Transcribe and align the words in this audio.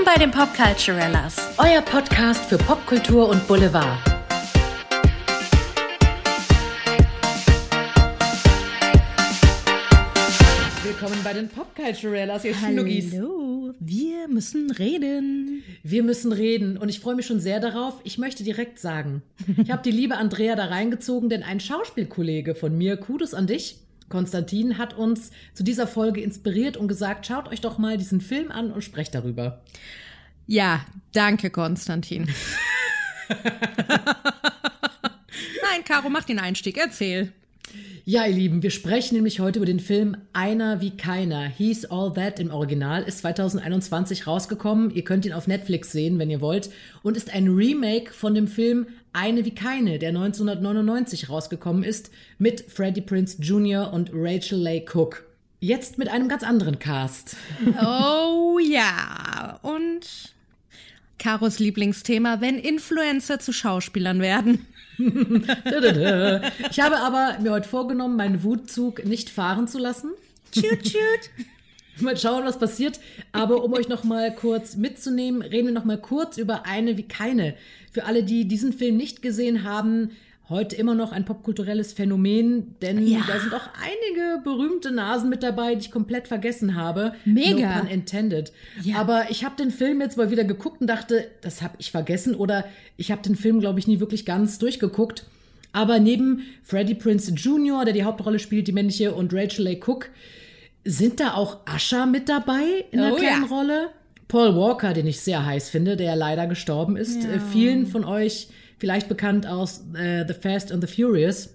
Willkommen 0.00 0.18
bei 0.18 0.24
den 0.24 0.30
Popculturellas, 0.30 1.36
euer 1.58 1.82
Podcast 1.82 2.46
für 2.46 2.56
Popkultur 2.56 3.28
und 3.28 3.46
Boulevard. 3.46 3.98
Willkommen 10.82 11.20
bei 11.22 11.34
den 11.34 11.48
Popculturellas, 11.48 12.46
ihr 12.46 12.54
Schnuggis. 12.54 13.12
Hallo, 13.12 13.74
wir 13.78 14.26
müssen 14.28 14.70
reden. 14.70 15.62
Wir 15.82 16.02
müssen 16.02 16.32
reden 16.32 16.78
und 16.78 16.88
ich 16.88 17.00
freue 17.00 17.16
mich 17.16 17.26
schon 17.26 17.40
sehr 17.40 17.60
darauf. 17.60 18.00
Ich 18.04 18.16
möchte 18.16 18.42
direkt 18.42 18.78
sagen, 18.78 19.20
ich 19.62 19.70
habe 19.70 19.82
die 19.82 19.90
liebe 19.90 20.16
Andrea 20.16 20.56
da 20.56 20.64
reingezogen, 20.64 21.28
denn 21.28 21.42
ein 21.42 21.60
Schauspielkollege 21.60 22.54
von 22.54 22.76
mir, 22.78 22.96
Kudos 22.96 23.34
an 23.34 23.46
dich, 23.46 23.76
Konstantin, 24.10 24.76
hat 24.76 24.92
uns 24.92 25.30
zu 25.54 25.64
dieser 25.64 25.86
Folge 25.86 26.20
inspiriert 26.20 26.76
und 26.76 26.88
gesagt, 26.88 27.26
schaut 27.26 27.48
euch 27.48 27.62
doch 27.62 27.78
mal 27.78 27.96
diesen 27.96 28.20
Film 28.20 28.50
an 28.50 28.70
und 28.70 28.84
sprecht 28.84 29.14
darüber. 29.14 29.62
Ja, 30.46 30.84
danke, 31.12 31.48
Konstantin. 31.48 32.28
Nein, 35.62 35.84
Caro, 35.84 36.10
mach 36.10 36.24
den 36.24 36.38
Einstieg, 36.38 36.76
erzähl. 36.76 37.32
Ja, 38.04 38.26
ihr 38.26 38.34
Lieben, 38.34 38.62
wir 38.62 38.70
sprechen 38.70 39.14
nämlich 39.14 39.40
heute 39.40 39.58
über 39.58 39.66
den 39.66 39.78
Film 39.78 40.16
Einer 40.32 40.80
wie 40.80 40.96
keiner. 40.96 41.46
He's 41.46 41.84
All 41.84 42.12
That 42.14 42.40
im 42.40 42.50
Original, 42.50 43.02
ist 43.02 43.18
2021 43.18 44.26
rausgekommen. 44.26 44.90
Ihr 44.90 45.04
könnt 45.04 45.26
ihn 45.26 45.32
auf 45.32 45.46
Netflix 45.46 45.92
sehen, 45.92 46.18
wenn 46.18 46.30
ihr 46.30 46.40
wollt. 46.40 46.70
Und 47.02 47.16
ist 47.16 47.32
ein 47.32 47.48
Remake 47.48 48.12
von 48.12 48.34
dem 48.34 48.48
Film 48.48 48.86
Eine 49.12 49.44
wie 49.44 49.54
keine, 49.54 49.98
der 49.98 50.08
1999 50.08 51.28
rausgekommen 51.28 51.82
ist, 51.84 52.10
mit 52.38 52.62
Freddie 52.62 53.02
Prince 53.02 53.40
Jr. 53.40 53.92
und 53.92 54.10
Rachel 54.12 54.58
Leigh 54.58 54.92
Cook. 54.92 55.24
Jetzt 55.60 55.98
mit 55.98 56.08
einem 56.08 56.28
ganz 56.28 56.42
anderen 56.42 56.78
Cast. 56.78 57.36
Oh 57.80 58.58
ja, 58.58 59.60
und 59.62 60.34
Karos 61.18 61.58
Lieblingsthema, 61.58 62.40
wenn 62.40 62.58
Influencer 62.58 63.38
zu 63.38 63.52
Schauspielern 63.52 64.20
werden. 64.20 64.66
ich 66.70 66.80
habe 66.80 66.98
aber 66.98 67.38
mir 67.40 67.52
heute 67.52 67.68
vorgenommen, 67.68 68.16
meinen 68.16 68.42
Wutzug 68.42 69.04
nicht 69.04 69.30
fahren 69.30 69.68
zu 69.68 69.78
lassen. 69.78 70.10
Tschüt, 70.52 70.82
tschüt. 70.82 71.30
Mal 72.00 72.16
schauen, 72.16 72.44
was 72.44 72.58
passiert. 72.58 73.00
Aber 73.32 73.62
um 73.64 73.72
euch 73.72 73.88
noch 73.88 74.04
mal 74.04 74.34
kurz 74.34 74.76
mitzunehmen, 74.76 75.42
reden 75.42 75.68
wir 75.68 75.74
noch 75.74 75.84
mal 75.84 75.98
kurz 76.00 76.38
über 76.38 76.66
eine 76.66 76.96
wie 76.96 77.08
keine. 77.08 77.54
Für 77.92 78.04
alle, 78.04 78.22
die 78.22 78.46
diesen 78.46 78.72
Film 78.72 78.96
nicht 78.96 79.22
gesehen 79.22 79.64
haben, 79.64 80.10
heute 80.50 80.76
immer 80.76 80.94
noch 80.94 81.12
ein 81.12 81.24
popkulturelles 81.24 81.92
Phänomen, 81.92 82.74
denn 82.82 83.06
Ja. 83.06 83.20
da 83.26 83.38
sind 83.40 83.54
auch 83.54 83.68
einige 83.82 84.42
berühmte 84.42 84.90
Nasen 84.90 85.30
mit 85.30 85.42
dabei, 85.42 85.74
die 85.76 85.80
ich 85.82 85.90
komplett 85.90 86.28
vergessen 86.28 86.74
habe. 86.74 87.14
Mega. 87.24 87.76
No 87.76 87.80
pun 87.80 87.88
intended. 87.88 88.52
Ja. 88.82 88.96
Aber 88.96 89.30
ich 89.30 89.44
habe 89.44 89.56
den 89.56 89.70
Film 89.70 90.00
jetzt 90.00 90.16
mal 90.18 90.30
wieder 90.30 90.44
geguckt 90.44 90.80
und 90.80 90.88
dachte, 90.88 91.28
das 91.40 91.62
habe 91.62 91.74
ich 91.78 91.90
vergessen 91.90 92.34
oder 92.34 92.64
ich 92.96 93.10
habe 93.10 93.22
den 93.22 93.36
Film, 93.36 93.60
glaube 93.60 93.78
ich, 93.78 93.86
nie 93.86 94.00
wirklich 94.00 94.26
ganz 94.26 94.58
durchgeguckt. 94.58 95.24
Aber 95.72 96.00
neben 96.00 96.42
Freddie 96.64 96.96
Prince 96.96 97.32
Jr., 97.32 97.84
der 97.84 97.94
die 97.94 98.02
Hauptrolle 98.02 98.40
spielt, 98.40 98.66
die 98.66 98.72
männliche, 98.72 99.14
und 99.14 99.32
Rachel 99.32 99.64
Leigh 99.64 99.80
Cook, 99.86 100.10
sind 100.84 101.20
da 101.20 101.34
auch 101.34 101.58
Asher 101.66 102.06
mit 102.06 102.28
dabei 102.28 102.62
in 102.90 102.98
einer 103.00 103.12
Oh 103.12 103.16
kleinen 103.16 103.42
ja. 103.48 103.48
Rolle? 103.56 103.88
Paul 104.26 104.56
Walker, 104.56 104.92
den 104.94 105.06
ich 105.06 105.20
sehr 105.20 105.44
heiß 105.44 105.70
finde, 105.70 105.96
der 105.96 106.16
leider 106.16 106.46
gestorben 106.46 106.96
ist. 106.96 107.24
Äh, 107.24 107.38
vielen 107.52 107.86
von 107.86 108.04
euch 108.04 108.48
vielleicht 108.80 109.08
bekannt 109.08 109.46
aus 109.46 109.84
äh, 109.94 110.24
The 110.26 110.34
Fast 110.34 110.72
and 110.72 110.86
the 110.86 110.92
Furious, 110.92 111.50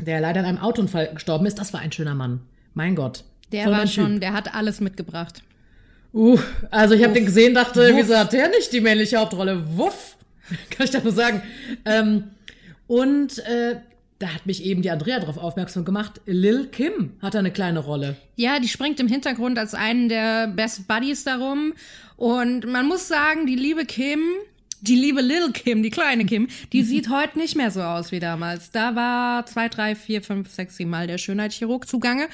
der 0.00 0.20
leider 0.20 0.40
in 0.40 0.46
einem 0.46 0.58
Autounfall 0.58 1.10
gestorben 1.12 1.44
ist. 1.44 1.58
Das 1.58 1.72
war 1.74 1.80
ein 1.80 1.92
schöner 1.92 2.14
Mann. 2.14 2.40
Mein 2.72 2.94
Gott. 2.94 3.24
Der 3.50 3.64
Voll 3.64 3.72
war 3.72 3.86
schon, 3.86 4.20
der 4.20 4.32
hat 4.32 4.54
alles 4.54 4.80
mitgebracht. 4.80 5.42
Uh, 6.14 6.38
also 6.70 6.94
ich 6.94 7.02
habe 7.02 7.12
den 7.12 7.26
gesehen, 7.26 7.54
dachte, 7.54 7.88
Wuff. 7.88 7.96
wieso 7.96 8.16
hat 8.16 8.32
der 8.32 8.48
nicht 8.48 8.72
die 8.72 8.80
männliche 8.80 9.18
Hauptrolle? 9.18 9.76
Wuff, 9.76 10.16
kann 10.70 10.84
ich 10.84 10.90
da 10.90 11.00
nur 11.00 11.12
sagen. 11.12 11.42
Ähm, 11.84 12.24
und 12.86 13.38
äh, 13.40 13.76
da 14.18 14.28
hat 14.28 14.46
mich 14.46 14.64
eben 14.64 14.82
die 14.82 14.90
Andrea 14.90 15.18
darauf 15.18 15.36
aufmerksam 15.36 15.84
gemacht. 15.84 16.20
Lil 16.26 16.66
Kim 16.66 17.14
hat 17.20 17.34
da 17.34 17.40
eine 17.40 17.50
kleine 17.50 17.80
Rolle. 17.80 18.16
Ja, 18.36 18.60
die 18.60 18.68
springt 18.68 19.00
im 19.00 19.08
Hintergrund 19.08 19.58
als 19.58 19.74
einen 19.74 20.08
der 20.08 20.46
Best 20.46 20.86
Buddies 20.86 21.24
darum. 21.24 21.72
Und 22.16 22.70
man 22.70 22.86
muss 22.86 23.08
sagen, 23.08 23.46
die 23.46 23.56
liebe 23.56 23.84
Kim, 23.84 24.20
die 24.82 24.96
liebe 24.96 25.20
Lil 25.20 25.52
Kim, 25.52 25.82
die 25.82 25.90
kleine 25.90 26.26
Kim, 26.26 26.48
die 26.72 26.82
sieht 26.82 27.08
heute 27.08 27.38
nicht 27.38 27.56
mehr 27.56 27.70
so 27.70 27.82
aus 27.82 28.12
wie 28.12 28.20
damals. 28.20 28.70
Da 28.72 28.94
war 28.94 29.46
zwei, 29.46 29.68
drei, 29.68 29.94
vier, 29.94 30.22
fünf, 30.22 30.50
sechs, 30.50 30.76
sieben 30.76 30.90
Mal 30.90 31.06
der 31.06 31.18
Schönheitschirurg 31.18 31.88
zugange. 31.88 32.28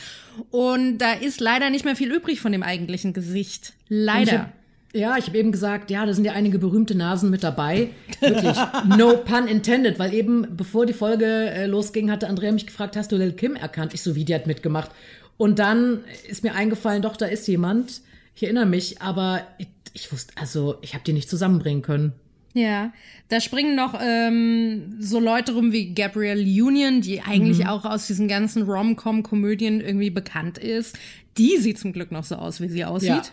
Und 0.50 0.98
da 0.98 1.12
ist 1.12 1.40
leider 1.40 1.70
nicht 1.70 1.84
mehr 1.84 1.94
viel 1.94 2.12
übrig 2.12 2.40
von 2.40 2.52
dem 2.52 2.62
eigentlichen 2.62 3.12
Gesicht. 3.12 3.74
Leider. 3.88 4.50
ja, 4.94 5.18
ich 5.18 5.26
habe 5.26 5.38
eben 5.38 5.52
gesagt, 5.52 5.90
ja, 5.90 6.06
da 6.06 6.14
sind 6.14 6.24
ja 6.24 6.32
einige 6.32 6.58
berühmte 6.58 6.94
Nasen 6.94 7.28
mit 7.28 7.44
dabei. 7.44 7.90
Wirklich, 8.20 8.56
no 8.96 9.18
pun 9.18 9.46
intended, 9.46 9.98
weil 9.98 10.14
eben 10.14 10.56
bevor 10.56 10.86
die 10.86 10.94
Folge 10.94 11.26
äh, 11.26 11.66
losging, 11.66 12.10
hatte 12.10 12.28
Andrea 12.28 12.50
mich 12.50 12.66
gefragt, 12.66 12.96
hast 12.96 13.12
du 13.12 13.16
Lil 13.16 13.32
Kim 13.32 13.56
erkannt? 13.56 13.92
Ich 13.92 14.02
so, 14.02 14.14
wie, 14.16 14.24
die 14.24 14.34
hat 14.34 14.46
mitgemacht. 14.46 14.90
Und 15.36 15.58
dann 15.58 16.00
ist 16.28 16.42
mir 16.42 16.54
eingefallen, 16.54 17.02
doch, 17.02 17.16
da 17.16 17.26
ist 17.26 17.46
jemand. 17.46 18.00
Ich 18.34 18.42
erinnere 18.42 18.66
mich, 18.66 19.02
aber 19.02 19.42
ich, 19.58 19.68
ich 19.92 20.10
wusste, 20.10 20.32
also 20.36 20.78
ich 20.80 20.94
habe 20.94 21.04
die 21.04 21.12
nicht 21.12 21.28
zusammenbringen 21.28 21.82
können. 21.82 22.12
Ja, 22.54 22.92
da 23.28 23.40
springen 23.40 23.76
noch 23.76 23.98
ähm, 24.02 24.96
so 25.00 25.20
Leute 25.20 25.52
rum 25.52 25.70
wie 25.72 25.94
Gabrielle 25.94 26.42
Union, 26.42 27.00
die 27.02 27.20
eigentlich 27.20 27.66
auch 27.66 27.84
aus 27.84 28.06
diesen 28.06 28.26
ganzen 28.26 28.62
Rom-Com-Komödien 28.62 29.80
irgendwie 29.80 30.10
bekannt 30.10 30.58
ist. 30.58 30.98
Die 31.36 31.58
sieht 31.58 31.78
zum 31.78 31.92
Glück 31.92 32.10
noch 32.10 32.24
so 32.24 32.36
aus, 32.36 32.60
wie 32.60 32.68
sie 32.68 32.84
aussieht. 32.84 33.32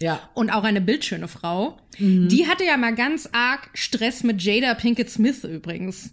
Ja. 0.00 0.20
Und 0.34 0.50
auch 0.50 0.64
eine 0.64 0.80
bildschöne 0.80 1.28
Frau. 1.28 1.78
Die 1.98 2.46
hatte 2.48 2.64
ja 2.64 2.76
mal 2.76 2.94
ganz 2.94 3.28
arg 3.32 3.70
Stress 3.74 4.22
mit 4.24 4.42
Jada 4.42 4.74
Pinkett 4.74 5.08
Smith 5.10 5.44
übrigens. 5.44 6.10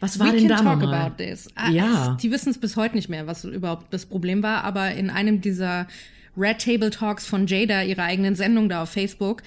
Was 0.00 0.18
war 0.20 0.28
We 0.28 0.36
denn 0.36 0.48
can 0.48 0.64
da 0.64 0.74
talk 0.74 0.82
about 0.82 1.22
this. 1.22 1.48
Ah, 1.56 1.70
Ja. 1.70 2.16
Die 2.22 2.30
wissen 2.30 2.50
es 2.50 2.58
bis 2.58 2.76
heute 2.76 2.94
nicht 2.94 3.08
mehr, 3.08 3.26
was 3.26 3.44
überhaupt 3.44 3.92
das 3.92 4.06
Problem 4.06 4.42
war, 4.44 4.62
aber 4.62 4.92
in 4.92 5.10
einem 5.10 5.40
dieser 5.40 5.88
Red 6.36 6.58
Table 6.64 6.90
Talks 6.90 7.26
von 7.26 7.48
Jada, 7.48 7.82
ihrer 7.82 8.04
eigenen 8.04 8.36
Sendung 8.36 8.68
da 8.68 8.82
auf 8.84 8.90
Facebook, 8.90 9.42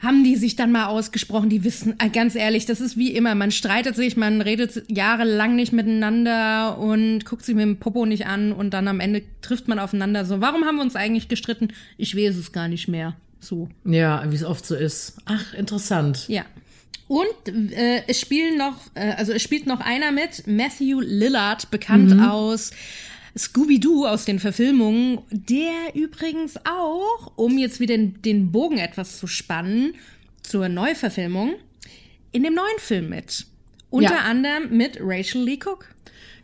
haben 0.00 0.24
die 0.24 0.36
sich 0.36 0.56
dann 0.56 0.72
mal 0.72 0.86
ausgesprochen, 0.86 1.50
die 1.50 1.62
wissen, 1.62 1.94
äh, 1.98 2.08
ganz 2.08 2.34
ehrlich, 2.34 2.64
das 2.64 2.80
ist 2.80 2.96
wie 2.96 3.12
immer, 3.12 3.34
man 3.34 3.50
streitet 3.50 3.96
sich, 3.96 4.16
man 4.16 4.40
redet 4.40 4.84
jahrelang 4.88 5.54
nicht 5.56 5.72
miteinander 5.72 6.78
und 6.78 7.24
guckt 7.26 7.44
sich 7.44 7.54
mit 7.54 7.64
dem 7.64 7.76
Popo 7.76 8.06
nicht 8.06 8.26
an 8.26 8.52
und 8.52 8.70
dann 8.70 8.88
am 8.88 9.00
Ende 9.00 9.22
trifft 9.42 9.68
man 9.68 9.78
aufeinander 9.78 10.24
so, 10.24 10.40
warum 10.40 10.64
haben 10.64 10.76
wir 10.76 10.82
uns 10.82 10.96
eigentlich 10.96 11.28
gestritten? 11.28 11.68
Ich 11.98 12.16
weiß 12.16 12.36
es 12.36 12.52
gar 12.52 12.68
nicht 12.68 12.88
mehr. 12.88 13.14
So. 13.40 13.68
Ja, 13.84 14.24
wie 14.30 14.36
es 14.36 14.44
oft 14.44 14.66
so 14.66 14.74
ist. 14.74 15.16
Ach, 15.26 15.54
interessant. 15.54 16.28
Ja. 16.28 16.44
Und 17.08 17.72
äh, 17.72 18.02
es 18.06 18.20
spielen 18.20 18.56
noch, 18.56 18.76
äh, 18.94 19.14
also 19.16 19.32
es 19.32 19.42
spielt 19.42 19.66
noch 19.66 19.80
einer 19.80 20.12
mit, 20.12 20.46
Matthew 20.46 21.00
Lillard, 21.00 21.70
bekannt 21.70 22.20
aus 22.22 22.70
Scooby-Doo 23.38 24.06
aus 24.06 24.24
den 24.24 24.38
Verfilmungen, 24.38 25.20
der 25.30 25.94
übrigens 25.94 26.56
auch, 26.64 27.32
um 27.36 27.58
jetzt 27.58 27.80
wieder 27.80 27.96
den, 27.96 28.20
den 28.22 28.52
Bogen 28.52 28.78
etwas 28.78 29.18
zu 29.18 29.26
spannen, 29.26 29.94
zur 30.42 30.68
Neuverfilmung, 30.68 31.54
in 32.32 32.42
dem 32.42 32.54
neuen 32.54 32.78
Film 32.78 33.08
mit. 33.08 33.46
Unter 33.90 34.14
Ja. 34.14 34.20
anderem 34.22 34.76
mit 34.76 34.98
Rachel 35.00 35.42
Lee 35.42 35.58
Cook. 35.64 35.86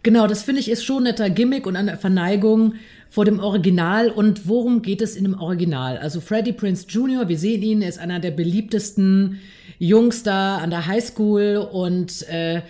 Genau, 0.03 0.27
das 0.27 0.43
finde 0.43 0.61
ich 0.61 0.71
ist 0.71 0.85
schon 0.85 0.99
ein 0.99 1.03
netter 1.05 1.31
Gimmick 1.31 1.67
und 1.67 1.75
eine 1.77 1.97
Verneigung 1.97 2.75
vor 3.11 3.25
dem 3.25 3.41
Original. 3.41 4.11
Und 4.11 4.47
worum 4.47 4.83
geht 4.83 5.01
es 5.03 5.17
in 5.17 5.25
dem 5.25 5.35
Original? 5.41 5.99
Also 5.99 6.21
Freddie 6.21 6.53
Prince 6.53 6.87
Jr., 6.89 7.29
wir 7.29 7.39
sehen 7.39 7.63
ihn, 7.63 7.83
er 7.83 7.89
ist 7.89 7.99
einer 7.99 8.21
der 8.21 8.31
beliebtesten 8.31 9.41
Jungs 9.79 10.23
da 10.23 10.59
an 10.59 10.71
der 10.71 10.87
Highschool 10.87 11.57
und 11.73 12.23
äh, 12.29 12.63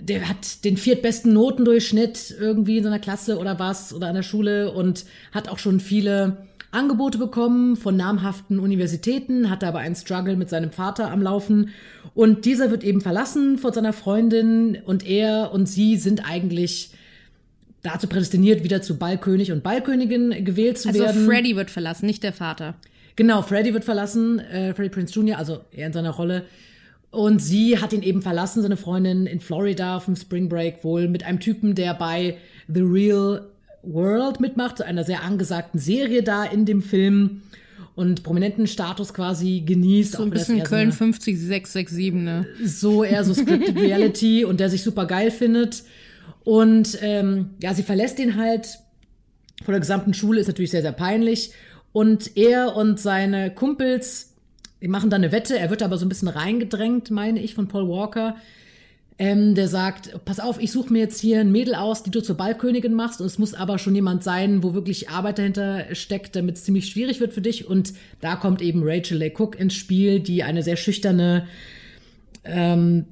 der 0.00 0.28
hat 0.28 0.64
den 0.64 0.76
viertbesten 0.76 1.32
Notendurchschnitt 1.32 2.34
irgendwie 2.38 2.78
in 2.78 2.84
seiner 2.84 2.98
Klasse 2.98 3.38
oder 3.38 3.58
was 3.58 3.92
oder 3.92 4.08
an 4.08 4.14
der 4.14 4.22
Schule 4.22 4.72
und 4.72 5.04
hat 5.32 5.48
auch 5.48 5.58
schon 5.58 5.80
viele 5.80 6.48
Angebote 6.70 7.18
bekommen 7.18 7.76
von 7.76 7.96
namhaften 7.96 8.58
Universitäten, 8.58 9.48
hatte 9.48 9.66
aber 9.66 9.78
einen 9.78 9.96
Struggle 9.96 10.36
mit 10.36 10.50
seinem 10.50 10.70
Vater 10.70 11.10
am 11.10 11.22
Laufen 11.22 11.70
und 12.14 12.44
dieser 12.44 12.70
wird 12.70 12.84
eben 12.84 13.00
verlassen 13.00 13.58
von 13.58 13.72
seiner 13.72 13.92
Freundin 13.92 14.78
und 14.84 15.06
er 15.06 15.52
und 15.52 15.66
sie 15.66 15.96
sind 15.96 16.28
eigentlich 16.28 16.90
dazu 17.82 18.06
prädestiniert, 18.06 18.64
wieder 18.64 18.82
zu 18.82 18.98
Ballkönig 18.98 19.52
und 19.52 19.62
Ballkönigin 19.62 20.44
gewählt 20.44 20.78
zu 20.78 20.88
Also 20.88 21.00
werden. 21.00 21.26
Freddie 21.26 21.56
wird 21.56 21.70
verlassen, 21.70 22.06
nicht 22.06 22.22
der 22.22 22.32
Vater. 22.32 22.74
Genau, 23.16 23.42
Freddy 23.42 23.74
wird 23.74 23.84
verlassen, 23.84 24.38
äh, 24.38 24.74
Freddie 24.74 24.90
Prince 24.90 25.12
Jr., 25.12 25.38
also 25.38 25.60
er 25.72 25.88
in 25.88 25.92
seiner 25.92 26.10
Rolle. 26.10 26.44
Und 27.10 27.40
sie 27.40 27.78
hat 27.78 27.92
ihn 27.92 28.02
eben 28.02 28.20
verlassen, 28.20 28.62
seine 28.62 28.76
Freundin 28.76 29.26
in 29.26 29.40
Florida 29.40 29.96
auf 29.96 30.04
dem 30.04 30.16
Spring 30.16 30.48
Break 30.48 30.84
wohl 30.84 31.08
mit 31.08 31.24
einem 31.24 31.40
Typen, 31.40 31.74
der 31.74 31.94
bei 31.94 32.36
The 32.68 32.82
Real 32.82 33.46
World 33.82 34.40
mitmacht, 34.40 34.82
einer 34.82 35.04
sehr 35.04 35.22
angesagten 35.22 35.78
Serie 35.80 36.22
da 36.22 36.44
in 36.44 36.66
dem 36.66 36.82
Film 36.82 37.42
und 37.94 38.22
prominenten 38.22 38.66
Status 38.66 39.14
quasi 39.14 39.62
genießt. 39.64 40.12
So 40.12 40.22
ein 40.22 40.30
bisschen 40.30 40.62
Köln 40.62 40.92
so, 40.92 41.04
eine- 41.04 41.12
50667, 41.14 42.12
ne? 42.12 42.46
so 42.64 43.02
eher 43.02 43.24
so 43.24 43.32
Scripted 43.34 43.76
Reality 43.80 44.44
und 44.44 44.60
der 44.60 44.68
sich 44.68 44.82
super 44.82 45.06
geil 45.06 45.30
findet. 45.30 45.84
Und 46.44 46.98
ähm, 47.00 47.50
ja, 47.62 47.72
sie 47.74 47.82
verlässt 47.82 48.18
ihn 48.18 48.36
halt 48.36 48.78
vor 49.64 49.72
der 49.72 49.80
gesamten 49.80 50.14
Schule, 50.14 50.40
ist 50.40 50.46
natürlich 50.46 50.70
sehr, 50.70 50.82
sehr 50.82 50.92
peinlich. 50.92 51.52
Und 51.92 52.36
er 52.36 52.76
und 52.76 53.00
seine 53.00 53.52
Kumpels, 53.52 54.27
die 54.82 54.88
machen 54.88 55.10
dann 55.10 55.22
eine 55.22 55.32
Wette. 55.32 55.58
Er 55.58 55.70
wird 55.70 55.82
aber 55.82 55.98
so 55.98 56.06
ein 56.06 56.08
bisschen 56.08 56.28
reingedrängt, 56.28 57.10
meine 57.10 57.40
ich, 57.40 57.54
von 57.54 57.68
Paul 57.68 57.88
Walker. 57.88 58.36
Ähm, 59.20 59.56
der 59.56 59.66
sagt, 59.66 60.24
pass 60.24 60.38
auf, 60.38 60.60
ich 60.60 60.70
suche 60.70 60.92
mir 60.92 61.00
jetzt 61.00 61.20
hier 61.20 61.40
ein 61.40 61.50
Mädel 61.50 61.74
aus, 61.74 62.04
die 62.04 62.10
du 62.10 62.20
zur 62.20 62.36
Ballkönigin 62.36 62.94
machst. 62.94 63.20
Und 63.20 63.26
es 63.26 63.38
muss 63.38 63.52
aber 63.52 63.78
schon 63.78 63.96
jemand 63.96 64.22
sein, 64.22 64.62
wo 64.62 64.74
wirklich 64.74 65.10
Arbeit 65.10 65.38
dahinter 65.38 65.92
steckt, 65.94 66.36
damit 66.36 66.56
es 66.56 66.64
ziemlich 66.64 66.86
schwierig 66.86 67.18
wird 67.18 67.32
für 67.32 67.40
dich. 67.40 67.66
Und 67.66 67.94
da 68.20 68.36
kommt 68.36 68.62
eben 68.62 68.82
Rachel 68.84 69.18
Leigh 69.18 69.34
Cook 69.38 69.58
ins 69.58 69.74
Spiel, 69.74 70.20
die 70.20 70.44
eine 70.44 70.62
sehr 70.62 70.76
schüchterne 70.76 71.48
ähm, 72.44 73.06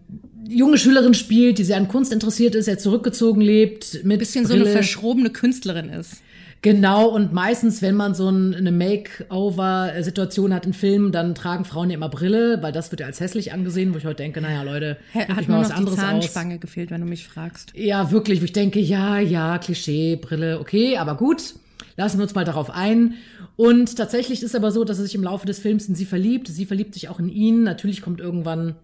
junge 0.48 0.78
Schülerin 0.78 1.14
spielt, 1.14 1.58
die 1.58 1.64
sehr 1.64 1.76
an 1.76 1.88
Kunst 1.88 2.12
interessiert 2.12 2.54
ist, 2.54 2.66
sehr 2.66 2.78
zurückgezogen 2.78 3.40
lebt. 3.40 4.04
Mit 4.04 4.20
Bisschen 4.20 4.44
Brille. 4.44 4.60
so 4.60 4.64
eine 4.64 4.72
verschrobene 4.72 5.30
Künstlerin 5.30 5.88
ist. 5.88 6.22
Genau, 6.66 7.06
und 7.06 7.32
meistens, 7.32 7.80
wenn 7.80 7.94
man 7.94 8.16
so 8.16 8.28
ein, 8.28 8.52
eine 8.52 8.72
Makeover-Situation 8.72 10.52
hat 10.52 10.66
in 10.66 10.72
Filmen, 10.72 11.12
dann 11.12 11.36
tragen 11.36 11.64
Frauen 11.64 11.90
ja 11.90 11.94
immer 11.94 12.08
Brille, 12.08 12.60
weil 12.60 12.72
das 12.72 12.90
wird 12.90 12.98
ja 13.02 13.06
als 13.06 13.20
hässlich 13.20 13.52
angesehen, 13.52 13.94
wo 13.94 13.98
ich 13.98 14.04
heute 14.04 14.16
denke, 14.16 14.40
naja, 14.40 14.64
Leute, 14.64 14.96
Hat 15.14 15.28
mal 15.46 15.58
noch 15.58 15.60
was 15.60 15.68
die 15.68 15.74
anderes 15.74 15.96
aus. 16.00 16.04
Zahnspange 16.04 16.58
gefehlt, 16.58 16.90
wenn 16.90 17.02
du 17.02 17.06
mich 17.06 17.28
fragst. 17.28 17.72
Ja, 17.76 18.10
wirklich, 18.10 18.40
wo 18.40 18.46
ich 18.46 18.52
denke, 18.52 18.80
ja, 18.80 19.20
ja, 19.20 19.58
Klischee, 19.58 20.16
Brille, 20.16 20.58
okay, 20.58 20.96
aber 20.96 21.16
gut, 21.16 21.54
lassen 21.96 22.18
wir 22.18 22.24
uns 22.24 22.34
mal 22.34 22.44
darauf 22.44 22.70
ein. 22.70 23.14
Und 23.54 23.96
tatsächlich 23.96 24.42
ist 24.42 24.56
aber 24.56 24.72
so, 24.72 24.82
dass 24.82 24.98
er 24.98 25.04
sich 25.04 25.14
im 25.14 25.22
Laufe 25.22 25.46
des 25.46 25.60
Films 25.60 25.86
in 25.86 25.94
sie 25.94 26.04
verliebt. 26.04 26.48
Sie 26.48 26.66
verliebt 26.66 26.94
sich 26.94 27.08
auch 27.08 27.20
in 27.20 27.28
ihn. 27.28 27.62
Natürlich 27.62 28.02
kommt 28.02 28.20
irgendwann 28.20 28.74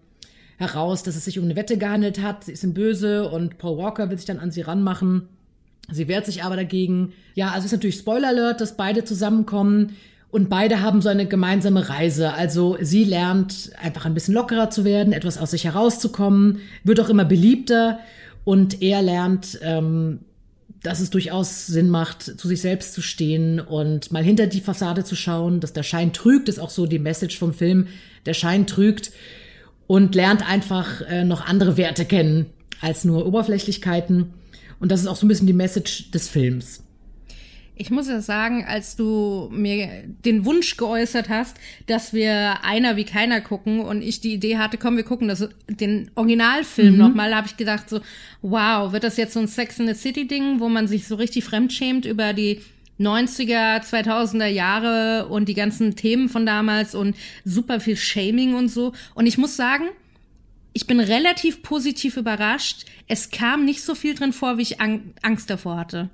heraus, 0.55 1.03
dass 1.03 1.17
es 1.17 1.25
sich 1.25 1.37
um 1.37 1.43
eine 1.43 1.57
Wette 1.57 1.77
gehandelt 1.77 2.21
hat. 2.21 2.45
Sie 2.45 2.53
ist 2.53 2.63
ihm 2.63 2.73
böse 2.73 3.29
und 3.29 3.57
Paul 3.57 3.77
Walker 3.77 4.09
will 4.09 4.15
sich 4.15 4.25
dann 4.25 4.39
an 4.39 4.51
sie 4.51 4.61
ranmachen. 4.61 5.27
Sie 5.91 6.07
wehrt 6.07 6.25
sich 6.25 6.43
aber 6.43 6.55
dagegen. 6.55 7.13
Ja, 7.35 7.51
also 7.51 7.65
ist 7.65 7.71
natürlich 7.71 7.97
Spoiler 7.97 8.29
Alert, 8.29 8.61
dass 8.61 8.77
beide 8.77 9.03
zusammenkommen 9.03 9.95
und 10.31 10.49
beide 10.49 10.81
haben 10.81 11.01
so 11.01 11.09
eine 11.09 11.27
gemeinsame 11.27 11.89
Reise. 11.89 12.33
Also 12.33 12.77
sie 12.81 13.03
lernt 13.03 13.71
einfach 13.81 14.05
ein 14.05 14.13
bisschen 14.13 14.33
lockerer 14.33 14.69
zu 14.69 14.85
werden, 14.85 15.13
etwas 15.13 15.37
aus 15.37 15.51
sich 15.51 15.65
herauszukommen, 15.65 16.59
wird 16.83 16.99
auch 16.99 17.09
immer 17.09 17.25
beliebter 17.25 17.99
und 18.43 18.81
er 18.81 19.01
lernt, 19.01 19.59
ähm, 19.61 20.21
dass 20.81 20.99
es 20.99 21.09
durchaus 21.09 21.67
Sinn 21.67 21.89
macht, 21.89 22.23
zu 22.23 22.47
sich 22.47 22.61
selbst 22.61 22.93
zu 22.93 23.01
stehen 23.01 23.59
und 23.59 24.11
mal 24.11 24.23
hinter 24.23 24.47
die 24.47 24.59
Fassade 24.59 25.03
zu 25.03 25.15
schauen, 25.15 25.59
dass 25.59 25.71
der 25.71 25.83
Schein 25.83 26.13
trügt, 26.13 26.49
ist 26.49 26.59
auch 26.59 26.69
so 26.69 26.87
die 26.87 26.99
Message 26.99 27.37
vom 27.37 27.53
Film. 27.53 27.87
Der 28.25 28.33
Schein 28.33 28.67
trügt 28.67 29.11
und 29.87 30.15
lernt 30.15 30.47
einfach 30.49 31.01
äh, 31.01 31.23
noch 31.23 31.45
andere 31.45 31.77
Werte 31.77 32.05
kennen 32.05 32.47
als 32.81 33.05
nur 33.05 33.25
Oberflächlichkeiten. 33.25 34.33
Und 34.79 34.91
das 34.91 35.01
ist 35.01 35.07
auch 35.07 35.15
so 35.15 35.25
ein 35.25 35.29
bisschen 35.29 35.47
die 35.47 35.53
Message 35.53 36.11
des 36.11 36.29
Films. 36.29 36.83
Ich 37.75 37.89
muss 37.89 38.07
ja 38.07 38.21
sagen, 38.21 38.65
als 38.65 38.95
du 38.95 39.49
mir 39.51 40.03
den 40.23 40.45
Wunsch 40.45 40.77
geäußert 40.77 41.27
hast, 41.29 41.57
dass 41.87 42.13
wir 42.13 42.63
einer 42.63 42.97
wie 42.97 43.03
keiner 43.03 43.41
gucken 43.41 43.79
und 43.79 44.03
ich 44.03 44.21
die 44.21 44.33
Idee 44.33 44.57
hatte, 44.57 44.77
komm, 44.77 44.95
wir 44.95 45.03
gucken 45.03 45.27
das, 45.27 45.49
den 45.67 46.11
Originalfilm 46.13 46.93
mhm. 46.93 46.99
nochmal, 46.99 47.35
habe 47.35 47.47
ich 47.47 47.57
gedacht 47.57 47.89
so, 47.89 48.01
wow, 48.43 48.93
wird 48.93 49.03
das 49.03 49.17
jetzt 49.17 49.33
so 49.33 49.39
ein 49.39 49.47
Sex 49.47 49.79
in 49.79 49.87
the 49.87 49.95
City 49.95 50.27
Ding, 50.27 50.59
wo 50.59 50.69
man 50.69 50.87
sich 50.87 51.07
so 51.07 51.15
richtig 51.15 51.45
fremdschämt 51.45 52.05
über 52.05 52.33
die 52.33 52.61
90er, 52.99 53.81
2000er 53.83 54.45
Jahre 54.45 55.27
und 55.27 55.49
die 55.49 55.55
ganzen 55.55 55.95
Themen 55.95 56.29
von 56.29 56.45
damals 56.45 56.93
und 56.93 57.15
super 57.43 57.79
viel 57.79 57.97
Shaming 57.97 58.53
und 58.53 58.69
so. 58.69 58.93
Und 59.15 59.25
ich 59.25 59.39
muss 59.39 59.55
sagen, 59.55 59.85
ich 60.73 60.87
bin 60.87 60.99
relativ 60.99 61.61
positiv 61.61 62.17
überrascht. 62.17 62.85
Es 63.07 63.29
kam 63.29 63.65
nicht 63.65 63.83
so 63.83 63.95
viel 63.95 64.15
drin 64.15 64.33
vor, 64.33 64.57
wie 64.57 64.63
ich 64.63 64.77
Angst 64.81 65.49
davor 65.49 65.77
hatte. 65.77 66.09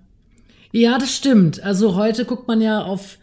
Ja, 0.71 0.97
das 0.97 1.15
stimmt. 1.15 1.63
Also 1.63 1.95
heute 1.95 2.25
guckt 2.25 2.47
man 2.47 2.61
ja 2.61 2.83
auf 2.83 3.17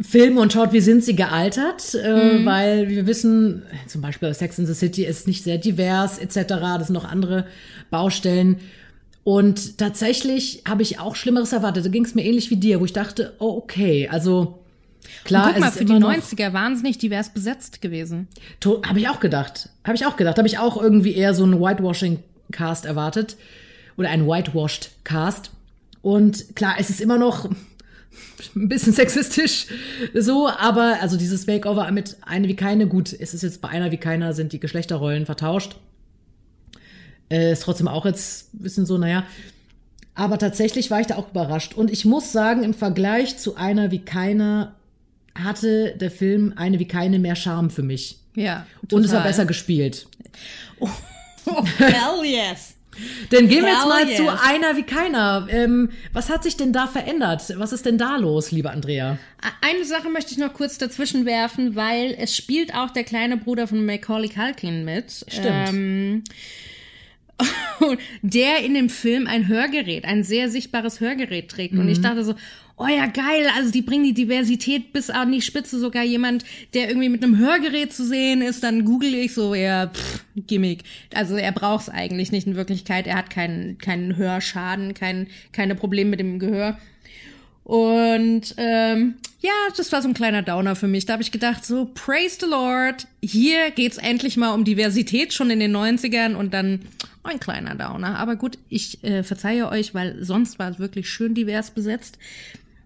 Filme 0.00 0.40
und 0.40 0.52
schaut, 0.52 0.72
wie 0.72 0.80
sind 0.80 1.04
sie 1.04 1.14
gealtert, 1.14 1.94
äh, 1.94 2.38
mhm. 2.38 2.46
weil 2.46 2.88
wir 2.88 3.06
wissen, 3.06 3.62
zum 3.86 4.00
Beispiel 4.00 4.32
Sex 4.32 4.58
in 4.58 4.66
the 4.66 4.74
City 4.74 5.04
ist 5.04 5.26
nicht 5.26 5.44
sehr 5.44 5.58
divers 5.58 6.18
etc. 6.18 6.36
Das 6.48 6.86
sind 6.86 6.94
noch 6.94 7.04
andere 7.04 7.46
Baustellen. 7.90 8.60
Und 9.24 9.76
tatsächlich 9.76 10.62
habe 10.66 10.82
ich 10.82 10.98
auch 10.98 11.14
Schlimmeres 11.14 11.52
erwartet. 11.52 11.84
Da 11.84 11.90
ging 11.90 12.04
es 12.04 12.14
mir 12.14 12.24
ähnlich 12.24 12.50
wie 12.50 12.56
dir, 12.56 12.80
wo 12.80 12.86
ich 12.86 12.94
dachte, 12.94 13.34
oh, 13.38 13.58
okay, 13.58 14.08
also 14.08 14.59
klar. 15.24 15.46
Und 15.46 15.52
guck 15.52 15.60
mal, 15.60 15.70
für 15.72 15.84
die 15.84 15.92
90er 15.92 16.52
wahnsinnig 16.52 16.98
divers 16.98 17.30
besetzt 17.30 17.82
gewesen. 17.82 18.28
Habe 18.64 18.98
ich 18.98 19.08
auch 19.08 19.20
gedacht. 19.20 19.68
Habe 19.84 19.96
ich 19.96 20.06
auch 20.06 20.16
gedacht. 20.16 20.38
Habe 20.38 20.48
ich 20.48 20.58
auch 20.58 20.80
irgendwie 20.80 21.14
eher 21.14 21.34
so 21.34 21.44
einen 21.44 21.60
Whitewashing-Cast 21.60 22.86
erwartet. 22.86 23.36
Oder 23.96 24.10
einen 24.10 24.26
Whitewashed-Cast. 24.26 25.50
Und 26.02 26.56
klar, 26.56 26.74
es 26.78 26.90
ist 26.90 27.00
immer 27.00 27.18
noch 27.18 27.44
ein 28.56 28.68
bisschen 28.68 28.92
sexistisch 28.92 29.66
so, 30.14 30.48
aber 30.48 30.98
also 31.00 31.16
dieses 31.16 31.46
Makeover 31.46 31.90
mit 31.90 32.16
eine 32.22 32.48
wie 32.48 32.56
keine, 32.56 32.86
gut, 32.86 33.12
es 33.12 33.34
ist 33.34 33.42
jetzt 33.42 33.60
bei 33.60 33.68
einer 33.68 33.90
wie 33.90 33.98
keiner 33.98 34.32
sind 34.32 34.52
die 34.52 34.60
Geschlechterrollen 34.60 35.26
vertauscht. 35.26 35.76
Äh, 37.30 37.52
ist 37.52 37.62
trotzdem 37.62 37.88
auch 37.88 38.06
jetzt 38.06 38.54
ein 38.54 38.62
bisschen 38.62 38.86
so, 38.86 38.98
naja. 38.98 39.24
Aber 40.14 40.38
tatsächlich 40.38 40.90
war 40.90 41.00
ich 41.00 41.06
da 41.06 41.16
auch 41.16 41.30
überrascht. 41.30 41.74
Und 41.74 41.90
ich 41.90 42.04
muss 42.04 42.32
sagen, 42.32 42.64
im 42.64 42.74
Vergleich 42.74 43.38
zu 43.38 43.56
einer 43.56 43.90
wie 43.90 44.00
keiner 44.00 44.74
hatte 45.34 45.96
der 45.96 46.10
Film 46.10 46.52
eine 46.56 46.78
wie 46.78 46.88
keine 46.88 47.18
mehr 47.18 47.36
Charme 47.36 47.70
für 47.70 47.82
mich. 47.82 48.18
Ja. 48.34 48.66
Total. 48.82 48.98
Und 48.98 49.04
es 49.04 49.12
war 49.12 49.22
besser 49.22 49.44
gespielt. 49.44 50.06
Oh, 50.78 50.88
oh 51.46 51.64
hell 51.78 52.24
yes. 52.24 52.74
Dann 53.30 53.48
gehen 53.48 53.64
wir 53.64 53.72
jetzt 53.72 53.88
mal 53.88 54.08
yes. 54.08 54.16
zu 54.16 54.28
einer 54.28 54.76
wie 54.76 54.82
keiner. 54.82 55.46
Ähm, 55.50 55.90
was 56.12 56.28
hat 56.28 56.42
sich 56.42 56.56
denn 56.56 56.72
da 56.72 56.86
verändert? 56.86 57.52
Was 57.56 57.72
ist 57.72 57.86
denn 57.86 57.98
da 57.98 58.16
los, 58.16 58.50
liebe 58.50 58.70
Andrea? 58.70 59.18
Eine 59.60 59.84
Sache 59.84 60.10
möchte 60.10 60.32
ich 60.32 60.38
noch 60.38 60.52
kurz 60.52 60.78
dazwischen 60.78 61.24
werfen, 61.24 61.76
weil 61.76 62.14
es 62.18 62.36
spielt 62.36 62.74
auch 62.74 62.90
der 62.90 63.04
kleine 63.04 63.36
Bruder 63.36 63.66
von 63.66 63.84
Macaulay 63.84 64.28
Culkin 64.28 64.84
mit. 64.84 65.24
Stimmt. 65.28 65.68
Ähm, 65.68 66.24
der 68.22 68.62
in 68.64 68.74
dem 68.74 68.90
Film 68.90 69.26
ein 69.26 69.48
Hörgerät, 69.48 70.04
ein 70.04 70.24
sehr 70.24 70.50
sichtbares 70.50 71.00
Hörgerät 71.00 71.48
trägt. 71.48 71.74
Mhm. 71.74 71.80
Und 71.80 71.88
ich 71.88 71.98
mhm. 71.98 72.02
dachte 72.02 72.24
so, 72.24 72.34
oh 72.80 72.86
ja, 72.88 73.06
geil, 73.06 73.46
also 73.54 73.70
die 73.70 73.82
bringen 73.82 74.04
die 74.04 74.14
Diversität 74.14 74.92
bis 74.92 75.10
an 75.10 75.30
die 75.30 75.42
Spitze. 75.42 75.78
Sogar 75.78 76.02
jemand, 76.02 76.44
der 76.72 76.88
irgendwie 76.88 77.10
mit 77.10 77.22
einem 77.22 77.36
Hörgerät 77.36 77.92
zu 77.92 78.06
sehen 78.06 78.40
ist, 78.40 78.62
dann 78.62 78.86
google 78.86 79.14
ich 79.14 79.34
so, 79.34 79.54
ja, 79.54 79.88
pff, 79.88 80.24
Gimmick. 80.34 80.84
Also 81.14 81.36
er 81.36 81.52
braucht 81.52 81.82
es 81.82 81.88
eigentlich 81.90 82.32
nicht 82.32 82.46
in 82.46 82.56
Wirklichkeit. 82.56 83.06
Er 83.06 83.16
hat 83.16 83.28
keinen, 83.28 83.76
keinen 83.76 84.16
Hörschaden, 84.16 84.94
kein, 84.94 85.26
keine 85.52 85.74
Probleme 85.74 86.10
mit 86.10 86.20
dem 86.20 86.38
Gehör. 86.38 86.78
Und 87.64 88.54
ähm, 88.56 89.14
ja, 89.40 89.52
das 89.76 89.92
war 89.92 90.00
so 90.00 90.08
ein 90.08 90.14
kleiner 90.14 90.42
Downer 90.42 90.74
für 90.74 90.88
mich. 90.88 91.04
Da 91.04 91.12
habe 91.12 91.22
ich 91.22 91.30
gedacht, 91.30 91.64
so, 91.64 91.90
praise 91.94 92.38
the 92.40 92.46
Lord, 92.46 93.06
hier 93.22 93.70
geht's 93.72 93.98
endlich 93.98 94.38
mal 94.38 94.54
um 94.54 94.64
Diversität 94.64 95.34
schon 95.34 95.50
in 95.50 95.60
den 95.60 95.76
90ern 95.76 96.34
und 96.34 96.54
dann 96.54 96.80
ein 97.22 97.38
kleiner 97.38 97.74
Downer. 97.74 98.18
Aber 98.18 98.36
gut, 98.36 98.58
ich 98.70 99.04
äh, 99.04 99.22
verzeihe 99.22 99.68
euch, 99.68 99.94
weil 99.94 100.24
sonst 100.24 100.58
war 100.58 100.70
es 100.70 100.78
wirklich 100.78 101.08
schön 101.10 101.34
divers 101.34 101.70
besetzt. 101.70 102.18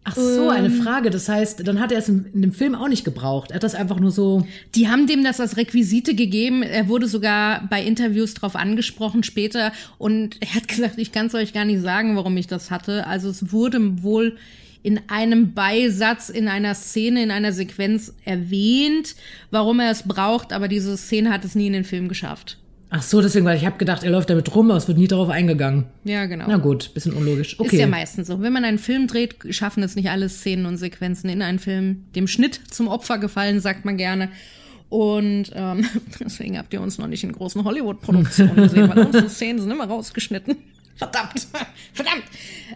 Ach 0.07 0.15
so, 0.15 0.51
eine 0.51 0.67
ähm, 0.67 0.83
Frage. 0.83 1.09
Das 1.09 1.29
heißt, 1.29 1.67
dann 1.67 1.81
hat 1.81 1.91
er 1.91 1.99
es 1.99 2.09
in, 2.11 2.27
in, 2.35 2.43
dem 2.43 2.53
Film 2.53 2.75
auch 2.75 2.89
nicht 2.89 3.05
gebraucht. 3.05 3.51
Er 3.51 3.57
hat 3.57 3.63
das 3.63 3.75
einfach 3.75 3.99
nur 3.99 4.11
so. 4.11 4.47
Die 4.75 4.89
haben 4.89 5.07
dem 5.07 5.25
das 5.25 5.41
als 5.41 5.57
Requisite 5.57 6.15
gegeben. 6.15 6.63
Er 6.63 6.89
wurde 6.89 7.09
sogar 7.09 7.67
bei 7.71 7.83
Interviews 7.83 8.35
drauf 8.35 8.55
angesprochen 8.55 9.23
später 9.23 9.73
und 9.97 10.37
er 10.41 10.55
hat 10.55 10.69
gesagt, 10.69 10.99
ich 10.99 11.11
kann 11.11 11.27
es 11.27 11.35
euch 11.35 11.55
gar 11.55 11.65
nicht 11.65 11.81
sagen, 11.81 12.17
warum 12.17 12.37
ich 12.37 12.47
das 12.47 12.71
hatte. 12.71 13.07
Also 13.07 13.31
es 13.31 13.51
wurde 13.51 14.03
wohl 14.03 14.37
in 14.83 15.01
einem 15.09 15.55
Beisatz, 15.55 16.29
in 16.29 16.47
einer 16.47 16.75
Szene, 16.75 17.23
in 17.23 17.31
einer 17.31 17.53
Sequenz 17.53 18.13
erwähnt, 18.27 19.17
warum 19.51 19.81
er 19.81 19.91
es 19.91 20.03
braucht, 20.03 20.53
aber 20.53 20.69
diese 20.69 20.99
Szene 20.99 21.33
hat 21.33 21.47
es 21.47 21.55
nie 21.55 21.69
in 21.69 21.73
den 21.73 21.85
Film 21.85 22.09
geschafft. 22.09 22.59
Ach 22.97 23.03
so, 23.03 23.21
deswegen, 23.21 23.45
weil 23.45 23.57
ich 23.57 23.67
habe 23.67 23.77
gedacht, 23.77 24.05
er 24.05 24.11
läuft 24.11 24.31
damit 24.31 24.55
rum, 24.55 24.71
aber 24.71 24.79
es 24.79 24.87
wird 24.87 24.99
nie 24.99 25.09
darauf 25.09 25.29
eingegangen. 25.29 25.87
Ja, 26.05 26.27
genau. 26.27 26.45
Na 26.47 26.59
gut, 26.59 26.95
bisschen 26.95 27.13
unlogisch. 27.13 27.59
Okay. 27.59 27.75
Ist 27.75 27.81
ja 27.81 27.89
meistens 27.89 28.29
so. 28.29 28.41
Wenn 28.41 28.53
man 28.53 28.65
einen 28.65 28.79
Film 28.79 29.09
dreht, 29.09 29.35
schaffen 29.51 29.83
es 29.83 29.97
nicht 29.97 30.11
alle 30.11 30.29
Szenen 30.29 30.65
und 30.65 30.77
Sequenzen 30.77 31.29
in 31.29 31.43
einen 31.43 31.59
Film 31.59 32.05
dem 32.15 32.29
Schnitt 32.29 32.61
zum 32.71 32.87
Opfer 32.87 33.19
gefallen, 33.19 33.59
sagt 33.59 33.85
man 33.85 33.97
gerne. 33.97 34.29
Und 34.91 35.51
ähm, 35.55 35.85
deswegen 36.21 36.57
habt 36.57 36.73
ihr 36.73 36.81
uns 36.81 36.99
noch 36.99 37.09
nicht 37.09 37.25
in 37.25 37.33
großen 37.33 37.65
Hollywood-Produktionen 37.65 38.55
gesehen, 38.55 38.89
weil 38.89 39.05
unsere 39.05 39.29
Szenen 39.29 39.59
sind 39.59 39.73
immer 39.73 39.89
rausgeschnitten. 39.89 40.55
Verdammt, 40.97 41.47
verdammt. 41.93 42.25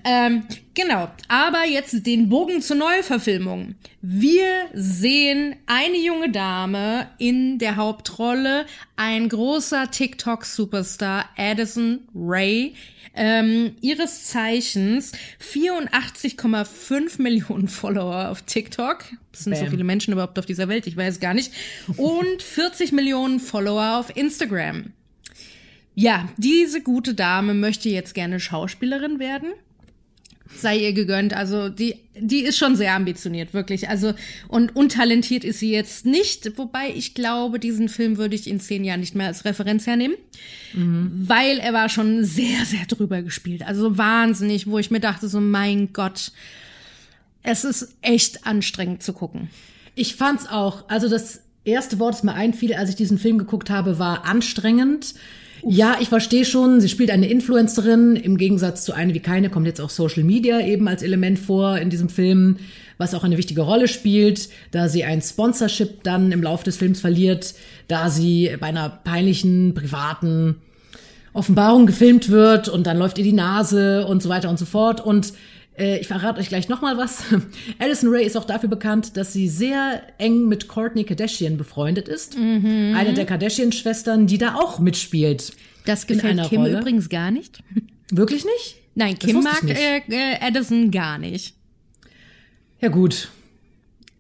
Ähm, 0.05 0.45
genau, 0.75 1.09
aber 1.29 1.65
jetzt 1.67 2.07
den 2.07 2.29
Bogen 2.29 2.61
zur 2.63 2.77
Neuverfilmung. 2.77 3.77
Wir 4.01 4.69
sehen 4.75 5.57
eine 5.67 5.99
junge 5.99 6.31
Dame 6.31 7.09
in 7.19 7.59
der 7.59 7.77
Hauptrolle, 7.77 8.67
ein 8.97 9.29
großer 9.29 9.91
TikTok-Superstar, 9.91 11.27
Addison 11.37 12.01
Ray, 12.15 12.75
ähm, 13.15 13.77
ihres 13.81 14.25
Zeichens 14.25 15.13
84,5 15.41 17.23
Millionen 17.23 17.69
Follower 17.69 18.31
auf 18.31 18.43
TikTok. 18.43 19.05
Das 19.33 19.45
sind 19.45 19.55
Bam. 19.55 19.65
so 19.65 19.71
viele 19.71 19.85
Menschen 19.85 20.13
überhaupt 20.13 20.39
auf 20.39 20.47
dieser 20.47 20.69
Welt, 20.69 20.87
ich 20.87 20.97
weiß 20.97 21.21
gar 21.21 21.35
nicht. 21.35 21.53
Und 21.97 22.43
40 22.43 22.93
Millionen 22.93 23.41
Follower 23.41 23.99
auf 23.99 24.17
Instagram. 24.17 24.93
Ja, 26.01 26.29
diese 26.37 26.81
gute 26.81 27.13
Dame 27.13 27.55
möchte 27.55 27.89
jetzt 27.89 28.15
gerne 28.15 28.39
Schauspielerin 28.39 29.19
werden. 29.19 29.49
sei 30.57 30.79
ihr 30.79 30.93
gegönnt. 30.93 31.35
Also 31.35 31.69
die, 31.71 31.97
die 32.15 32.43
ist 32.43 32.57
schon 32.57 32.77
sehr 32.77 32.95
ambitioniert, 32.95 33.53
wirklich. 33.53 33.89
Also 33.89 34.15
und 34.47 34.77
untalentiert 34.77 35.43
ist 35.43 35.59
sie 35.59 35.73
jetzt 35.73 36.07
nicht, 36.07 36.57
wobei 36.57 36.91
ich 36.95 37.15
glaube, 37.15 37.59
diesen 37.59 37.89
Film 37.89 38.17
würde 38.17 38.37
ich 38.37 38.49
in 38.49 38.61
zehn 38.61 38.85
Jahren 38.85 39.01
nicht 39.01 39.17
mehr 39.17 39.27
als 39.27 39.45
Referenz 39.45 39.89
hernehmen, 39.89 40.17
mhm. 40.73 41.25
weil 41.27 41.59
er 41.59 41.73
war 41.73 41.89
schon 41.89 42.23
sehr, 42.25 42.65
sehr 42.65 42.87
drüber 42.87 43.23
gespielt. 43.23 43.67
Also 43.67 43.99
wahnsinnig, 43.99 44.69
wo 44.69 44.79
ich 44.79 44.93
mir 44.93 45.01
dachte, 45.01 45.29
so 45.29 45.41
mein 45.41 45.93
Gott, 45.93 46.31
es 47.43 47.65
ist 47.65 47.97
echt 48.03 48.47
anstrengend 48.47 49.03
zu 49.03 49.13
gucken. 49.13 49.51
Ich 49.97 50.15
fand's 50.15 50.47
auch. 50.47 50.89
Also 50.89 51.09
das 51.09 51.41
erste 51.65 51.99
Wort, 51.99 52.15
das 52.15 52.23
mir 52.23 52.35
einfiel, 52.35 52.75
als 52.75 52.89
ich 52.89 52.97
diesen 52.97 53.19
Film 53.19 53.37
geguckt 53.37 53.69
habe, 53.69 53.99
war 53.99 54.27
anstrengend. 54.27 55.15
Ja, 55.67 55.97
ich 56.01 56.09
verstehe 56.09 56.45
schon, 56.45 56.81
sie 56.81 56.89
spielt 56.89 57.11
eine 57.11 57.29
Influencerin. 57.29 58.17
Im 58.17 58.37
Gegensatz 58.37 58.85
zu 58.85 58.93
eine 58.93 59.15
wie 59.15 59.21
keine 59.21 59.51
kommt 59.51 59.67
jetzt 59.67 59.81
auch 59.81 59.91
Social 59.91 60.25
Media 60.25 60.61
eben 60.61 60.87
als 60.89 61.03
Element 61.03 61.39
vor 61.39 61.79
in 61.79 61.91
diesem 61.91 62.09
Film, 62.09 62.59
was 62.97 63.15
auch 63.15 63.25
eine 63.25 63.39
wichtige 63.39 63.63
Rolle 63.63 63.89
spielt, 63.89 64.49
da 64.71 64.89
sie 64.89 65.05
ein 65.05 65.21
Sponsorship 65.21 66.03
dann 66.03 66.33
im 66.33 66.43
Laufe 66.43 66.65
des 66.65 66.77
Films 66.77 67.01
verliert, 67.01 67.55
da 67.89 68.11
sie 68.11 68.51
bei 68.61 68.69
einer 68.69 68.89
peinlichen 68.89 69.75
privaten 69.75 70.57
Offenbarung 71.33 71.87
gefilmt 71.87 72.31
wird 72.31 72.69
und 72.69 72.87
dann 72.87 72.99
läuft 72.99 73.19
ihr 73.19 73.25
die 73.25 73.33
Nase 73.33 74.07
und 74.07 74.23
so 74.23 74.29
weiter 74.29 74.51
und 74.51 74.59
so 74.59 74.65
fort. 74.65 75.01
Und 75.01 75.33
äh, 75.79 75.99
ich 75.99 76.09
verrate 76.09 76.41
euch 76.41 76.49
gleich 76.49 76.69
nochmal 76.69 76.97
was. 76.97 77.23
Alison 77.79 78.11
Ray 78.11 78.27
ist 78.27 78.37
auch 78.37 78.45
dafür 78.45 78.69
bekannt, 78.69 79.17
dass 79.17 79.33
sie 79.33 79.49
sehr 79.49 80.03
eng 80.19 80.49
mit 80.49 80.69
Courtney 80.69 81.05
Kardashian 81.05 81.57
befreundet 81.57 82.09
ist. 82.09 82.37
Mhm. 82.37 82.95
Eine 82.97 83.15
der 83.15 83.27
Kardashian-Schwestern, 83.27 84.27
die 84.27 84.39
da 84.39 84.55
auch 84.55 84.79
mitspielt. 84.79 85.53
Das 85.85 86.07
gefällt 86.07 86.49
Kim 86.49 86.63
Rolle. 86.63 86.81
übrigens 86.81 87.09
gar 87.09 87.31
nicht. 87.31 87.63
Wirklich 88.11 88.45
nicht? 88.45 88.77
Nein, 88.95 89.19
Kim 89.19 89.43
mag 89.43 89.63
äh, 89.65 89.99
äh, 90.09 90.37
Addison 90.41 90.91
gar 90.91 91.19
nicht. 91.19 91.55
Ja 92.81 92.89
gut, 92.89 93.29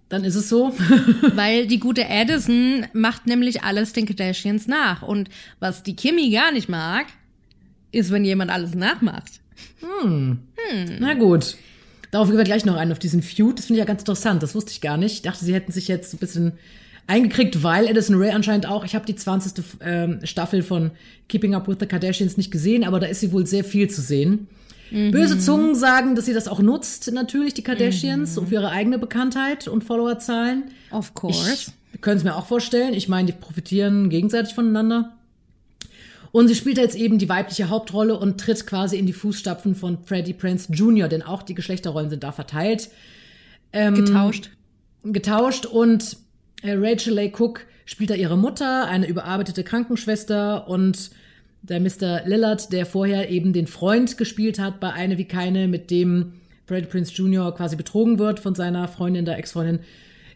dann 0.08 0.24
ist 0.24 0.34
es 0.34 0.48
so. 0.48 0.72
Weil 1.34 1.66
die 1.66 1.80
gute 1.80 2.08
Addison 2.08 2.86
macht 2.92 3.26
nämlich 3.26 3.62
alles 3.62 3.92
den 3.92 4.06
Kardashians 4.06 4.66
nach. 4.66 5.02
Und 5.02 5.28
was 5.58 5.82
die 5.82 5.96
Kimmy 5.96 6.30
gar 6.30 6.52
nicht 6.52 6.68
mag, 6.68 7.06
ist, 7.92 8.10
wenn 8.10 8.24
jemand 8.24 8.50
alles 8.50 8.74
nachmacht. 8.74 9.40
Hm. 9.80 10.38
hm. 10.56 10.96
Na 11.00 11.14
gut. 11.14 11.56
Darauf 12.10 12.28
gehen 12.28 12.38
wir 12.38 12.44
gleich 12.44 12.64
noch 12.64 12.76
ein, 12.76 12.90
auf 12.90 12.98
diesen 12.98 13.22
Feud. 13.22 13.58
Das 13.58 13.66
finde 13.66 13.78
ich 13.78 13.80
ja 13.80 13.84
ganz 13.84 14.02
interessant. 14.02 14.42
Das 14.42 14.54
wusste 14.54 14.70
ich 14.70 14.80
gar 14.80 14.96
nicht. 14.96 15.12
Ich 15.14 15.22
dachte, 15.22 15.44
sie 15.44 15.54
hätten 15.54 15.72
sich 15.72 15.88
jetzt 15.88 16.14
ein 16.14 16.18
bisschen 16.18 16.52
eingekriegt, 17.06 17.62
weil 17.62 17.86
Edison 17.86 18.16
Ray 18.16 18.30
anscheinend 18.30 18.66
auch, 18.66 18.84
ich 18.84 18.94
habe 18.94 19.04
die 19.06 19.16
20. 19.16 19.64
Ähm, 19.80 20.20
Staffel 20.24 20.62
von 20.62 20.90
Keeping 21.28 21.54
Up 21.54 21.68
with 21.68 21.76
the 21.80 21.86
Kardashians 21.86 22.36
nicht 22.36 22.50
gesehen, 22.50 22.84
aber 22.84 23.00
da 23.00 23.06
ist 23.06 23.20
sie 23.20 23.32
wohl 23.32 23.46
sehr 23.46 23.64
viel 23.64 23.90
zu 23.90 24.00
sehen. 24.00 24.46
Mhm. 24.90 25.10
Böse 25.10 25.38
Zungen 25.38 25.74
sagen, 25.74 26.14
dass 26.14 26.26
sie 26.26 26.34
das 26.34 26.48
auch 26.48 26.60
nutzt, 26.60 27.10
natürlich, 27.12 27.54
die 27.54 27.62
Kardashians, 27.62 28.36
mhm. 28.36 28.38
um 28.38 28.46
für 28.46 28.54
ihre 28.54 28.70
eigene 28.70 28.98
Bekanntheit 28.98 29.68
und 29.68 29.84
Followerzahlen. 29.84 30.64
Of 30.90 31.14
course. 31.14 31.72
Ich 31.92 32.00
könnte 32.00 32.18
es 32.18 32.24
mir 32.24 32.36
auch 32.36 32.46
vorstellen. 32.46 32.94
Ich 32.94 33.08
meine, 33.08 33.26
die 33.26 33.32
profitieren 33.32 34.08
gegenseitig 34.08 34.54
voneinander. 34.54 35.17
Und 36.30 36.48
sie 36.48 36.54
spielt 36.54 36.78
jetzt 36.78 36.96
eben 36.96 37.18
die 37.18 37.28
weibliche 37.28 37.68
Hauptrolle 37.68 38.18
und 38.18 38.40
tritt 38.40 38.66
quasi 38.66 38.96
in 38.96 39.06
die 39.06 39.12
Fußstapfen 39.12 39.74
von 39.74 39.98
Freddie 40.04 40.34
Prince 40.34 40.72
Jr., 40.72 41.08
denn 41.08 41.22
auch 41.22 41.42
die 41.42 41.54
Geschlechterrollen 41.54 42.10
sind 42.10 42.22
da 42.22 42.32
verteilt. 42.32 42.90
Ähm, 43.72 43.94
getauscht. 43.94 44.50
Getauscht 45.04 45.66
und 45.66 46.16
äh, 46.62 46.74
Rachel 46.76 47.14
Leigh 47.14 47.38
Cook 47.38 47.66
spielt 47.86 48.10
da 48.10 48.14
ihre 48.14 48.36
Mutter, 48.36 48.86
eine 48.86 49.06
überarbeitete 49.06 49.64
Krankenschwester 49.64 50.68
und 50.68 51.10
der 51.62 51.80
Mr. 51.80 52.26
Lillard, 52.26 52.72
der 52.72 52.86
vorher 52.86 53.30
eben 53.30 53.52
den 53.52 53.66
Freund 53.66 54.18
gespielt 54.18 54.58
hat 54.58 54.80
bei 54.80 54.92
Eine 54.92 55.18
wie 55.18 55.24
keine, 55.24 55.68
mit 55.68 55.90
dem 55.90 56.34
Freddie 56.66 56.86
Prince 56.86 57.12
Jr. 57.14 57.54
quasi 57.54 57.76
betrogen 57.76 58.18
wird 58.18 58.40
von 58.40 58.54
seiner 58.54 58.88
Freundin, 58.88 59.24
der 59.24 59.38
Ex-Freundin, 59.38 59.80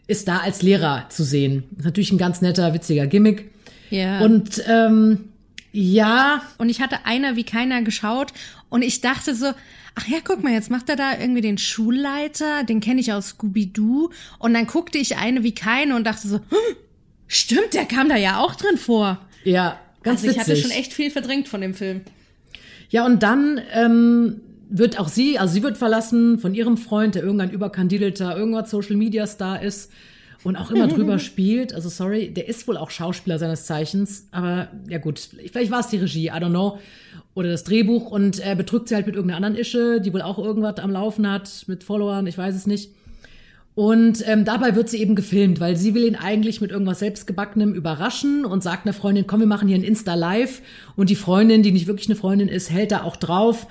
ist 0.07 0.27
da 0.27 0.39
als 0.39 0.61
Lehrer 0.61 1.05
zu 1.09 1.23
sehen. 1.23 1.63
Natürlich 1.81 2.11
ein 2.11 2.17
ganz 2.17 2.41
netter, 2.41 2.73
witziger 2.73 3.07
Gimmick. 3.07 3.51
Ja. 3.89 4.21
Und 4.21 4.63
ähm, 4.67 5.29
ja. 5.73 6.41
Und 6.57 6.69
ich 6.69 6.81
hatte 6.81 7.05
einer 7.05 7.35
wie 7.35 7.43
keiner 7.43 7.81
geschaut 7.81 8.31
und 8.69 8.81
ich 8.81 9.01
dachte 9.01 9.35
so, 9.35 9.47
ach 9.95 10.07
ja, 10.07 10.19
guck 10.23 10.43
mal, 10.43 10.53
jetzt 10.53 10.71
macht 10.71 10.87
er 10.89 10.95
da 10.95 11.19
irgendwie 11.19 11.41
den 11.41 11.57
Schulleiter, 11.57 12.63
den 12.63 12.79
kenne 12.79 13.01
ich 13.01 13.11
aus 13.11 13.29
Scooby-Doo. 13.29 14.09
Und 14.39 14.53
dann 14.53 14.67
guckte 14.67 14.97
ich 14.97 15.17
eine 15.17 15.43
wie 15.43 15.53
keine 15.53 15.95
und 15.95 16.05
dachte 16.05 16.27
so, 16.27 16.37
hm, 16.37 16.75
stimmt, 17.27 17.73
der 17.73 17.85
kam 17.85 18.07
da 18.07 18.15
ja 18.15 18.39
auch 18.39 18.55
drin 18.55 18.77
vor. 18.77 19.19
Ja, 19.43 19.79
ganz 20.03 20.21
also 20.21 20.31
ich 20.31 20.37
witzig. 20.37 20.53
hatte 20.53 20.61
schon 20.61 20.71
echt 20.71 20.93
viel 20.93 21.11
verdrängt 21.11 21.47
von 21.47 21.61
dem 21.61 21.73
Film. 21.73 22.01
Ja, 22.89 23.05
und 23.05 23.23
dann 23.23 23.59
ähm, 23.73 24.41
wird 24.69 24.99
auch 24.99 25.07
sie, 25.07 25.39
also 25.39 25.53
sie 25.53 25.63
wird 25.63 25.77
verlassen 25.77 26.39
von 26.39 26.53
ihrem 26.53 26.77
Freund, 26.77 27.15
der 27.15 27.23
irgendein 27.23 27.51
überkandidelter, 27.51 28.37
irgendwas 28.37 28.69
Social 28.69 28.95
Media 28.95 29.27
Star 29.27 29.61
ist 29.61 29.91
und 30.43 30.55
auch 30.55 30.71
immer 30.71 30.87
drüber 30.87 31.19
spielt. 31.19 31.73
Also 31.73 31.89
sorry, 31.89 32.29
der 32.29 32.47
ist 32.47 32.67
wohl 32.67 32.77
auch 32.77 32.89
Schauspieler 32.89 33.39
seines 33.39 33.65
Zeichens, 33.65 34.27
aber 34.31 34.69
ja 34.89 34.97
gut, 34.97 35.19
vielleicht 35.19 35.71
war 35.71 35.79
es 35.79 35.87
die 35.87 35.97
Regie, 35.97 36.27
I 36.27 36.31
don't 36.31 36.49
know. 36.49 36.79
Oder 37.35 37.49
das 37.49 37.63
Drehbuch 37.63 38.11
und 38.11 38.39
er 38.39 38.55
betrügt 38.55 38.89
sie 38.89 38.95
halt 38.95 39.07
mit 39.07 39.15
irgendeiner 39.15 39.37
anderen 39.37 39.55
Ische, 39.55 40.01
die 40.01 40.13
wohl 40.13 40.21
auch 40.21 40.37
irgendwas 40.37 40.77
am 40.77 40.91
Laufen 40.91 41.29
hat, 41.29 41.65
mit 41.67 41.83
Followern, 41.83 42.27
ich 42.27 42.37
weiß 42.37 42.55
es 42.55 42.67
nicht. 42.67 42.91
Und 43.75 44.23
ähm, 44.27 44.45
dabei 44.45 44.75
wird 44.75 44.89
sie 44.89 44.99
eben 44.99 45.15
gefilmt, 45.15 45.59
weil 45.59 45.75
sie 45.75 45.95
will 45.95 46.03
ihn 46.03 46.15
eigentlich 46.15 46.61
mit 46.61 46.69
irgendwas 46.69 46.99
selbstgebackenem 46.99 47.73
überraschen 47.73 48.45
und 48.45 48.61
sagt 48.61 48.85
einer 48.85 48.93
Freundin, 48.93 49.25
komm, 49.25 49.39
wir 49.39 49.47
machen 49.47 49.67
hier 49.67 49.77
ein 49.77 49.83
Insta-Live. 49.83 50.61
Und 50.95 51.09
die 51.09 51.15
Freundin, 51.15 51.63
die 51.63 51.71
nicht 51.71 51.87
wirklich 51.87 52.07
eine 52.07 52.15
Freundin 52.15 52.49
ist, 52.49 52.69
hält 52.69 52.91
da 52.91 53.01
auch 53.01 53.15
drauf 53.15 53.65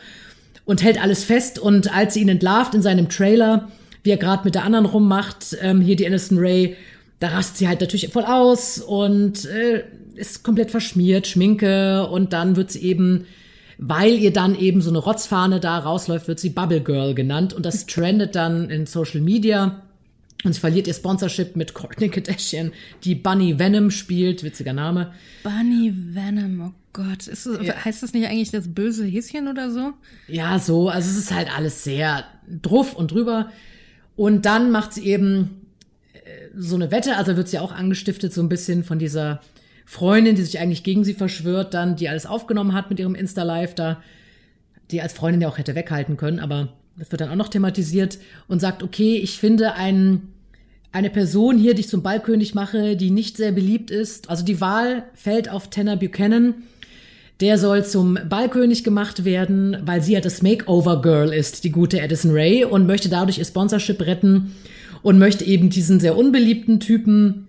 und 0.65 0.83
hält 0.83 1.01
alles 1.01 1.23
fest. 1.23 1.61
Und 1.61 1.95
als 1.95 2.15
sie 2.15 2.23
ihn 2.23 2.29
entlarvt 2.29 2.75
in 2.75 2.83
seinem 2.83 3.09
Trailer, 3.09 3.71
wie 4.03 4.11
er 4.11 4.17
gerade 4.17 4.45
mit 4.45 4.55
der 4.55 4.65
anderen 4.65 4.87
rummacht, 4.87 5.57
ähm, 5.61 5.81
hier 5.81 5.97
die 5.97 6.07
Aniston 6.07 6.39
Ray, 6.39 6.77
da 7.21 7.29
rastet 7.29 7.57
sie 7.59 7.69
halt 7.69 7.81
natürlich 7.81 8.09
voll 8.09 8.25
aus 8.25 8.79
und 8.79 9.45
äh, 9.45 9.85
ist 10.15 10.43
komplett 10.43 10.71
verschmiert, 10.71 11.27
Schminke 11.27 12.07
und 12.09 12.33
dann 12.33 12.57
wird 12.57 12.73
sie 12.73 12.83
eben, 12.83 13.27
weil 13.79 14.15
ihr 14.15 14.33
dann 14.33 14.59
eben 14.59 14.81
so 14.81 14.91
eine 14.91 14.99
Rotzfahne 14.99 15.61
da 15.61 15.79
rausläuft, 15.79 16.29
wird 16.29 16.41
sie 16.41 16.51
Bubble 16.51 16.81
Girl 16.81 17.15
genannt 17.15 17.53
und 17.55 17.65
das 17.65 17.87
trendet 17.87 18.35
dann 18.35 18.71
in 18.71 18.87
Social 18.87 19.21
Media. 19.21 19.83
Und 20.45 20.55
sie 20.55 20.61
verliert 20.61 20.89
ihr 20.89 20.95
Sponsorship 20.95 21.55
mit 21.55 21.73
Courtney 21.73 22.09
Kardashian, 22.09 22.73
die 23.05 23.15
Bunny 23.15 23.61
Venom 23.61 23.93
spielt, 23.93 24.43
witziger 24.43 24.73
Name. 24.73 25.13
Bunny 25.45 25.95
Venom, 25.95 26.61
oh 26.61 26.73
Gott. 26.93 27.29
Ist, 27.29 27.49
ja. 27.63 27.85
Heißt 27.85 28.03
das 28.03 28.13
nicht 28.13 28.27
eigentlich 28.27 28.51
das 28.51 28.67
böse 28.67 29.05
Häschen 29.05 29.47
oder 29.47 29.71
so? 29.71 29.93
Ja, 30.27 30.59
so. 30.59 30.89
Also 30.89 31.11
es 31.11 31.17
ist 31.17 31.33
halt 31.33 31.57
alles 31.57 31.85
sehr 31.85 32.25
druff 32.61 32.95
und 32.95 33.13
drüber. 33.13 33.53
Und 34.17 34.45
dann 34.47 34.71
macht 34.71 34.93
sie 34.93 35.07
eben 35.07 35.67
äh, 36.13 36.19
so 36.57 36.77
eine 36.77 36.91
Wette, 36.91 37.17
also 37.17 37.37
wird 37.37 37.49
sie 37.49 37.59
auch 37.59 37.73
angestiftet, 37.73 38.33
so 38.33 38.43
ein 38.43 38.49
bisschen 38.49 38.85
von 38.85 38.99
dieser 38.99 39.41
Freundin, 39.87 40.37
die 40.37 40.43
sich 40.43 40.59
eigentlich 40.59 40.85
gegen 40.85 41.05
sie 41.05 41.15
verschwört, 41.15 41.75
dann, 41.75 41.97
die 41.97 42.09
alles 42.09 42.27
aufgenommen 42.27 42.73
hat 42.73 42.91
mit 42.91 42.99
ihrem 42.99 43.15
Insta-Live 43.15 43.75
da, 43.75 44.03
die 44.91 45.03
als 45.03 45.13
Freundin 45.13 45.41
ja 45.41 45.49
auch 45.49 45.59
hätte 45.59 45.75
weghalten 45.75 46.17
können, 46.17 46.39
aber 46.39 46.73
das 46.97 47.11
wird 47.11 47.21
dann 47.21 47.31
auch 47.31 47.37
noch 47.37 47.49
thematisiert 47.49 48.19
und 48.49 48.61
sagt, 48.61 48.83
okay, 48.83 49.17
ich 49.17 49.39
finde 49.39 49.75
ein, 49.75 50.29
eine 50.93 51.11
Person 51.11 51.59
hier, 51.59 51.75
die 51.75 51.81
ich 51.81 51.89
zum 51.89 52.03
Ballkönig 52.03 52.55
mache, 52.55 52.97
die 52.97 53.11
nicht 53.11 53.37
sehr 53.37 53.53
beliebt 53.53 53.91
ist. 53.91 54.29
Also 54.29 54.45
die 54.45 54.61
Wahl 54.61 55.05
fällt 55.15 55.49
auf 55.49 55.71
Tanner 55.71 55.97
Buchanan, 55.97 56.55
der 57.43 57.59
soll 57.59 57.85
zum 57.85 58.17
Ballkönig 58.29 58.85
gemacht 58.85 59.25
werden, 59.25 59.77
weil 59.85 60.01
sie 60.01 60.13
ja 60.13 60.21
das 60.21 60.43
Makeover-Girl 60.43 61.33
ist, 61.33 61.65
die 61.65 61.73
gute 61.73 62.01
Addison 62.01 62.31
Ray, 62.31 62.65
und 62.65 62.87
möchte 62.87 63.09
dadurch 63.09 63.39
ihr 63.39 63.45
Sponsorship 63.45 64.01
retten 64.01 64.55
und 65.03 65.19
möchte 65.19 65.45
eben 65.45 65.69
diesen 65.69 65.99
sehr 65.99 66.17
unbeliebten 66.17 66.79
Typen 66.79 67.49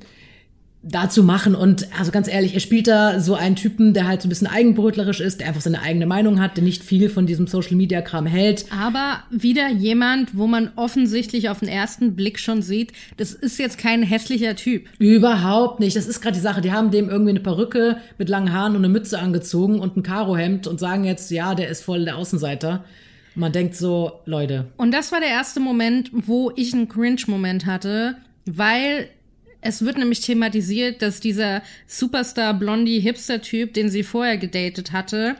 dazu 0.83 1.23
machen. 1.23 1.55
Und 1.55 1.87
also 1.97 2.11
ganz 2.11 2.27
ehrlich, 2.27 2.53
er 2.53 2.59
spielt 2.59 2.87
da 2.87 3.19
so 3.21 3.35
einen 3.35 3.55
Typen, 3.55 3.93
der 3.93 4.05
halt 4.05 4.21
so 4.21 4.27
ein 4.27 4.29
bisschen 4.29 4.47
eigenbrötlerisch 4.47 5.21
ist, 5.21 5.39
der 5.39 5.47
einfach 5.47 5.61
seine 5.61 5.81
eigene 5.81 6.05
Meinung 6.05 6.41
hat, 6.41 6.57
der 6.57 6.63
nicht 6.63 6.83
viel 6.83 7.09
von 7.09 7.25
diesem 7.25 7.47
Social 7.47 7.75
Media 7.75 8.01
Kram 8.01 8.25
hält. 8.25 8.65
Aber 8.69 9.23
wieder 9.31 9.69
jemand, 9.69 10.37
wo 10.37 10.45
man 10.45 10.71
offensichtlich 10.75 11.49
auf 11.49 11.59
den 11.59 11.69
ersten 11.69 12.15
Blick 12.15 12.37
schon 12.37 12.61
sieht, 12.61 12.91
das 13.15 13.33
ist 13.33 13.59
jetzt 13.59 13.77
kein 13.77 14.03
hässlicher 14.03 14.55
Typ. 14.55 14.87
Überhaupt 14.99 15.79
nicht. 15.79 15.95
Das 15.95 16.05
ist 16.05 16.19
gerade 16.19 16.35
die 16.35 16.41
Sache. 16.41 16.59
Die 16.59 16.73
haben 16.73 16.91
dem 16.91 17.09
irgendwie 17.09 17.31
eine 17.31 17.39
Perücke 17.39 17.97
mit 18.17 18.27
langen 18.27 18.51
Haaren 18.51 18.75
und 18.75 18.83
eine 18.83 18.89
Mütze 18.89 19.19
angezogen 19.19 19.79
und 19.79 19.95
ein 19.95 20.03
Karohemd 20.03 20.67
und 20.67 20.79
sagen 20.81 21.05
jetzt, 21.05 21.31
ja, 21.31 21.55
der 21.55 21.69
ist 21.69 21.83
voll 21.83 22.03
der 22.03 22.17
Außenseiter. 22.17 22.83
man 23.35 23.53
denkt 23.53 23.75
so, 23.75 24.19
Leute. 24.25 24.67
Und 24.75 24.91
das 24.93 25.13
war 25.13 25.21
der 25.21 25.29
erste 25.29 25.61
Moment, 25.61 26.11
wo 26.11 26.51
ich 26.55 26.73
einen 26.73 26.89
Cringe-Moment 26.89 27.65
hatte, 27.65 28.17
weil 28.45 29.07
es 29.63 29.83
wird 29.83 29.97
nämlich 29.97 30.21
thematisiert, 30.21 31.01
dass 31.01 31.19
dieser 31.19 31.61
Superstar 31.87 32.53
Blondie 32.53 32.99
Hipster-Typ, 32.99 33.73
den 33.73 33.89
sie 33.89 34.03
vorher 34.03 34.37
gedatet 34.37 34.91
hatte, 34.91 35.35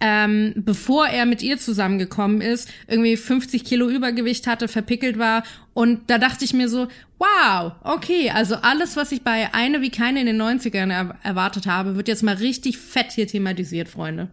ähm, 0.00 0.54
bevor 0.56 1.06
er 1.06 1.26
mit 1.26 1.42
ihr 1.42 1.58
zusammengekommen 1.58 2.40
ist, 2.40 2.68
irgendwie 2.88 3.16
50 3.16 3.64
Kilo 3.64 3.88
Übergewicht 3.88 4.46
hatte, 4.46 4.66
verpickelt 4.66 5.18
war. 5.18 5.44
Und 5.74 6.08
da 6.08 6.18
dachte 6.18 6.44
ich 6.44 6.54
mir 6.54 6.68
so, 6.68 6.88
wow, 7.18 7.72
okay, 7.84 8.30
also 8.30 8.56
alles, 8.56 8.96
was 8.96 9.12
ich 9.12 9.22
bei 9.22 9.52
Eine 9.52 9.82
wie 9.82 9.90
keine 9.90 10.20
in 10.20 10.26
den 10.26 10.40
90ern 10.40 10.90
er 10.90 11.16
erwartet 11.22 11.66
habe, 11.66 11.96
wird 11.96 12.08
jetzt 12.08 12.22
mal 12.22 12.36
richtig 12.36 12.78
fett 12.78 13.12
hier 13.12 13.26
thematisiert, 13.26 13.88
Freunde. 13.88 14.28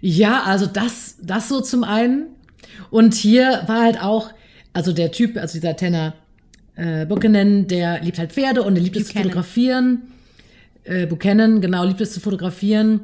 Ja, 0.00 0.44
also 0.44 0.66
das, 0.66 1.16
das 1.20 1.48
so 1.48 1.60
zum 1.60 1.82
einen. 1.82 2.26
Und 2.90 3.14
hier 3.14 3.64
war 3.66 3.82
halt 3.82 4.00
auch, 4.00 4.32
also 4.72 4.92
der 4.92 5.10
Typ, 5.10 5.36
also 5.36 5.54
dieser 5.54 5.76
Tenor 5.76 6.14
äh, 6.76 7.06
Buchanan, 7.06 7.66
der 7.66 8.00
liebt 8.02 8.18
halt 8.18 8.32
Pferde 8.32 8.62
und 8.62 8.76
er 8.76 8.82
liebt 8.82 8.96
es 8.96 9.08
zu 9.08 9.14
Buchanan. 9.14 9.28
fotografieren. 9.28 10.02
Äh, 10.84 11.06
Buchanan, 11.06 11.60
genau, 11.60 11.84
liebt 11.84 12.00
es 12.00 12.12
zu 12.12 12.20
fotografieren. 12.20 13.00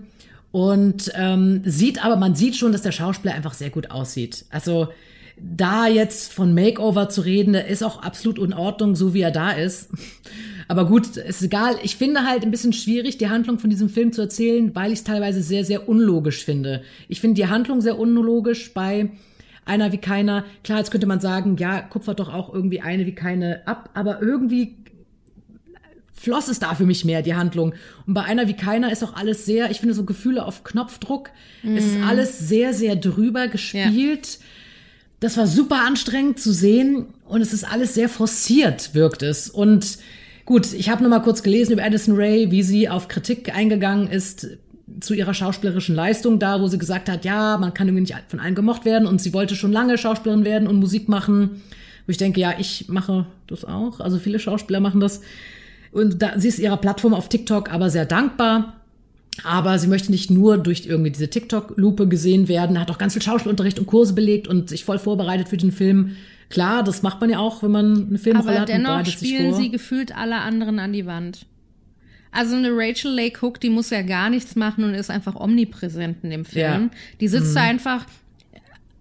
Und 0.52 1.11
ähm, 1.14 1.62
sieht 1.64 2.05
aber, 2.05 2.17
man 2.17 2.35
sieht 2.35 2.57
schon, 2.57 2.73
dass 2.73 2.83
der 2.83 2.93
Schauspieler 2.93 3.35
einfach 3.35 3.55
sehr 3.55 3.71
gut 3.71 3.91
aussieht. 3.91 4.45
Also 4.50 4.88
da 5.38 5.88
jetzt 5.88 6.33
von 6.33 6.55
Makeover 6.55 7.09
zu 7.09 7.23
reden, 7.23 7.55
der 7.55 7.67
ist 7.67 7.83
auch 7.83 8.02
absolut 8.02 8.38
in 8.38 8.52
Ordnung, 8.52 8.95
so 8.95 9.14
wie 9.14 9.23
er 9.23 9.31
da 9.31 9.50
ist. 9.50 9.88
Aber 10.69 10.87
gut, 10.87 11.17
ist 11.17 11.43
egal. 11.43 11.76
Ich 11.83 11.97
finde 11.97 12.25
halt 12.25 12.45
ein 12.45 12.50
bisschen 12.50 12.73
schwierig, 12.73 13.19
die 13.19 13.29
Handlung 13.29 13.59
von 13.59 13.71
diesem 13.71 13.88
Film 13.88 14.12
zu 14.12 14.23
erzählen, 14.23 14.75
weil 14.75 14.93
ich 14.93 15.00
es 15.00 15.05
teilweise 15.05 15.43
sehr, 15.43 15.64
sehr 15.64 15.88
unlogisch 15.88 16.45
finde. 16.45 16.83
Ich 17.09 17.21
finde 17.21 17.35
die 17.41 17.49
Handlung 17.49 17.81
sehr 17.81 17.99
unlogisch 17.99 18.73
bei 18.73 19.11
einer 19.64 19.92
wie 19.92 19.99
keiner. 19.99 20.45
Klar, 20.64 20.78
jetzt 20.78 20.90
könnte 20.90 21.07
man 21.07 21.21
sagen, 21.21 21.57
ja, 21.57 21.81
kupfert 21.81 22.21
doch 22.21 22.33
auch 22.33 22.52
irgendwie 22.52 22.81
eine 22.81 23.07
wie 23.07 23.14
keine 23.14 23.66
ab, 23.66 23.90
aber 23.95 24.21
irgendwie 24.21 24.76
floss 26.23 26.49
es 26.49 26.61
da 26.61 26.75
für 26.75 26.87
mich 26.87 27.04
mehr, 27.04 27.23
die 27.23 27.35
Handlung. 27.35 27.75
Und 28.07 28.14
bei 28.14 28.23
einer 28.23 28.47
wie 28.47 28.54
keiner 28.54 28.92
ist 28.92 29.02
auch 29.02 29.14
alles 29.14 29.45
sehr, 29.45 29.71
ich 29.71 29.81
finde 29.81 29.95
so 29.95 30.04
Gefühle 30.04 30.45
auf 30.45 30.62
Knopfdruck. 30.62 31.31
Es 31.76 31.85
ist 31.85 32.02
alles 32.02 32.38
sehr, 32.38 32.73
sehr 32.75 32.95
drüber 32.95 33.49
gespielt. 33.49 34.38
Das 35.19 35.37
war 35.37 35.47
super 35.47 35.85
anstrengend 35.87 36.38
zu 36.38 36.52
sehen 36.52 37.07
und 37.26 37.40
es 37.40 37.52
ist 37.52 37.64
alles 37.64 37.95
sehr 37.95 38.09
forciert, 38.09 38.95
wirkt 38.95 39.23
es. 39.23 39.49
Und 39.49 39.99
gut, 40.45 40.73
ich 40.73 40.90
habe 40.90 41.02
noch 41.02 41.11
mal 41.11 41.21
kurz 41.21 41.42
gelesen 41.42 41.73
über 41.73 41.83
Addison 41.83 42.16
Ray, 42.16 42.50
wie 42.50 42.62
sie 42.62 42.88
auf 42.88 43.09
Kritik 43.09 43.54
eingegangen 43.54 44.09
ist 44.09 44.59
zu 45.02 45.14
ihrer 45.14 45.35
schauspielerischen 45.35 45.94
Leistung 45.94 46.38
da, 46.38 46.61
wo 46.61 46.68
sie 46.68 46.78
gesagt 46.78 47.09
hat, 47.09 47.25
ja, 47.25 47.59
man 47.59 47.75
kann 47.75 47.88
irgendwie 47.88 48.12
nicht 48.12 48.14
von 48.28 48.40
allen 48.40 48.54
gemocht 48.54 48.85
werden 48.85 49.06
und 49.06 49.21
sie 49.21 49.32
wollte 49.32 49.56
schon 49.56 49.73
lange 49.73 49.99
Schauspielerin 49.99 50.44
werden 50.44 50.68
und 50.68 50.76
Musik 50.76 51.09
machen. 51.09 51.62
Wo 52.06 52.11
ich 52.11 52.16
denke, 52.16 52.40
ja, 52.40 52.54
ich 52.59 52.88
mache 52.88 53.26
das 53.47 53.64
auch. 53.64 54.00
Also 54.00 54.18
viele 54.18 54.38
Schauspieler 54.38 54.80
machen 54.80 55.00
das. 55.00 55.21
Und 55.92 56.23
da, 56.23 56.38
sie 56.38 56.49
ist 56.49 56.59
ihrer 56.59 56.76
Plattform 56.76 57.14
auf 57.14 57.28
TikTok 57.28 57.73
aber 57.73 57.90
sehr 57.90 58.06
dankbar. 58.06 58.75
Aber 59.44 59.78
sie 59.78 59.88
möchte 59.88 60.11
nicht 60.11 60.30
nur 60.30 60.59
durch 60.59 60.87
irgendwie 60.87 61.11
diese 61.11 61.30
TikTok-Lupe 61.30 62.06
gesehen 62.06 62.49
werden, 62.49 62.78
hat 62.78 62.90
auch 62.90 62.99
ganz 62.99 63.14
viel 63.14 63.23
Schauspielunterricht 63.23 63.78
und 63.78 63.87
Kurse 63.87 64.12
belegt 64.12 64.47
und 64.47 64.68
sich 64.68 64.85
voll 64.85 64.99
vorbereitet 64.99 65.49
für 65.49 65.56
den 65.56 65.73
Film. 65.73 66.16
Klar, 66.50 66.82
das 66.82 67.02
macht 67.02 67.21
man 67.21 67.30
ja 67.30 67.38
auch, 67.38 67.62
wenn 67.62 67.71
man 67.71 68.09
eine 68.09 68.18
Filmrolle 68.18 68.50
Aber 68.50 68.61
hat 68.61 68.68
und 68.68 68.76
dennoch 68.76 69.06
spielen 69.06 69.54
sie 69.54 69.71
gefühlt 69.71 70.14
alle 70.14 70.37
anderen 70.37 70.78
an 70.78 70.92
die 70.92 71.06
Wand. 71.06 71.47
Also 72.33 72.57
eine 72.57 72.71
Rachel 72.73 73.12
Lake 73.12 73.43
Hook, 73.43 73.61
die 73.61 73.69
muss 73.69 73.91
ja 73.91 74.03
gar 74.03 74.31
nichts 74.31 74.57
machen 74.57 74.85
und 74.85 74.95
ist 74.95 75.11
einfach 75.11 75.37
omnipräsent 75.37 76.25
in 76.25 76.31
dem 76.31 76.45
Film. 76.47 76.65
Ja. 76.65 76.79
Mhm. 76.79 76.91
Die 77.21 77.29
sitzt 77.29 77.55
da 77.55 77.61
einfach, 77.61 78.07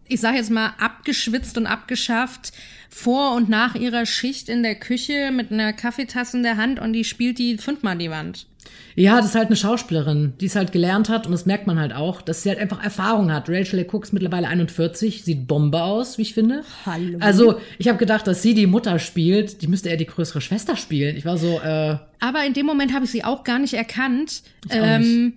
ich 0.07 0.19
sag 0.19 0.35
jetzt 0.35 0.51
mal, 0.51 0.73
abgeschwitzt 0.77 1.57
und 1.57 1.65
abgeschafft 1.65 2.51
vor 2.89 3.33
und 3.35 3.47
nach 3.47 3.75
ihrer 3.75 4.05
Schicht 4.05 4.49
in 4.49 4.63
der 4.63 4.75
Küche 4.75 5.31
mit 5.31 5.51
einer 5.51 5.71
Kaffeetasse 5.71 6.37
in 6.37 6.43
der 6.43 6.57
Hand 6.57 6.79
und 6.79 6.91
die 6.91 7.05
spielt 7.05 7.39
die 7.39 7.57
fünfmal 7.57 7.97
die 7.97 8.11
Wand. 8.11 8.47
Ja, 8.95 9.17
das 9.17 9.27
ist 9.27 9.35
halt 9.35 9.47
eine 9.47 9.55
Schauspielerin, 9.55 10.33
die 10.41 10.47
es 10.47 10.55
halt 10.55 10.71
gelernt 10.71 11.09
hat 11.09 11.25
und 11.25 11.31
das 11.31 11.45
merkt 11.45 11.65
man 11.65 11.79
halt 11.79 11.93
auch, 11.93 12.21
dass 12.21 12.43
sie 12.43 12.49
halt 12.49 12.59
einfach 12.59 12.83
Erfahrung 12.83 13.31
hat. 13.31 13.49
Rachel 13.49 13.79
Lee 13.79 13.87
Cook 13.89 14.03
ist 14.03 14.13
mittlerweile 14.13 14.47
41, 14.47 15.23
sieht 15.23 15.47
Bombe 15.47 15.81
aus, 15.81 16.17
wie 16.17 16.23
ich 16.23 16.33
finde. 16.33 16.63
Hallo. 16.85 17.17
Also, 17.19 17.59
ich 17.77 17.87
habe 17.87 17.97
gedacht, 17.97 18.27
dass 18.27 18.41
sie 18.41 18.53
die 18.53 18.67
Mutter 18.67 18.99
spielt, 18.99 19.61
die 19.61 19.67
müsste 19.67 19.89
eher 19.89 19.97
die 19.97 20.05
größere 20.05 20.41
Schwester 20.41 20.75
spielen. 20.75 21.15
Ich 21.15 21.25
war 21.25 21.37
so, 21.37 21.59
äh, 21.59 21.97
Aber 22.19 22.45
in 22.45 22.53
dem 22.53 22.65
Moment 22.65 22.93
habe 22.93 23.05
ich 23.05 23.11
sie 23.11 23.23
auch 23.23 23.43
gar 23.43 23.59
nicht 23.59 23.73
erkannt. 23.73 24.43
Ich 24.65 24.75
ähm, 24.75 25.33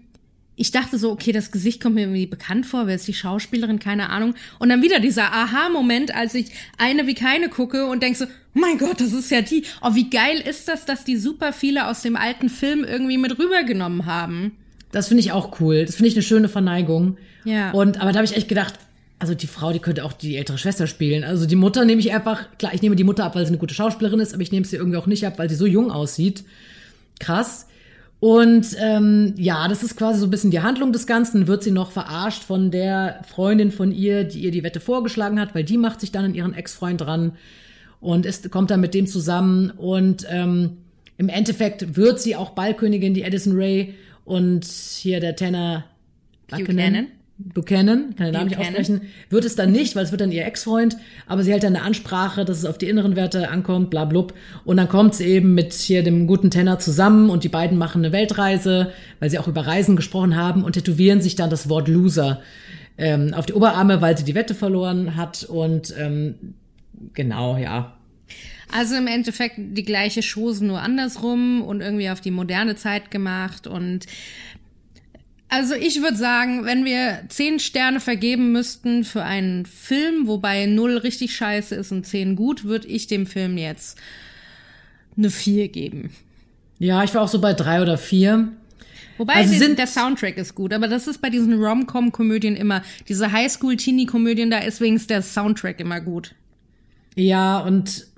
ich 0.57 0.71
dachte 0.71 0.99
so, 0.99 1.11
okay, 1.11 1.33
das 1.33 1.51
Gesicht 1.51 1.83
kommt 1.83 1.97
mir 1.97 2.03
irgendwie 2.03 2.27
bekannt 2.27 2.67
vor, 2.67 2.87
wer 2.87 2.95
ist 2.95 3.09
die 3.09 3.15
Schauspielerin, 3.15 3.81
keine 3.81 4.11
Ahnung. 4.11 4.35
Und 4.61 4.69
dann 4.69 4.83
wieder 4.83 5.01
dieser 5.01 5.33
Aha-Moment, 5.33 6.15
als 6.15 6.35
ich 6.35 6.53
eine 6.79 7.07
wie 7.07 7.15
keine 7.15 7.49
gucke 7.49 7.87
und 7.87 8.03
denk 8.03 8.17
so, 8.17 8.27
mein 8.53 8.79
Gott, 8.79 9.01
das 9.01 9.13
ist 9.13 9.31
ja 9.33 9.43
die. 9.43 9.65
Oh, 9.83 9.95
wie 9.95 10.11
geil 10.11 10.41
ist 10.41 10.69
das, 10.69 10.85
dass 10.85 11.05
die 11.05 11.17
super 11.17 11.53
viele 11.53 11.89
aus 11.89 12.03
dem 12.03 12.15
alten 12.15 12.49
Film 12.49 12.85
irgendwie 12.85 13.19
mit 13.19 13.37
rübergenommen 13.39 14.07
haben. 14.07 14.53
das 14.93 15.09
finde 15.09 15.23
ich 15.23 15.33
auch 15.33 15.61
cool. 15.61 15.85
Das 15.85 15.97
finde 15.97 16.09
ich 16.09 16.15
eine 16.15 16.23
schöne 16.23 16.49
Verneigung. 16.49 17.17
Ja. 17.45 17.73
Und, 17.73 18.01
aber 18.01 18.13
da 18.13 18.19
habe 18.19 18.27
ich 18.27 18.37
echt 18.37 18.49
gedacht, 18.49 18.75
also 19.19 19.35
die 19.35 19.49
Frau, 19.49 19.73
die 19.73 19.81
könnte 19.81 20.05
auch 20.05 20.13
die 20.13 20.37
ältere 20.37 20.59
Schwester 20.59 20.87
spielen. 20.87 21.25
Also 21.25 21.47
die 21.47 21.57
Mutter 21.57 21.85
nehme 21.85 22.01
ich 22.01 22.13
einfach, 22.13 22.47
klar, 22.59 22.75
ich 22.75 22.83
nehme 22.83 22.95
die 22.95 23.05
Mutter 23.05 23.25
ab, 23.25 23.35
weil 23.35 23.45
sie 23.45 23.51
eine 23.51 23.59
gute 23.59 23.75
Schauspielerin 23.75 24.21
ist, 24.21 24.35
aber 24.35 24.43
ich 24.43 24.53
nehme 24.53 24.65
sie 24.65 24.77
irgendwie 24.77 24.99
auch 24.99 25.07
nicht 25.07 25.27
ab, 25.27 25.39
weil 25.39 25.49
sie 25.49 25.57
so 25.57 25.67
jung 25.67 25.91
aussieht. 25.91 26.45
Krass. 27.19 27.67
Und 28.25 28.75
ähm, 28.81 29.35
ja, 29.37 29.69
das 29.69 29.83
ist 29.83 29.99
quasi 29.99 30.19
so 30.19 30.27
ein 30.27 30.31
bisschen 30.31 30.51
die 30.51 30.63
Handlung 30.63 30.93
des 30.93 31.07
Ganzen. 31.07 31.47
Wird 31.47 31.63
sie 31.63 31.71
noch 31.71 31.91
verarscht 31.91 32.43
von 32.43 32.71
der 32.71 33.21
Freundin 33.29 33.71
von 33.71 33.93
ihr, 33.93 34.25
die 34.25 34.41
ihr 34.41 34.51
die 34.51 34.63
Wette 34.63 34.81
vorgeschlagen 34.81 35.39
hat, 35.39 35.55
weil 35.55 35.63
die 35.63 35.77
macht 35.77 36.01
sich 36.01 36.11
dann 36.11 36.25
an 36.25 36.35
ihren 36.35 36.55
Ex-Freund 36.55 37.03
dran 37.03 37.33
und 38.01 38.25
ist, 38.25 38.51
kommt 38.51 38.71
dann 38.71 38.81
mit 38.81 38.95
dem 38.95 39.07
zusammen. 39.07 39.73
Und 39.73 40.27
ähm, 40.31 40.79
im 41.19 41.29
Endeffekt 41.29 41.97
wird 41.97 42.19
sie 42.19 42.35
auch 42.35 42.53
Ballkönigin, 42.53 43.13
die 43.13 43.27
Addison 43.27 43.57
Ray 43.57 43.93
und 44.25 44.65
hier 44.65 45.21
der 45.21 45.37
Tenor 45.37 45.85
Buchanan. 46.49 47.09
Buchanan, 47.37 48.15
kann 48.17 48.27
den 48.27 48.33
Namen 48.35 48.49
nicht 48.49 48.59
aussprechen, 48.59 49.03
wird 49.29 49.45
es 49.45 49.57
dann 49.57 49.73
nicht, 49.73 49.97
weil 49.97 50.05
es 50.05 50.13
wird 50.13 50.21
dann 50.21 50.31
ihr 50.31 50.47
Ex-Freund, 50.47 50.97
aber 51.27 51.43
sie 51.43 51.51
hält 51.51 51.65
dann 51.65 51.75
eine 51.75 51.85
Ansprache, 51.85 52.45
dass 52.45 52.59
es 52.59 52.65
auf 52.65 52.79
die 52.79 52.89
inneren 52.89 53.17
Werte 53.17 53.49
ankommt, 53.49 53.91
bla 53.91 54.05
blub. 54.05 54.35
Und 54.65 54.77
dann 54.77 54.89
kommt 54.89 55.17
sie 55.17 55.25
eben 55.25 55.53
mit 55.55 55.73
hier 55.73 56.05
dem 56.05 56.29
guten 56.29 56.51
Tenor 56.51 56.79
zusammen 56.79 57.31
und 57.31 57.43
die 57.43 57.49
beiden 57.49 57.77
machen 57.77 58.05
eine 58.05 58.13
Weltreise, 58.13 58.93
weil 59.19 59.31
sie 59.31 59.39
auch 59.39 59.49
über 59.49 59.67
Reisen 59.67 59.97
gesprochen 59.97 60.37
haben 60.37 60.63
und 60.63 60.75
tätowieren 60.75 61.21
sich 61.21 61.35
dann 61.35 61.51
das 61.51 61.69
Wort 61.69 61.89
Loser 61.89 62.41
ähm, 62.99 63.35
auf 63.35 63.47
die 63.47 63.55
Oberarme, 63.55 64.01
weil 64.01 64.17
sie 64.17 64.25
die 64.25 64.37
Wette 64.37 64.55
verloren 64.55 65.17
hat 65.17 65.43
und 65.43 65.93
ähm, 65.99 66.55
genau, 67.15 67.57
ja. 67.57 67.95
Also 68.73 68.97
im 68.97 69.07
Endeffekt 69.07 69.57
die 69.57 69.85
gleiche 69.85 70.21
Chose, 70.21 70.65
nur 70.65 70.81
andersrum 70.81 71.63
und 71.63 71.81
irgendwie 71.81 72.11
auf 72.11 72.21
die 72.21 72.31
moderne 72.31 72.75
Zeit 72.75 73.11
gemacht. 73.11 73.67
Und 73.69 74.07
also 75.49 75.75
ich 75.75 76.03
würde 76.03 76.17
sagen, 76.17 76.65
wenn 76.65 76.85
wir 76.85 77.21
zehn 77.29 77.61
Sterne 77.61 78.01
vergeben 78.01 78.51
müssten 78.53 79.05
für 79.05 79.23
einen 79.23 79.67
Film, 79.67 80.27
wobei 80.27 80.67
null 80.67 80.97
richtig 80.97 81.37
scheiße 81.37 81.75
ist 81.75 81.93
und 81.93 82.07
zehn 82.07 82.35
gut, 82.37 82.65
würde 82.65 82.89
ich 82.89 83.07
dem 83.07 83.27
Film 83.27 83.57
jetzt 83.59 83.99
eine 85.17 85.31
vier 85.31 85.69
geben. 85.69 86.11
Ja, 86.81 87.05
ich 87.05 87.15
war 87.15 87.23
auch 87.23 87.29
so 87.29 87.41
bei 87.41 87.53
drei 87.53 87.81
oder 87.83 87.97
vier. 87.99 88.49
Wobei 89.17 89.35
Also 89.35 89.55
sind- 89.55 89.79
der 89.79 89.87
Soundtrack 89.87 90.37
ist 90.39 90.57
gut, 90.57 90.73
aber 90.73 90.89
das 90.89 91.07
ist 91.07 91.23
bei 91.23 91.31
diesen 91.31 91.55
Rom-Com-Komödien 91.63 92.57
immer. 92.57 92.83
Diese 93.09 93.31
Highschool-Teenie-Komödien, 93.31 94.51
da 94.51 94.59
ist 94.59 94.81
wenigstens 94.81 95.07
der 95.07 95.23
Soundtrack 95.23 95.79
immer 95.79 96.01
gut. 96.01 96.35
Ja, 97.15 97.61
und 97.61 98.09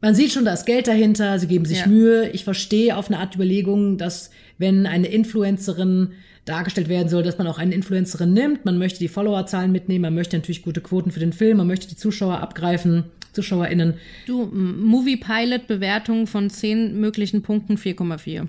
man 0.00 0.14
sieht 0.16 0.32
schon, 0.32 0.44
da 0.44 0.52
ist 0.54 0.66
Geld 0.66 0.88
dahinter, 0.88 1.38
sie 1.38 1.46
geben 1.46 1.64
sich 1.66 1.78
Ja. 1.80 1.86
Mühe. 1.86 2.30
Ich 2.30 2.42
verstehe 2.42 2.96
auf 2.96 3.08
eine 3.08 3.18
Art 3.20 3.36
Überlegung, 3.36 3.96
dass 3.96 4.30
wenn 4.58 4.86
eine 4.86 5.06
Influencerin 5.08 6.12
dargestellt 6.44 6.88
werden 6.88 7.08
soll, 7.08 7.22
dass 7.22 7.38
man 7.38 7.46
auch 7.46 7.58
eine 7.58 7.74
Influencerin 7.74 8.32
nimmt. 8.32 8.64
Man 8.64 8.78
möchte 8.78 8.98
die 8.98 9.08
Followerzahlen 9.08 9.70
mitnehmen, 9.70 10.02
man 10.02 10.14
möchte 10.14 10.36
natürlich 10.36 10.62
gute 10.62 10.80
Quoten 10.80 11.10
für 11.10 11.20
den 11.20 11.32
Film, 11.32 11.58
man 11.58 11.66
möchte 11.66 11.88
die 11.88 11.96
Zuschauer 11.96 12.40
abgreifen, 12.40 13.04
ZuschauerInnen. 13.34 13.94
Du, 14.26 14.46
Movie 14.46 15.16
Pilot 15.18 15.66
Bewertung 15.66 16.26
von 16.26 16.48
10 16.50 16.98
möglichen 16.98 17.42
Punkten 17.42 17.76
4,4. 17.76 18.46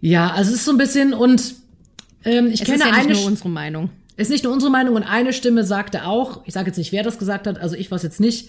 Ja, 0.00 0.30
also 0.30 0.50
es 0.52 0.58
ist 0.58 0.64
so 0.64 0.70
ein 0.72 0.78
bisschen 0.78 1.12
und 1.12 1.54
ähm, 2.24 2.46
ich 2.48 2.60
Es 2.62 2.66
kenne 2.66 2.78
ist 2.78 2.84
ja 2.84 2.90
nicht 2.92 2.98
eine 3.04 3.12
nur 3.14 3.22
Sch- 3.22 3.26
unsere 3.26 3.48
Meinung. 3.48 3.90
Ist 4.16 4.30
nicht 4.30 4.44
nur 4.44 4.52
unsere 4.52 4.70
Meinung 4.70 4.94
und 4.94 5.02
eine 5.02 5.32
Stimme 5.32 5.64
sagte 5.64 6.06
auch, 6.06 6.42
ich 6.46 6.54
sage 6.54 6.68
jetzt 6.68 6.76
nicht, 6.78 6.92
wer 6.92 7.02
das 7.02 7.18
gesagt 7.18 7.46
hat, 7.46 7.58
also 7.58 7.74
ich 7.76 7.90
weiß 7.90 8.02
jetzt 8.02 8.20
nicht, 8.20 8.48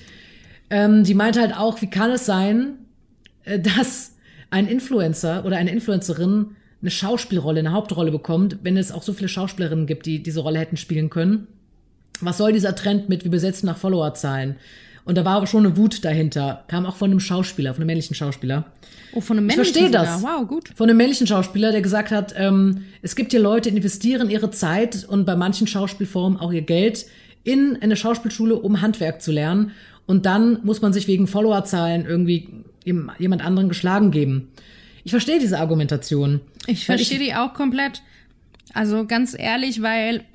ähm, 0.70 1.04
die 1.04 1.14
meinte 1.14 1.40
halt 1.42 1.56
auch, 1.58 1.82
wie 1.82 1.90
kann 1.90 2.12
es 2.12 2.26
sein, 2.26 2.74
äh, 3.44 3.60
dass 3.60 4.14
ein 4.50 4.68
Influencer 4.68 5.46
oder 5.46 5.58
eine 5.58 5.72
Influencerin 5.72 6.56
eine 6.82 6.92
Schauspielrolle, 6.92 7.60
eine 7.60 7.72
Hauptrolle 7.72 8.12
bekommt, 8.12 8.60
wenn 8.64 8.78
es 8.78 8.92
auch 8.92 9.04
so 9.04 9.14
viele 9.14 9.30
Schauspielerinnen 9.30 9.88
gibt, 9.88 10.06
die 10.06 10.22
diese 10.22 10.42
Rolle 10.42 10.60
hätten 10.60 10.78
spielen 10.78 11.10
können. 11.10 11.48
Was 12.22 12.38
soll 12.38 12.54
dieser 12.54 12.76
Trend 12.76 13.10
mit, 13.10 13.24
wir 13.24 13.32
besetzen 13.32 13.66
nach 13.66 13.78
Followerzahlen? 13.78 14.56
Und 15.06 15.16
da 15.18 15.24
war 15.24 15.38
aber 15.38 15.48
schon 15.48 15.66
eine 15.66 15.78
Wut 15.78 16.04
dahinter, 16.04 16.66
kam 16.68 16.86
auch 16.86 16.98
von 16.98 17.10
einem 17.10 17.20
Schauspieler, 17.20 17.74
von 17.74 17.82
einem 17.82 17.88
männlichen 17.88 18.14
Schauspieler. 18.14 18.66
Oh, 19.14 19.22
von 19.22 19.38
einem 19.38 19.50
Ich 19.50 19.56
männlichen 19.56 19.74
verstehe 19.74 20.00
sogar. 20.00 20.04
das. 20.04 20.22
Wow, 20.22 20.48
gut. 20.48 20.72
Von 20.76 20.90
einem 20.90 20.98
männlichen 20.98 21.28
Schauspieler, 21.28 21.72
der 21.72 21.82
gesagt 21.82 22.12
hat, 22.12 22.34
ähm, 22.38 22.84
es 23.02 23.16
gibt 23.16 23.32
hier 23.32 23.40
Leute, 23.40 23.72
die 23.72 23.78
investieren 23.78 24.30
ihre 24.30 24.52
Zeit 24.52 25.06
und 25.08 25.26
bei 25.26 25.36
manchen 25.36 25.66
Schauspielformen 25.66 26.38
auch 26.40 26.52
ihr 26.52 26.62
Geld 26.62 27.06
in 27.44 27.78
eine 27.82 27.96
Schauspielschule, 27.96 28.56
um 28.56 28.82
Handwerk 28.82 29.22
zu 29.22 29.32
lernen. 29.32 29.72
Und 30.06 30.26
dann 30.26 30.60
muss 30.64 30.82
man 30.82 30.92
sich 30.92 31.08
wegen 31.08 31.28
Followerzahlen 31.28 32.06
irgendwie 32.06 32.66
jemand 32.88 33.46
anderen 33.46 33.70
geschlagen 33.70 34.12
geben. 34.12 34.50
Ich 35.04 35.12
verstehe 35.12 35.40
diese 35.40 35.60
Argumentation. 35.60 36.42
Ich 36.66 36.86
verstehe 36.86 37.20
die 37.20 37.34
auch 37.34 37.54
komplett. 37.54 38.02
Also 38.74 39.06
ganz 39.06 39.36
ehrlich, 39.38 39.82
weil 39.82 40.26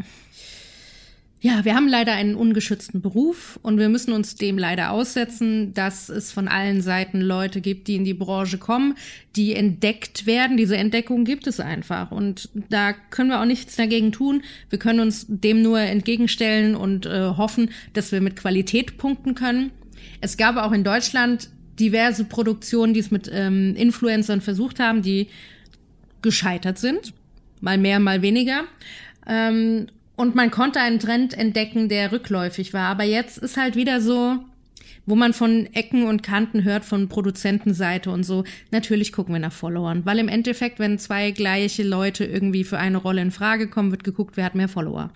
Ja, 1.43 1.65
wir 1.65 1.75
haben 1.75 1.89
leider 1.89 2.13
einen 2.13 2.37
ungeschützten 2.37 3.03
Beruf 3.03 3.59
und 3.63 3.77
wir 3.77 3.89
müssen 3.89 4.13
uns 4.13 4.37
dem 4.37 4.59
leider 4.59 4.93
aussetzen, 4.93 5.75
dass 5.75 6.09
es 6.09 6.31
von 6.31 6.47
allen 6.47 6.83
Seiten 6.83 7.21
Leute 7.21 7.61
gibt, 7.61 7.89
die 7.89 7.97
in 7.97 8.05
die 8.05 8.15
Branche 8.15 8.59
kommen, 8.59 8.95
die 9.35 9.53
entdeckt 9.53 10.25
werden. 10.25 10.57
Diese 10.57 10.77
Entdeckung 10.77 11.25
gibt 11.25 11.49
es 11.49 11.59
einfach 11.59 12.13
und 12.13 12.49
da 12.71 12.93
können 12.93 13.31
wir 13.31 13.41
auch 13.41 13.45
nichts 13.45 13.75
dagegen 13.75 14.13
tun. 14.13 14.45
Wir 14.71 14.79
können 14.79 15.01
uns 15.01 15.27
dem 15.29 15.63
nur 15.63 15.81
entgegenstellen 15.81 16.77
und 16.77 17.07
äh, 17.07 17.31
hoffen, 17.37 17.71
dass 17.93 18.13
wir 18.13 18.21
mit 18.21 18.37
Qualität 18.37 18.97
punkten 18.97 19.35
können. 19.35 19.73
Es 20.21 20.37
gab 20.37 20.57
auch 20.57 20.71
in 20.71 20.85
Deutschland 20.85 21.51
diverse 21.79 22.25
Produktionen, 22.25 22.95
die 22.95 23.01
es 23.01 23.11
mit 23.11 23.31
ähm, 23.33 23.75
Influencern 23.77 24.41
versucht 24.41 24.81
haben, 24.81 25.03
die 25.03 25.29
gescheitert 26.21 26.79
sind. 26.79 27.13
Mal 27.61 27.79
mehr, 27.79 28.01
mal 28.01 28.23
weniger. 28.23 28.65
Ähm, 29.27 29.87
und 30.17 30.35
man 30.35 30.51
konnte 30.51 30.81
einen 30.81 30.99
Trend 30.99 31.35
entdecken, 31.37 31.89
der 31.89 32.13
rückläufig 32.13 32.73
war. 32.73 32.89
Aber 32.89 33.05
jetzt 33.05 33.39
ist 33.39 33.57
halt 33.57 33.77
wieder 33.77 34.01
so, 34.01 34.39
wo 35.07 35.17
man 35.17 35.33
von 35.33 35.67
Ecken 35.73 36.07
und 36.07 36.23
Kanten 36.23 36.65
hört, 36.65 36.85
von 36.85 37.09
Produzentenseite 37.09 38.11
und 38.11 38.25
so. 38.25 38.45
Natürlich 38.71 39.13
gucken 39.13 39.35
wir 39.35 39.41
nach 39.41 39.53
Followern, 39.53 40.05
weil 40.05 40.19
im 40.19 40.29
Endeffekt, 40.29 40.79
wenn 40.79 40.99
zwei 40.99 41.31
gleiche 41.31 41.83
Leute 41.83 42.25
irgendwie 42.25 42.65
für 42.65 42.79
eine 42.79 42.99
Rolle 42.99 43.23
in 43.23 43.31
Frage 43.31 43.69
kommen, 43.69 43.91
wird 43.91 44.05
geguckt, 44.05 44.37
wer 44.37 44.45
hat 44.45 44.55
mehr 44.55 44.69
Follower. 44.69 45.11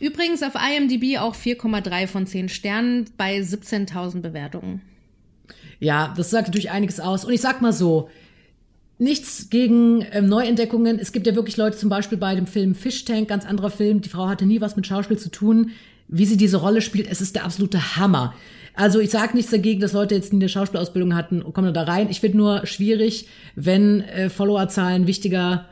Übrigens 0.00 0.42
auf 0.42 0.54
IMDb 0.54 1.18
auch 1.18 1.36
4,3 1.36 2.06
von 2.06 2.26
10 2.26 2.48
Sternen 2.48 3.04
bei 3.16 3.38
17.000 3.38 4.20
Bewertungen. 4.20 4.80
Ja, 5.82 6.14
das 6.16 6.30
sagt 6.30 6.48
natürlich 6.48 6.70
einiges 6.70 7.00
aus. 7.00 7.24
Und 7.24 7.32
ich 7.32 7.40
sag 7.40 7.60
mal 7.60 7.72
so, 7.72 8.08
Nichts 9.02 9.50
gegen 9.50 10.06
ähm, 10.12 10.28
Neuentdeckungen. 10.28 11.00
Es 11.00 11.10
gibt 11.10 11.26
ja 11.26 11.34
wirklich 11.34 11.56
Leute, 11.56 11.76
zum 11.76 11.88
Beispiel 11.88 12.18
bei 12.18 12.36
dem 12.36 12.46
Film 12.46 12.76
Fish 12.76 13.04
Tank, 13.04 13.26
ganz 13.26 13.44
anderer 13.44 13.70
Film. 13.70 14.00
Die 14.00 14.08
Frau 14.08 14.28
hatte 14.28 14.46
nie 14.46 14.60
was 14.60 14.76
mit 14.76 14.86
Schauspiel 14.86 15.18
zu 15.18 15.28
tun. 15.28 15.72
Wie 16.06 16.24
sie 16.24 16.36
diese 16.36 16.58
Rolle 16.58 16.80
spielt, 16.82 17.10
es 17.10 17.20
ist 17.20 17.34
der 17.34 17.44
absolute 17.44 17.96
Hammer. 17.96 18.32
Also 18.74 19.00
ich 19.00 19.10
sage 19.10 19.34
nichts 19.34 19.50
dagegen, 19.50 19.80
dass 19.80 19.92
Leute 19.92 20.14
jetzt 20.14 20.32
nie 20.32 20.38
eine 20.38 20.48
Schauspielausbildung 20.48 21.16
hatten 21.16 21.42
und 21.42 21.52
kommen 21.52 21.74
da 21.74 21.82
rein. 21.82 22.10
Ich 22.10 22.20
finde 22.20 22.38
nur 22.38 22.64
schwierig, 22.64 23.26
wenn 23.56 24.02
äh, 24.02 24.30
Followerzahlen 24.30 25.08
wichtiger 25.08 25.66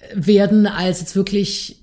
äh, 0.00 0.26
werden 0.26 0.66
als 0.66 0.98
jetzt 0.98 1.14
wirklich 1.14 1.76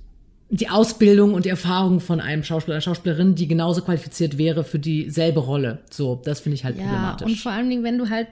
die 0.49 0.69
Ausbildung 0.69 1.33
und 1.33 1.45
die 1.45 1.49
Erfahrung 1.49 1.99
von 1.99 2.19
einem 2.19 2.43
Schauspieler 2.43 2.75
oder 2.75 2.81
Schauspielerin, 2.81 3.35
die 3.35 3.47
genauso 3.47 3.81
qualifiziert 3.81 4.37
wäre 4.37 4.63
für 4.63 4.79
dieselbe 4.79 5.39
Rolle. 5.39 5.79
So, 5.89 6.21
das 6.23 6.39
finde 6.39 6.55
ich 6.55 6.63
halt 6.63 6.77
ja, 6.77 6.83
problematisch. 6.83 7.27
Und 7.27 7.37
vor 7.39 7.51
allen 7.51 7.69
Dingen, 7.69 7.83
wenn 7.83 7.97
du 7.97 8.09
halt 8.09 8.27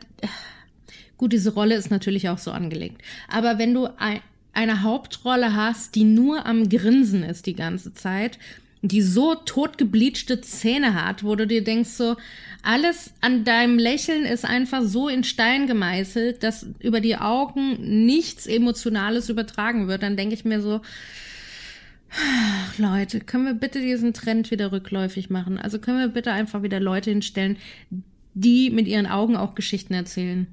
Gut, 1.23 1.31
diese 1.31 1.53
Rolle 1.53 1.75
ist 1.75 1.91
natürlich 1.91 2.27
auch 2.27 2.37
so 2.37 2.51
angelegt. 2.51 3.01
Aber 3.29 3.57
wenn 3.57 3.73
du 3.73 3.87
ein, 3.97 4.19
eine 4.51 4.83
Hauptrolle 4.83 5.55
hast, 5.55 5.95
die 5.95 6.03
nur 6.03 6.45
am 6.45 6.67
Grinsen 6.67 7.23
ist 7.23 7.45
die 7.45 7.55
ganze 7.55 7.93
Zeit, 7.93 8.39
die 8.81 9.01
so 9.01 9.35
totgebleachte 9.35 10.41
Zähne 10.41 11.01
hat, 11.01 11.23
wo 11.23 11.35
du 11.35 11.47
dir 11.47 11.63
denkst 11.63 11.91
so, 11.91 12.17
alles 12.61 13.13
an 13.21 13.45
deinem 13.45 13.79
Lächeln 13.79 14.25
ist 14.25 14.43
einfach 14.43 14.81
so 14.83 15.07
in 15.07 15.23
Stein 15.23 15.67
gemeißelt, 15.67 16.43
dass 16.43 16.65
über 16.79 16.99
die 16.99 17.15
Augen 17.15 18.05
nichts 18.05 18.45
Emotionales 18.45 19.29
übertragen 19.29 19.87
wird, 19.87 20.03
dann 20.03 20.17
denke 20.17 20.35
ich 20.35 20.43
mir 20.43 20.61
so, 20.61 20.81
ach, 22.15 22.77
Leute, 22.77 23.19
können 23.19 23.45
wir 23.45 23.53
bitte 23.53 23.79
diesen 23.79 24.13
Trend 24.13 24.51
wieder 24.51 24.71
rückläufig 24.71 25.29
machen? 25.29 25.57
Also 25.57 25.79
können 25.79 25.99
wir 25.99 26.07
bitte 26.07 26.31
einfach 26.31 26.63
wieder 26.63 26.79
Leute 26.79 27.09
hinstellen, 27.09 27.57
die 28.33 28.69
mit 28.69 28.87
ihren 28.87 29.07
Augen 29.07 29.35
auch 29.35 29.55
Geschichten 29.55 29.93
erzählen? 29.93 30.47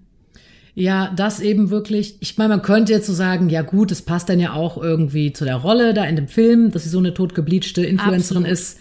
Ja, 0.74 1.12
das 1.14 1.40
eben 1.40 1.70
wirklich, 1.70 2.16
ich 2.20 2.38
meine, 2.38 2.50
man 2.50 2.62
könnte 2.62 2.92
jetzt 2.92 3.06
so 3.06 3.12
sagen, 3.12 3.50
ja 3.50 3.62
gut, 3.62 3.90
es 3.90 4.02
passt 4.02 4.28
dann 4.28 4.40
ja 4.40 4.52
auch 4.52 4.80
irgendwie 4.80 5.32
zu 5.32 5.44
der 5.44 5.56
Rolle 5.56 5.94
da 5.94 6.04
in 6.04 6.16
dem 6.16 6.28
Film, 6.28 6.70
dass 6.70 6.84
sie 6.84 6.88
so 6.88 6.98
eine 6.98 7.12
totgebleachte 7.12 7.84
Influencerin 7.84 8.44
Absolut. 8.44 8.48
ist. 8.48 8.80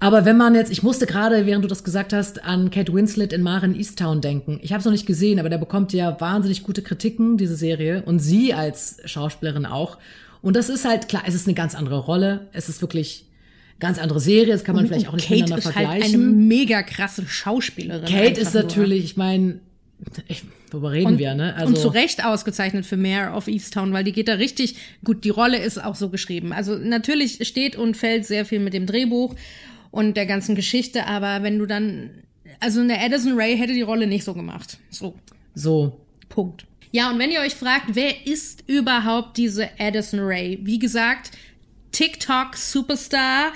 Aber 0.00 0.24
wenn 0.24 0.36
man 0.36 0.54
jetzt, 0.54 0.70
ich 0.70 0.82
musste 0.82 1.06
gerade, 1.06 1.44
während 1.44 1.64
du 1.64 1.68
das 1.68 1.82
gesagt 1.82 2.12
hast, 2.12 2.44
an 2.44 2.70
Kate 2.70 2.92
Winslet 2.92 3.32
in 3.32 3.42
Maren 3.42 3.74
Easttown 3.74 4.20
denken. 4.20 4.60
Ich 4.62 4.72
habe 4.72 4.78
es 4.78 4.84
noch 4.84 4.92
nicht 4.92 5.06
gesehen, 5.06 5.40
aber 5.40 5.48
der 5.48 5.58
bekommt 5.58 5.92
ja 5.92 6.20
wahnsinnig 6.20 6.62
gute 6.62 6.82
Kritiken, 6.82 7.36
diese 7.36 7.56
Serie. 7.56 8.02
Und 8.04 8.20
sie 8.20 8.54
als 8.54 8.98
Schauspielerin 9.04 9.66
auch. 9.66 9.98
Und 10.42 10.56
das 10.56 10.68
ist 10.68 10.84
halt, 10.84 11.08
klar, 11.08 11.22
es 11.26 11.34
ist 11.34 11.46
eine 11.46 11.54
ganz 11.54 11.74
andere 11.74 11.98
Rolle. 11.98 12.48
Es 12.52 12.68
ist 12.68 12.80
wirklich 12.80 13.26
ganz 13.80 13.98
andere 13.98 14.20
Serie, 14.20 14.52
das 14.52 14.64
kann 14.64 14.74
man 14.74 14.84
und 14.84 14.88
vielleicht 14.88 15.08
auch 15.08 15.14
nicht 15.14 15.28
Kate 15.28 15.40
miteinander 15.42 15.58
ist 15.58 15.72
vergleichen. 15.72 16.02
Halt 16.02 16.14
eine 16.14 16.18
mega 16.18 16.82
krasse 16.82 17.26
Schauspielerin. 17.26 18.08
Kate 18.08 18.40
ist 18.40 18.54
natürlich, 18.54 18.98
nur. 18.98 19.04
ich 19.04 19.16
meine, 19.16 19.60
ich, 20.26 20.42
worüber 20.70 20.92
reden 20.92 21.12
und, 21.12 21.18
wir, 21.18 21.34
ne? 21.34 21.54
Also 21.54 21.68
und 21.68 21.78
zu 21.78 21.88
Recht 21.88 22.24
ausgezeichnet 22.24 22.86
für 22.86 22.96
Mayor 22.96 23.36
of 23.36 23.46
Easttown, 23.46 23.92
weil 23.92 24.04
die 24.04 24.12
geht 24.12 24.28
da 24.28 24.34
richtig, 24.34 24.76
gut, 25.04 25.24
die 25.24 25.30
Rolle 25.30 25.58
ist 25.58 25.82
auch 25.82 25.94
so 25.94 26.08
geschrieben. 26.08 26.52
Also 26.52 26.76
natürlich 26.76 27.46
steht 27.46 27.76
und 27.76 27.96
fällt 27.96 28.26
sehr 28.26 28.44
viel 28.44 28.60
mit 28.60 28.74
dem 28.74 28.86
Drehbuch 28.86 29.34
und 29.90 30.16
der 30.16 30.26
ganzen 30.26 30.54
Geschichte, 30.54 31.06
aber 31.06 31.42
wenn 31.42 31.58
du 31.58 31.66
dann, 31.66 32.10
also 32.60 32.80
eine 32.80 33.00
Addison 33.00 33.38
Ray 33.38 33.56
hätte 33.56 33.72
die 33.72 33.82
Rolle 33.82 34.06
nicht 34.06 34.24
so 34.24 34.34
gemacht. 34.34 34.78
So. 34.90 35.14
So. 35.54 36.00
Punkt. 36.28 36.67
Ja, 36.90 37.10
und 37.10 37.18
wenn 37.18 37.30
ihr 37.30 37.40
euch 37.40 37.54
fragt, 37.54 37.94
wer 37.94 38.26
ist 38.26 38.64
überhaupt 38.66 39.36
diese 39.36 39.68
Addison 39.78 40.20
Ray? 40.20 40.58
Wie 40.62 40.78
gesagt, 40.78 41.32
TikTok 41.92 42.56
Superstar, 42.56 43.52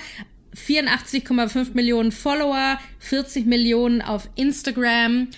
84,5 0.55 1.73
Millionen 1.73 2.11
Follower, 2.11 2.79
40 2.99 3.45
Millionen 3.45 4.01
auf 4.01 4.29
Instagram 4.35 5.29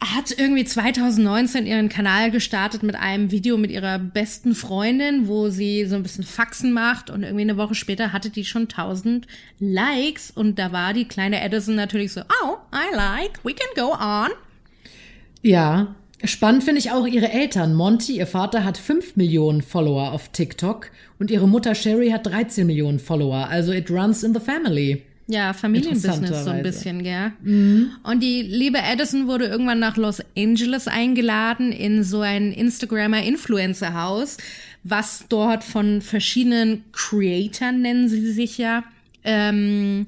hat 0.00 0.30
irgendwie 0.36 0.64
2019 0.64 1.66
ihren 1.66 1.88
Kanal 1.88 2.30
gestartet 2.30 2.82
mit 2.82 2.96
einem 2.96 3.30
Video 3.30 3.56
mit 3.56 3.70
ihrer 3.70 3.98
besten 3.98 4.54
Freundin, 4.54 5.26
wo 5.26 5.48
sie 5.48 5.86
so 5.86 5.96
ein 5.96 6.02
bisschen 6.02 6.24
Faxen 6.24 6.72
macht 6.72 7.08
und 7.08 7.22
irgendwie 7.22 7.42
eine 7.42 7.56
Woche 7.56 7.74
später 7.74 8.12
hatte 8.12 8.30
die 8.30 8.44
schon 8.44 8.62
1000 8.62 9.26
Likes 9.58 10.30
und 10.30 10.58
da 10.58 10.70
war 10.70 10.92
die 10.92 11.06
kleine 11.06 11.42
Edison 11.42 11.74
natürlich 11.74 12.12
so, 12.12 12.20
oh, 12.20 12.56
I 12.74 12.94
like, 12.94 13.42
we 13.42 13.54
can 13.54 13.68
go 13.74 13.92
on. 13.92 14.30
Ja, 15.42 15.94
spannend 16.26 16.64
finde 16.64 16.78
ich 16.78 16.90
auch 16.90 17.06
ihre 17.06 17.30
Eltern. 17.30 17.74
Monty, 17.74 18.16
ihr 18.16 18.26
Vater, 18.26 18.64
hat 18.64 18.78
5 18.78 19.16
Millionen 19.16 19.62
Follower 19.62 20.12
auf 20.12 20.28
TikTok 20.28 20.90
und 21.18 21.30
ihre 21.30 21.48
Mutter 21.48 21.74
Sherry 21.74 22.10
hat 22.10 22.26
13 22.26 22.66
Millionen 22.66 22.98
Follower. 22.98 23.48
Also 23.48 23.72
it 23.72 23.90
runs 23.90 24.22
in 24.22 24.34
the 24.34 24.40
family. 24.40 25.02
Ja, 25.28 25.52
Familienbusiness 25.52 26.44
so 26.44 26.50
ein 26.50 26.62
bisschen, 26.62 27.02
gell? 27.02 27.32
Mhm. 27.42 27.90
Und 28.04 28.22
die 28.22 28.42
liebe 28.42 28.82
Addison 28.82 29.26
wurde 29.26 29.46
irgendwann 29.46 29.80
nach 29.80 29.96
Los 29.96 30.22
Angeles 30.36 30.86
eingeladen 30.86 31.72
in 31.72 32.04
so 32.04 32.20
ein 32.20 32.52
Instagrammer-Influencer-Haus, 32.52 34.36
was 34.84 35.24
dort 35.28 35.64
von 35.64 36.00
verschiedenen 36.00 36.84
Creatoren, 36.92 37.82
nennen 37.82 38.08
sie 38.08 38.30
sich 38.30 38.56
ja, 38.56 38.84
ähm, 39.24 40.06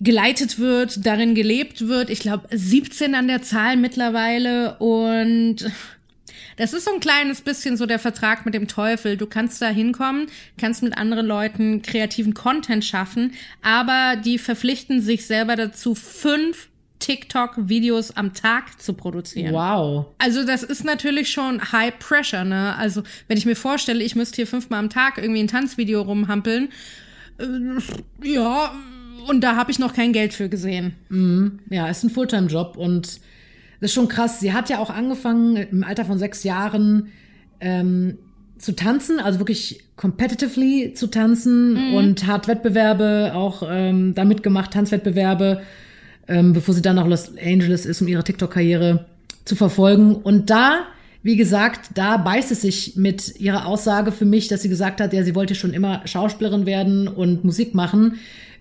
geleitet 0.00 0.58
wird, 0.58 1.04
darin 1.06 1.34
gelebt 1.34 1.88
wird. 1.88 2.10
Ich 2.10 2.20
glaube, 2.20 2.48
17 2.50 3.14
an 3.14 3.28
der 3.28 3.42
Zahl 3.42 3.76
mittlerweile 3.76 4.76
und 4.78 5.70
das 6.56 6.72
ist 6.72 6.84
so 6.84 6.92
ein 6.92 7.00
kleines 7.00 7.40
bisschen 7.40 7.76
so 7.76 7.86
der 7.86 8.00
Vertrag 8.00 8.44
mit 8.44 8.52
dem 8.52 8.66
Teufel. 8.66 9.16
Du 9.16 9.26
kannst 9.26 9.62
da 9.62 9.68
hinkommen, 9.68 10.26
kannst 10.58 10.82
mit 10.82 10.98
anderen 10.98 11.26
Leuten 11.26 11.82
kreativen 11.82 12.34
Content 12.34 12.84
schaffen, 12.84 13.32
aber 13.62 14.16
die 14.16 14.38
verpflichten 14.38 15.00
sich 15.00 15.26
selber 15.26 15.54
dazu, 15.54 15.94
fünf 15.94 16.68
TikTok-Videos 16.98 18.16
am 18.16 18.34
Tag 18.34 18.80
zu 18.82 18.92
produzieren. 18.92 19.54
Wow. 19.54 20.06
Also 20.18 20.44
das 20.44 20.64
ist 20.64 20.84
natürlich 20.84 21.30
schon 21.30 21.72
High 21.72 21.96
Pressure, 22.00 22.44
ne? 22.44 22.74
Also 22.76 23.04
wenn 23.28 23.38
ich 23.38 23.46
mir 23.46 23.54
vorstelle, 23.54 24.02
ich 24.02 24.16
müsste 24.16 24.36
hier 24.36 24.48
fünfmal 24.48 24.80
am 24.80 24.90
Tag 24.90 25.18
irgendwie 25.18 25.40
ein 25.40 25.48
Tanzvideo 25.48 26.02
rumhampeln, 26.02 26.70
äh, 27.38 28.28
ja, 28.28 28.72
und 29.26 29.42
da 29.42 29.56
habe 29.56 29.70
ich 29.70 29.78
noch 29.78 29.94
kein 29.94 30.12
Geld 30.12 30.32
für 30.32 30.48
gesehen. 30.48 30.94
Mhm. 31.08 31.60
Ja, 31.70 31.88
ist 31.88 32.04
ein 32.04 32.10
Fulltime-Job 32.10 32.76
und 32.76 33.20
das 33.80 33.90
ist 33.90 33.94
schon 33.94 34.08
krass. 34.08 34.40
Sie 34.40 34.52
hat 34.52 34.70
ja 34.70 34.78
auch 34.78 34.90
angefangen, 34.90 35.56
im 35.56 35.84
Alter 35.84 36.04
von 36.04 36.18
sechs 36.18 36.44
Jahren 36.44 37.08
ähm, 37.60 38.18
zu 38.58 38.74
tanzen, 38.74 39.20
also 39.20 39.38
wirklich 39.38 39.84
competitively 39.96 40.94
zu 40.94 41.06
tanzen 41.08 41.74
mhm. 41.74 41.94
und 41.94 42.26
hat 42.26 42.48
Wettbewerbe 42.48 43.32
auch 43.34 43.62
ähm, 43.68 44.14
da 44.14 44.24
mitgemacht, 44.24 44.72
Tanzwettbewerbe, 44.72 45.62
ähm, 46.26 46.52
bevor 46.52 46.74
sie 46.74 46.82
dann 46.82 46.96
nach 46.96 47.06
Los 47.06 47.32
Angeles 47.38 47.86
ist, 47.86 48.02
um 48.02 48.08
ihre 48.08 48.24
TikTok-Karriere 48.24 49.06
zu 49.44 49.54
verfolgen. 49.54 50.14
Und 50.16 50.50
da, 50.50 50.86
wie 51.22 51.36
gesagt, 51.36 51.90
da 51.94 52.16
beißt 52.16 52.50
es 52.50 52.62
sich 52.62 52.96
mit 52.96 53.38
ihrer 53.40 53.66
Aussage 53.66 54.10
für 54.10 54.24
mich, 54.24 54.48
dass 54.48 54.62
sie 54.62 54.68
gesagt 54.68 55.00
hat, 55.00 55.12
ja, 55.12 55.22
sie 55.22 55.34
wollte 55.34 55.54
schon 55.54 55.72
immer 55.72 56.02
Schauspielerin 56.04 56.66
werden 56.66 57.06
und 57.06 57.44
Musik 57.44 57.74
machen 57.74 58.18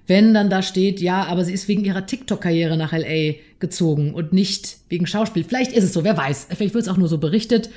wenn 0.08 0.34
dann 0.34 0.50
da 0.50 0.62
steht, 0.62 1.02
ja, 1.02 1.24
aber 1.26 1.44
sie 1.44 1.54
ist 1.54 1.68
wegen 1.68 1.84
ihrer 1.86 2.06
TikTok-Karriere 2.06 2.78
nach 2.78 2.94
LA 2.94 3.36
gezogen 3.60 4.14
und 4.14 4.34
nicht 4.34 4.78
wegen 4.90 5.06
Schauspiel. 5.06 5.44
Vielleicht 5.44 5.74
ist 5.74 5.84
es 5.84 5.94
so, 5.94 6.04
wer 6.04 6.18
weiß. 6.18 6.48
Vielleicht 6.56 6.74
wird 6.74 6.84
es 6.84 6.90
auch 6.90 6.98
nur 6.98 7.10
so 7.10 7.18
berichtet. 7.18 7.70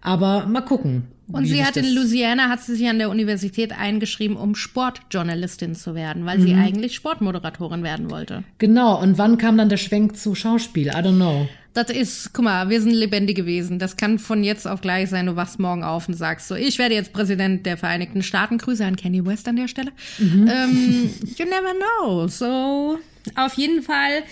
Aber 0.00 0.46
mal 0.46 0.60
gucken. 0.60 1.04
Und 1.32 1.46
sie 1.46 1.64
hat 1.64 1.78
in 1.78 1.94
Louisiana, 1.94 2.50
hat 2.50 2.62
sie 2.62 2.76
sich 2.76 2.86
an 2.86 2.98
der 2.98 3.08
Universität 3.08 3.72
eingeschrieben, 3.72 4.36
um 4.36 4.54
Sportjournalistin 4.54 5.74
zu 5.74 5.94
werden, 5.94 6.26
weil 6.26 6.38
mhm. 6.38 6.42
sie 6.42 6.54
eigentlich 6.54 6.94
Sportmoderatorin 6.94 7.82
werden 7.82 8.10
wollte. 8.10 8.44
Genau. 8.58 9.00
Und 9.00 9.16
wann 9.16 9.38
kam 9.38 9.56
dann 9.56 9.70
der 9.70 9.78
Schwenk 9.78 10.18
zu 10.18 10.34
Schauspiel? 10.34 10.88
I 10.88 10.96
don't 10.96 11.16
know. 11.16 11.48
Das 11.74 11.90
ist, 11.90 12.32
guck 12.32 12.44
mal, 12.44 12.70
wir 12.70 12.80
sind 12.80 12.92
lebendige 12.92 13.46
Wesen. 13.46 13.78
Das 13.78 13.96
kann 13.96 14.18
von 14.20 14.44
jetzt 14.44 14.66
auf 14.66 14.80
gleich 14.80 15.10
sein, 15.10 15.26
du 15.26 15.36
wachst 15.36 15.58
morgen 15.58 15.82
auf 15.82 16.08
und 16.08 16.14
sagst 16.14 16.48
so, 16.48 16.54
ich 16.54 16.78
werde 16.78 16.94
jetzt 16.94 17.12
Präsident 17.12 17.66
der 17.66 17.76
Vereinigten 17.76 18.22
Staaten. 18.22 18.58
Grüße 18.58 18.84
an 18.84 18.96
Kanye 18.96 19.26
West 19.26 19.48
an 19.48 19.56
der 19.56 19.68
Stelle. 19.68 19.90
Mhm. 20.18 20.48
Ähm, 20.48 21.10
you 21.36 21.44
never 21.44 21.74
know. 21.74 22.28
So, 22.28 22.98
auf 23.34 23.54
jeden 23.54 23.82
Fall 23.82 24.22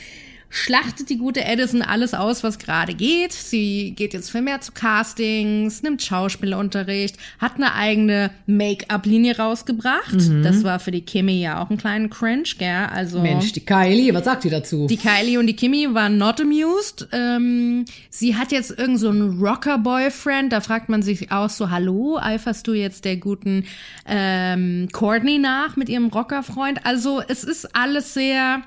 schlachtet 0.52 1.08
die 1.08 1.16
gute 1.16 1.42
Edison 1.42 1.80
alles 1.80 2.12
aus, 2.12 2.44
was 2.44 2.58
gerade 2.58 2.92
geht. 2.92 3.32
Sie 3.32 3.94
geht 3.96 4.12
jetzt 4.12 4.30
viel 4.30 4.42
mehr 4.42 4.60
zu 4.60 4.72
Castings, 4.72 5.82
nimmt 5.82 6.02
Schauspielunterricht, 6.02 7.16
hat 7.38 7.56
eine 7.56 7.74
eigene 7.74 8.30
Make-up-Linie 8.46 9.38
rausgebracht. 9.38 10.12
Mhm. 10.12 10.42
Das 10.42 10.62
war 10.62 10.78
für 10.78 10.90
die 10.90 11.00
Kimmy 11.00 11.40
ja 11.40 11.62
auch 11.62 11.70
ein 11.70 11.78
kleinen 11.78 12.10
Cringe, 12.10 12.44
gell? 12.58 12.86
Also 12.92 13.20
Mensch, 13.20 13.52
die 13.52 13.64
Kylie, 13.64 14.12
was 14.12 14.26
sagt 14.26 14.44
die 14.44 14.50
dazu? 14.50 14.86
Die 14.86 14.98
Kylie 14.98 15.38
und 15.38 15.46
die 15.46 15.56
Kimmy 15.56 15.88
waren 15.94 16.18
not 16.18 16.38
amused. 16.38 17.08
Ähm, 17.12 17.86
sie 18.10 18.36
hat 18.36 18.52
jetzt 18.52 18.78
irgend 18.78 19.00
so 19.00 19.08
einen 19.08 19.40
Rocker-Boyfriend. 19.40 20.52
Da 20.52 20.60
fragt 20.60 20.90
man 20.90 21.02
sich 21.02 21.32
auch 21.32 21.48
so, 21.48 21.70
hallo, 21.70 22.18
eiferst 22.20 22.66
du 22.66 22.74
jetzt 22.74 23.06
der 23.06 23.16
guten 23.16 23.64
ähm, 24.06 24.88
Courtney 24.92 25.38
nach 25.38 25.76
mit 25.76 25.88
ihrem 25.88 26.08
Rocker-Freund? 26.08 26.84
Also 26.84 27.22
es 27.26 27.42
ist 27.42 27.74
alles 27.74 28.12
sehr 28.12 28.62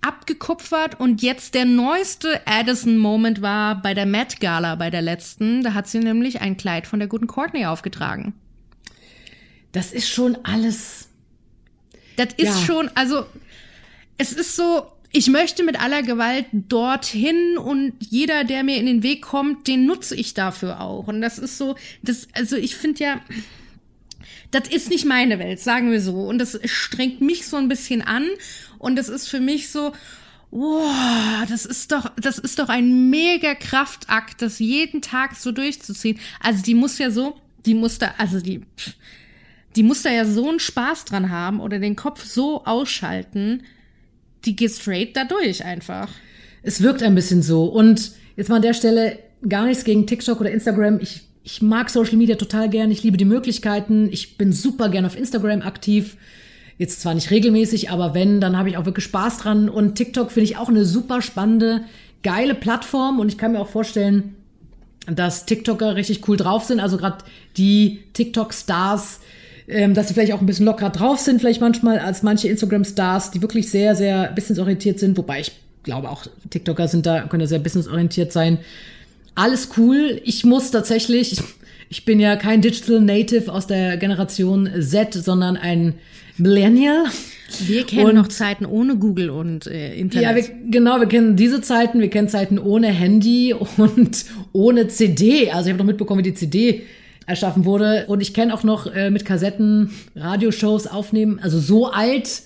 abgekupfert 0.00 0.98
und 0.98 1.22
jetzt 1.22 1.54
der 1.54 1.64
neueste 1.64 2.40
Addison-Moment 2.46 3.42
war 3.42 3.80
bei 3.82 3.94
der 3.94 4.06
Met 4.06 4.40
Gala, 4.40 4.74
bei 4.76 4.90
der 4.90 5.02
letzten. 5.02 5.62
Da 5.62 5.74
hat 5.74 5.88
sie 5.88 5.98
nämlich 5.98 6.40
ein 6.40 6.56
Kleid 6.56 6.86
von 6.86 6.98
der 6.98 7.08
guten 7.08 7.26
Courtney 7.26 7.66
aufgetragen. 7.66 8.34
Das 9.72 9.92
ist 9.92 10.08
schon 10.08 10.38
alles. 10.42 11.08
Das 12.16 12.28
ist 12.36 12.60
ja. 12.60 12.66
schon, 12.66 12.90
also 12.94 13.24
es 14.18 14.32
ist 14.32 14.56
so, 14.56 14.86
ich 15.12 15.28
möchte 15.28 15.64
mit 15.64 15.80
aller 15.80 16.02
Gewalt 16.02 16.46
dorthin 16.52 17.58
und 17.58 17.94
jeder, 17.98 18.44
der 18.44 18.62
mir 18.62 18.76
in 18.76 18.86
den 18.86 19.02
Weg 19.02 19.22
kommt, 19.22 19.66
den 19.66 19.86
nutze 19.86 20.14
ich 20.14 20.34
dafür 20.34 20.80
auch. 20.80 21.08
Und 21.08 21.20
das 21.20 21.38
ist 21.38 21.58
so, 21.58 21.76
das, 22.02 22.28
also 22.32 22.56
ich 22.56 22.76
finde 22.76 23.04
ja, 23.04 23.20
das 24.50 24.68
ist 24.68 24.90
nicht 24.90 25.04
meine 25.04 25.38
Welt, 25.38 25.60
sagen 25.60 25.90
wir 25.90 26.00
so. 26.00 26.14
Und 26.14 26.38
das 26.38 26.58
strengt 26.64 27.20
mich 27.20 27.46
so 27.46 27.56
ein 27.56 27.68
bisschen 27.68 28.02
an. 28.02 28.26
Und 28.80 28.98
es 28.98 29.08
ist 29.10 29.28
für 29.28 29.40
mich 29.40 29.70
so, 29.70 29.92
wow, 30.50 31.44
das 31.48 31.66
ist 31.66 31.92
doch, 31.92 32.10
das 32.16 32.38
ist 32.38 32.58
doch 32.58 32.68
ein 32.68 33.10
mega 33.10 33.54
Kraftakt, 33.54 34.42
das 34.42 34.58
jeden 34.58 35.02
Tag 35.02 35.36
so 35.36 35.52
durchzuziehen. 35.52 36.18
Also 36.40 36.62
die 36.62 36.74
muss 36.74 36.98
ja 36.98 37.10
so, 37.10 37.36
die 37.66 37.74
muss 37.74 37.98
da, 37.98 38.14
also 38.16 38.40
die, 38.40 38.62
die 39.76 39.82
muss 39.82 40.02
da 40.02 40.10
ja 40.10 40.24
so 40.24 40.48
einen 40.48 40.60
Spaß 40.60 41.04
dran 41.04 41.30
haben 41.30 41.60
oder 41.60 41.78
den 41.78 41.94
Kopf 41.94 42.24
so 42.24 42.64
ausschalten, 42.64 43.62
die 44.46 44.56
geht 44.56 44.72
straight 44.72 45.14
da 45.14 45.24
durch 45.24 45.64
einfach. 45.64 46.08
Es 46.62 46.80
wirkt 46.80 47.02
ein 47.02 47.14
bisschen 47.14 47.42
so. 47.42 47.64
Und 47.66 48.12
jetzt 48.36 48.48
mal 48.48 48.56
an 48.56 48.62
der 48.62 48.74
Stelle 48.74 49.18
gar 49.46 49.66
nichts 49.66 49.84
gegen 49.84 50.06
TikTok 50.06 50.40
oder 50.40 50.50
Instagram. 50.50 51.00
Ich, 51.00 51.22
ich 51.44 51.60
mag 51.60 51.90
Social 51.90 52.16
Media 52.16 52.36
total 52.36 52.70
gern. 52.70 52.90
Ich 52.90 53.02
liebe 53.02 53.18
die 53.18 53.26
Möglichkeiten. 53.26 54.08
Ich 54.10 54.38
bin 54.38 54.52
super 54.52 54.88
gern 54.88 55.04
auf 55.04 55.18
Instagram 55.18 55.60
aktiv. 55.60 56.16
Jetzt 56.80 57.02
zwar 57.02 57.12
nicht 57.12 57.30
regelmäßig, 57.30 57.90
aber 57.90 58.14
wenn, 58.14 58.40
dann 58.40 58.56
habe 58.56 58.70
ich 58.70 58.78
auch 58.78 58.86
wirklich 58.86 59.04
Spaß 59.04 59.36
dran. 59.36 59.68
Und 59.68 59.96
TikTok 59.96 60.32
finde 60.32 60.44
ich 60.44 60.56
auch 60.56 60.70
eine 60.70 60.86
super 60.86 61.20
spannende, 61.20 61.82
geile 62.22 62.54
Plattform. 62.54 63.20
Und 63.20 63.28
ich 63.28 63.36
kann 63.36 63.52
mir 63.52 63.60
auch 63.60 63.68
vorstellen, 63.68 64.34
dass 65.04 65.44
TikToker 65.44 65.94
richtig 65.94 66.26
cool 66.26 66.38
drauf 66.38 66.64
sind. 66.64 66.80
Also 66.80 66.96
gerade 66.96 67.18
die 67.58 68.00
TikTok-Stars, 68.14 69.20
ähm, 69.68 69.92
dass 69.92 70.08
sie 70.08 70.14
vielleicht 70.14 70.32
auch 70.32 70.40
ein 70.40 70.46
bisschen 70.46 70.64
lockerer 70.64 70.88
drauf 70.88 71.18
sind, 71.18 71.40
vielleicht 71.40 71.60
manchmal 71.60 71.98
als 71.98 72.22
manche 72.22 72.48
Instagram-Stars, 72.48 73.30
die 73.30 73.42
wirklich 73.42 73.68
sehr, 73.70 73.94
sehr 73.94 74.32
businessorientiert 74.32 74.98
sind. 74.98 75.18
Wobei 75.18 75.40
ich 75.40 75.52
glaube 75.82 76.08
auch, 76.08 76.24
TikToker 76.48 76.88
sind 76.88 77.04
da, 77.04 77.26
können 77.26 77.40
da 77.40 77.46
sehr 77.46 77.58
businessorientiert 77.58 78.32
sein. 78.32 78.56
Alles 79.34 79.68
cool. 79.76 80.22
Ich 80.24 80.46
muss 80.46 80.70
tatsächlich, 80.70 81.42
ich 81.90 82.06
bin 82.06 82.20
ja 82.20 82.36
kein 82.36 82.62
Digital 82.62 83.02
Native 83.02 83.52
aus 83.52 83.66
der 83.66 83.98
Generation 83.98 84.66
Z, 84.80 85.12
sondern 85.12 85.58
ein 85.58 85.96
Millennial. 86.40 87.04
Wir 87.58 87.84
kennen 87.84 88.10
und, 88.10 88.14
noch 88.14 88.28
Zeiten 88.28 88.64
ohne 88.64 88.96
Google 88.96 89.30
und 89.30 89.66
äh, 89.66 89.94
Internet. 89.94 90.28
Ja, 90.28 90.34
wir, 90.36 90.44
genau, 90.70 91.00
wir 91.00 91.06
kennen 91.06 91.36
diese 91.36 91.60
Zeiten, 91.60 92.00
wir 92.00 92.08
kennen 92.08 92.28
Zeiten 92.28 92.58
ohne 92.58 92.88
Handy 92.88 93.54
und 93.54 94.24
ohne 94.52 94.88
CD. 94.88 95.50
Also 95.50 95.66
ich 95.66 95.72
habe 95.72 95.78
noch 95.78 95.86
mitbekommen, 95.86 96.20
wie 96.20 96.30
die 96.30 96.34
CD 96.34 96.82
erschaffen 97.26 97.64
wurde. 97.64 98.06
Und 98.08 98.20
ich 98.20 98.34
kenne 98.34 98.54
auch 98.54 98.62
noch 98.62 98.86
äh, 98.92 99.10
mit 99.10 99.24
Kassetten 99.24 99.90
Radioshows 100.14 100.86
aufnehmen. 100.86 101.40
Also 101.42 101.58
so 101.58 101.86
alt 101.86 102.42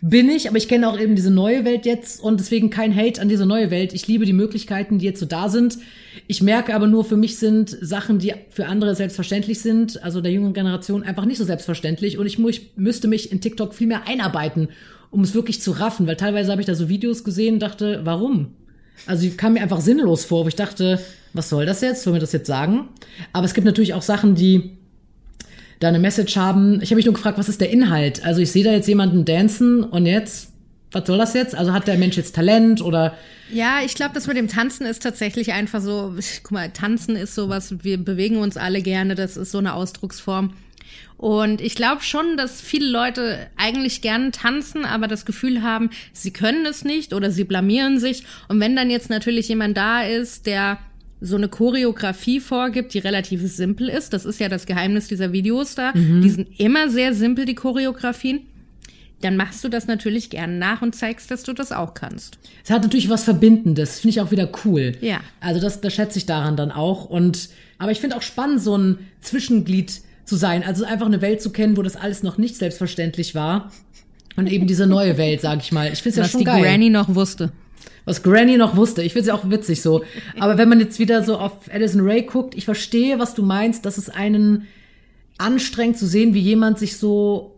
bin 0.00 0.28
ich, 0.28 0.48
aber 0.48 0.58
ich 0.58 0.68
kenne 0.68 0.88
auch 0.88 0.98
eben 0.98 1.16
diese 1.16 1.30
neue 1.30 1.64
Welt 1.64 1.86
jetzt 1.86 2.20
und 2.20 2.40
deswegen 2.40 2.70
kein 2.70 2.94
Hate 2.94 3.20
an 3.20 3.28
diese 3.28 3.46
neue 3.46 3.70
Welt. 3.70 3.92
Ich 3.92 4.06
liebe 4.06 4.24
die 4.24 4.32
Möglichkeiten, 4.32 4.98
die 4.98 5.06
jetzt 5.06 5.20
so 5.20 5.26
da 5.26 5.48
sind. 5.48 5.78
Ich 6.26 6.42
merke 6.42 6.74
aber 6.74 6.86
nur, 6.86 7.04
für 7.04 7.16
mich 7.16 7.38
sind 7.38 7.76
Sachen, 7.80 8.18
die 8.18 8.34
für 8.50 8.66
andere 8.66 8.94
selbstverständlich 8.94 9.60
sind, 9.60 10.02
also 10.02 10.20
der 10.20 10.32
jüngeren 10.32 10.54
Generation, 10.54 11.02
einfach 11.02 11.24
nicht 11.24 11.38
so 11.38 11.44
selbstverständlich 11.44 12.18
und 12.18 12.26
ich, 12.26 12.38
muss, 12.38 12.52
ich 12.52 12.70
müsste 12.76 13.08
mich 13.08 13.32
in 13.32 13.40
TikTok 13.40 13.74
viel 13.74 13.86
mehr 13.86 14.06
einarbeiten, 14.06 14.68
um 15.10 15.22
es 15.22 15.34
wirklich 15.34 15.60
zu 15.60 15.72
raffen, 15.72 16.06
weil 16.06 16.16
teilweise 16.16 16.50
habe 16.50 16.60
ich 16.60 16.66
da 16.66 16.74
so 16.74 16.88
Videos 16.88 17.24
gesehen 17.24 17.54
und 17.54 17.60
dachte, 17.60 18.00
warum? 18.04 18.52
Also 19.06 19.22
die 19.22 19.30
kam 19.30 19.54
mir 19.54 19.62
einfach 19.62 19.80
sinnlos 19.80 20.24
vor, 20.24 20.44
wo 20.44 20.48
ich 20.48 20.56
dachte, 20.56 21.00
was 21.32 21.48
soll 21.48 21.66
das 21.66 21.80
jetzt? 21.80 22.02
Soll 22.02 22.12
mir 22.12 22.18
das 22.18 22.32
jetzt 22.32 22.46
sagen? 22.46 22.88
Aber 23.32 23.44
es 23.44 23.54
gibt 23.54 23.64
natürlich 23.64 23.94
auch 23.94 24.02
Sachen, 24.02 24.34
die 24.34 24.77
da 25.80 25.88
eine 25.88 25.98
Message 25.98 26.36
haben. 26.36 26.80
Ich 26.82 26.90
habe 26.90 26.96
mich 26.96 27.04
nur 27.04 27.14
gefragt, 27.14 27.38
was 27.38 27.48
ist 27.48 27.60
der 27.60 27.70
Inhalt? 27.70 28.24
Also 28.24 28.40
ich 28.40 28.50
sehe 28.50 28.64
da 28.64 28.72
jetzt 28.72 28.88
jemanden 28.88 29.24
dancen 29.24 29.84
und 29.84 30.06
jetzt, 30.06 30.52
was 30.92 31.06
soll 31.06 31.18
das 31.18 31.34
jetzt? 31.34 31.54
Also 31.54 31.72
hat 31.72 31.86
der 31.86 31.98
Mensch 31.98 32.16
jetzt 32.16 32.34
Talent 32.34 32.82
oder? 32.82 33.14
Ja, 33.52 33.80
ich 33.84 33.94
glaube, 33.94 34.14
das 34.14 34.26
mit 34.26 34.36
dem 34.36 34.48
Tanzen 34.48 34.86
ist 34.86 35.02
tatsächlich 35.02 35.52
einfach 35.52 35.80
so, 35.80 36.14
guck 36.42 36.52
mal, 36.52 36.70
Tanzen 36.70 37.16
ist 37.16 37.34
sowas, 37.34 37.74
wir 37.82 37.98
bewegen 37.98 38.38
uns 38.38 38.56
alle 38.56 38.82
gerne, 38.82 39.14
das 39.14 39.36
ist 39.36 39.52
so 39.52 39.58
eine 39.58 39.74
Ausdrucksform. 39.74 40.52
Und 41.16 41.60
ich 41.60 41.74
glaube 41.74 42.02
schon, 42.02 42.36
dass 42.36 42.60
viele 42.60 42.88
Leute 42.88 43.48
eigentlich 43.56 44.02
gerne 44.02 44.30
tanzen, 44.30 44.84
aber 44.84 45.08
das 45.08 45.26
Gefühl 45.26 45.64
haben, 45.64 45.90
sie 46.12 46.32
können 46.32 46.64
es 46.64 46.84
nicht 46.84 47.12
oder 47.12 47.32
sie 47.32 47.42
blamieren 47.42 47.98
sich. 47.98 48.22
Und 48.46 48.60
wenn 48.60 48.76
dann 48.76 48.88
jetzt 48.88 49.10
natürlich 49.10 49.48
jemand 49.48 49.76
da 49.76 50.02
ist, 50.02 50.46
der 50.46 50.78
so 51.20 51.36
eine 51.36 51.48
Choreografie 51.48 52.40
vorgibt, 52.40 52.94
die 52.94 52.98
relativ 52.98 53.42
simpel 53.42 53.88
ist. 53.88 54.12
Das 54.12 54.24
ist 54.24 54.38
ja 54.40 54.48
das 54.48 54.66
Geheimnis 54.66 55.08
dieser 55.08 55.32
Videos 55.32 55.74
da. 55.74 55.92
Mhm. 55.94 56.22
Die 56.22 56.30
sind 56.30 56.60
immer 56.60 56.88
sehr 56.88 57.14
simpel, 57.14 57.44
die 57.44 57.54
Choreografien. 57.54 58.42
Dann 59.20 59.36
machst 59.36 59.64
du 59.64 59.68
das 59.68 59.88
natürlich 59.88 60.30
gern 60.30 60.60
nach 60.60 60.80
und 60.80 60.94
zeigst, 60.94 61.30
dass 61.32 61.42
du 61.42 61.52
das 61.52 61.72
auch 61.72 61.94
kannst. 61.94 62.38
Es 62.62 62.70
hat 62.70 62.82
natürlich 62.82 63.08
was 63.08 63.24
Verbindendes. 63.24 64.00
Finde 64.00 64.10
ich 64.10 64.20
auch 64.20 64.30
wieder 64.30 64.48
cool. 64.64 64.92
Ja. 65.00 65.20
Also 65.40 65.60
das, 65.60 65.80
das 65.80 65.92
schätze 65.92 66.18
ich 66.18 66.26
daran 66.26 66.56
dann 66.56 66.70
auch. 66.70 67.06
Und, 67.06 67.48
aber 67.78 67.90
ich 67.90 67.98
finde 67.98 68.16
auch 68.16 68.22
spannend, 68.22 68.62
so 68.62 68.78
ein 68.78 68.98
Zwischenglied 69.20 70.00
zu 70.24 70.36
sein. 70.36 70.62
Also 70.62 70.84
einfach 70.84 71.06
eine 71.06 71.20
Welt 71.20 71.42
zu 71.42 71.50
kennen, 71.50 71.76
wo 71.76 71.82
das 71.82 71.96
alles 71.96 72.22
noch 72.22 72.38
nicht 72.38 72.56
selbstverständlich 72.56 73.34
war. 73.34 73.72
Und 74.36 74.46
eben 74.46 74.68
diese 74.68 74.86
neue 74.86 75.18
Welt, 75.18 75.40
sag 75.40 75.58
ich 75.62 75.72
mal. 75.72 75.92
Ich 75.92 76.00
finde 76.00 76.20
es 76.20 76.26
ja 76.26 76.30
schon 76.30 76.44
geil. 76.44 76.54
Was 76.54 76.62
die 76.62 76.68
Granny 76.68 76.90
noch 76.90 77.12
wusste 77.12 77.50
was 78.08 78.22
Granny 78.22 78.56
noch 78.56 78.74
wusste. 78.74 79.02
Ich 79.02 79.12
finde 79.12 79.26
sie 79.26 79.32
auch 79.32 79.50
witzig 79.50 79.82
so. 79.82 80.02
Aber 80.40 80.56
wenn 80.56 80.68
man 80.68 80.80
jetzt 80.80 80.98
wieder 80.98 81.22
so 81.22 81.36
auf 81.36 81.52
Addison 81.72 82.00
Ray 82.00 82.22
guckt, 82.22 82.54
ich 82.54 82.64
verstehe, 82.64 83.18
was 83.18 83.34
du 83.34 83.42
meinst, 83.42 83.84
dass 83.84 83.98
es 83.98 84.08
einen 84.08 84.66
anstrengt 85.36 85.98
zu 85.98 86.06
sehen, 86.06 86.32
wie 86.32 86.40
jemand 86.40 86.78
sich 86.78 86.96
so 86.96 87.54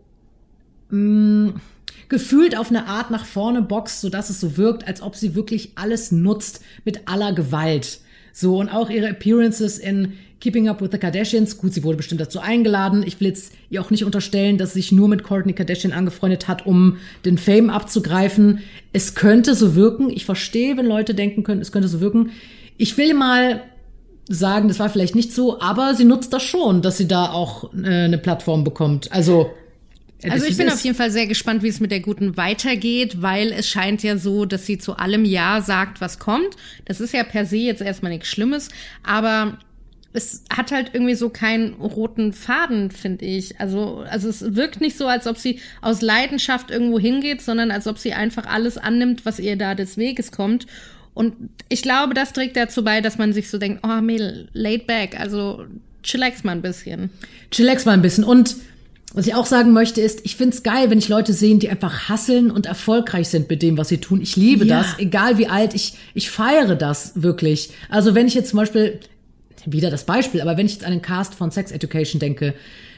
mh, 0.89 0.99
mm, 0.99 1.61
gefühlt 2.09 2.57
auf 2.57 2.69
eine 2.69 2.87
Art 2.87 3.09
nach 3.09 3.25
vorne 3.25 3.61
boxt, 3.61 4.01
so 4.01 4.09
dass 4.09 4.29
es 4.29 4.41
so 4.41 4.57
wirkt, 4.57 4.85
als 4.85 5.01
ob 5.01 5.15
sie 5.15 5.33
wirklich 5.33 5.71
alles 5.75 6.11
nutzt 6.11 6.61
mit 6.83 7.07
aller 7.07 7.33
Gewalt. 7.33 8.01
So 8.33 8.57
und 8.57 8.67
auch 8.67 8.89
ihre 8.89 9.07
Appearances 9.07 9.77
in 9.77 10.13
Keeping 10.41 10.67
Up 10.67 10.81
with 10.81 10.89
the 10.91 10.97
Kardashians. 10.97 11.57
Gut, 11.57 11.73
sie 11.73 11.83
wurde 11.83 11.97
bestimmt 11.97 12.19
dazu 12.19 12.39
eingeladen. 12.39 13.03
Ich 13.05 13.19
will 13.19 13.27
jetzt 13.27 13.53
ihr 13.69 13.81
auch 13.81 13.91
nicht 13.91 14.03
unterstellen, 14.03 14.57
dass 14.57 14.73
sie 14.73 14.81
sich 14.81 14.91
nur 14.91 15.07
mit 15.07 15.23
Courtney 15.23 15.53
Kardashian 15.53 15.93
angefreundet 15.93 16.47
hat, 16.47 16.65
um 16.65 16.97
den 17.23 17.37
Fame 17.37 17.69
abzugreifen. 17.69 18.59
Es 18.91 19.15
könnte 19.15 19.55
so 19.55 19.75
wirken. 19.75 20.09
Ich 20.09 20.25
verstehe, 20.25 20.75
wenn 20.75 20.85
Leute 20.85 21.13
denken 21.13 21.43
können, 21.43 21.61
es 21.61 21.71
könnte 21.71 21.87
so 21.87 22.01
wirken. 22.01 22.31
Ich 22.77 22.97
will 22.97 23.13
mal 23.13 23.61
sagen, 24.27 24.67
das 24.67 24.79
war 24.79 24.89
vielleicht 24.89 25.15
nicht 25.15 25.33
so, 25.33 25.61
aber 25.61 25.95
sie 25.95 26.05
nutzt 26.05 26.33
das 26.33 26.43
schon, 26.43 26.81
dass 26.81 26.97
sie 26.97 27.07
da 27.07 27.31
auch 27.31 27.73
äh, 27.73 27.87
eine 27.87 28.17
Plattform 28.17 28.63
bekommt. 28.63 29.11
Also 29.11 29.51
also 30.29 30.45
ich 30.45 30.57
bin 30.57 30.69
auf 30.69 30.81
jeden 30.81 30.95
Fall 30.95 31.11
sehr 31.11 31.25
gespannt, 31.25 31.63
wie 31.63 31.67
es 31.67 31.79
mit 31.79 31.91
der 31.91 31.99
Guten 31.99 32.37
weitergeht, 32.37 33.21
weil 33.21 33.51
es 33.51 33.67
scheint 33.67 34.03
ja 34.03 34.17
so, 34.17 34.45
dass 34.45 34.65
sie 34.65 34.77
zu 34.77 34.97
allem 34.97 35.25
Ja 35.25 35.61
sagt, 35.61 35.99
was 35.99 36.19
kommt. 36.19 36.55
Das 36.85 37.01
ist 37.01 37.13
ja 37.13 37.23
per 37.23 37.45
se 37.45 37.57
jetzt 37.57 37.81
erstmal 37.81 38.11
nichts 38.11 38.27
Schlimmes, 38.27 38.69
aber 39.03 39.57
es 40.13 40.43
hat 40.53 40.71
halt 40.71 40.91
irgendwie 40.93 41.15
so 41.15 41.29
keinen 41.29 41.73
roten 41.75 42.33
Faden, 42.33 42.91
finde 42.91 43.25
ich. 43.25 43.59
Also, 43.59 44.03
also 44.09 44.27
es 44.29 44.55
wirkt 44.55 44.81
nicht 44.81 44.97
so, 44.97 45.07
als 45.07 45.25
ob 45.27 45.37
sie 45.37 45.59
aus 45.81 46.01
Leidenschaft 46.01 46.69
irgendwo 46.69 46.99
hingeht, 46.99 47.41
sondern 47.41 47.71
als 47.71 47.87
ob 47.87 47.97
sie 47.97 48.13
einfach 48.13 48.45
alles 48.45 48.77
annimmt, 48.77 49.25
was 49.25 49.39
ihr 49.39 49.55
da 49.55 49.73
des 49.75 49.97
Weges 49.97 50.31
kommt. 50.31 50.67
Und 51.13 51.35
ich 51.69 51.81
glaube, 51.81 52.13
das 52.13 52.33
trägt 52.33 52.55
dazu 52.57 52.83
bei, 52.83 53.01
dass 53.01 53.17
man 53.17 53.33
sich 53.33 53.49
so 53.49 53.57
denkt, 53.57 53.81
oh 53.83 54.01
Mädel, 54.01 54.47
laid 54.53 54.87
back, 54.87 55.19
also 55.19 55.65
chillax 56.03 56.43
mal 56.43 56.53
ein 56.53 56.61
bisschen. 56.61 57.09
Chillax 57.51 57.85
mal 57.85 57.93
ein 57.93 58.01
bisschen. 58.01 58.23
Und 58.23 58.55
Was 59.13 59.27
ich 59.27 59.35
auch 59.35 59.45
sagen 59.45 59.73
möchte 59.73 59.99
ist, 59.99 60.21
ich 60.23 60.37
find's 60.37 60.63
geil, 60.63 60.89
wenn 60.89 60.97
ich 60.97 61.09
Leute 61.09 61.33
sehe, 61.33 61.57
die 61.57 61.67
einfach 61.69 62.07
hasseln 62.07 62.49
und 62.49 62.65
erfolgreich 62.65 63.27
sind 63.27 63.49
mit 63.49 63.61
dem, 63.61 63.77
was 63.77 63.89
sie 63.89 63.97
tun. 63.97 64.21
Ich 64.21 64.37
liebe 64.37 64.63
Ja. 64.63 64.79
das, 64.79 64.99
egal 64.99 65.37
wie 65.37 65.47
alt, 65.47 65.73
ich, 65.73 65.95
ich 66.13 66.29
feiere 66.29 66.75
das 66.75 67.11
wirklich. 67.21 67.71
Also 67.89 68.15
wenn 68.15 68.25
ich 68.27 68.35
jetzt 68.35 68.51
zum 68.51 68.59
Beispiel, 68.59 69.01
wieder 69.65 69.89
das 69.89 70.05
Beispiel, 70.05 70.41
aber 70.41 70.57
wenn 70.57 70.65
ich 70.65 70.73
jetzt 70.73 70.85
an 70.85 70.91
den 70.91 71.01
Cast 71.01 71.35
von 71.35 71.51
Sex 71.51 71.71
Education 71.71 72.19
denke, 72.19 72.53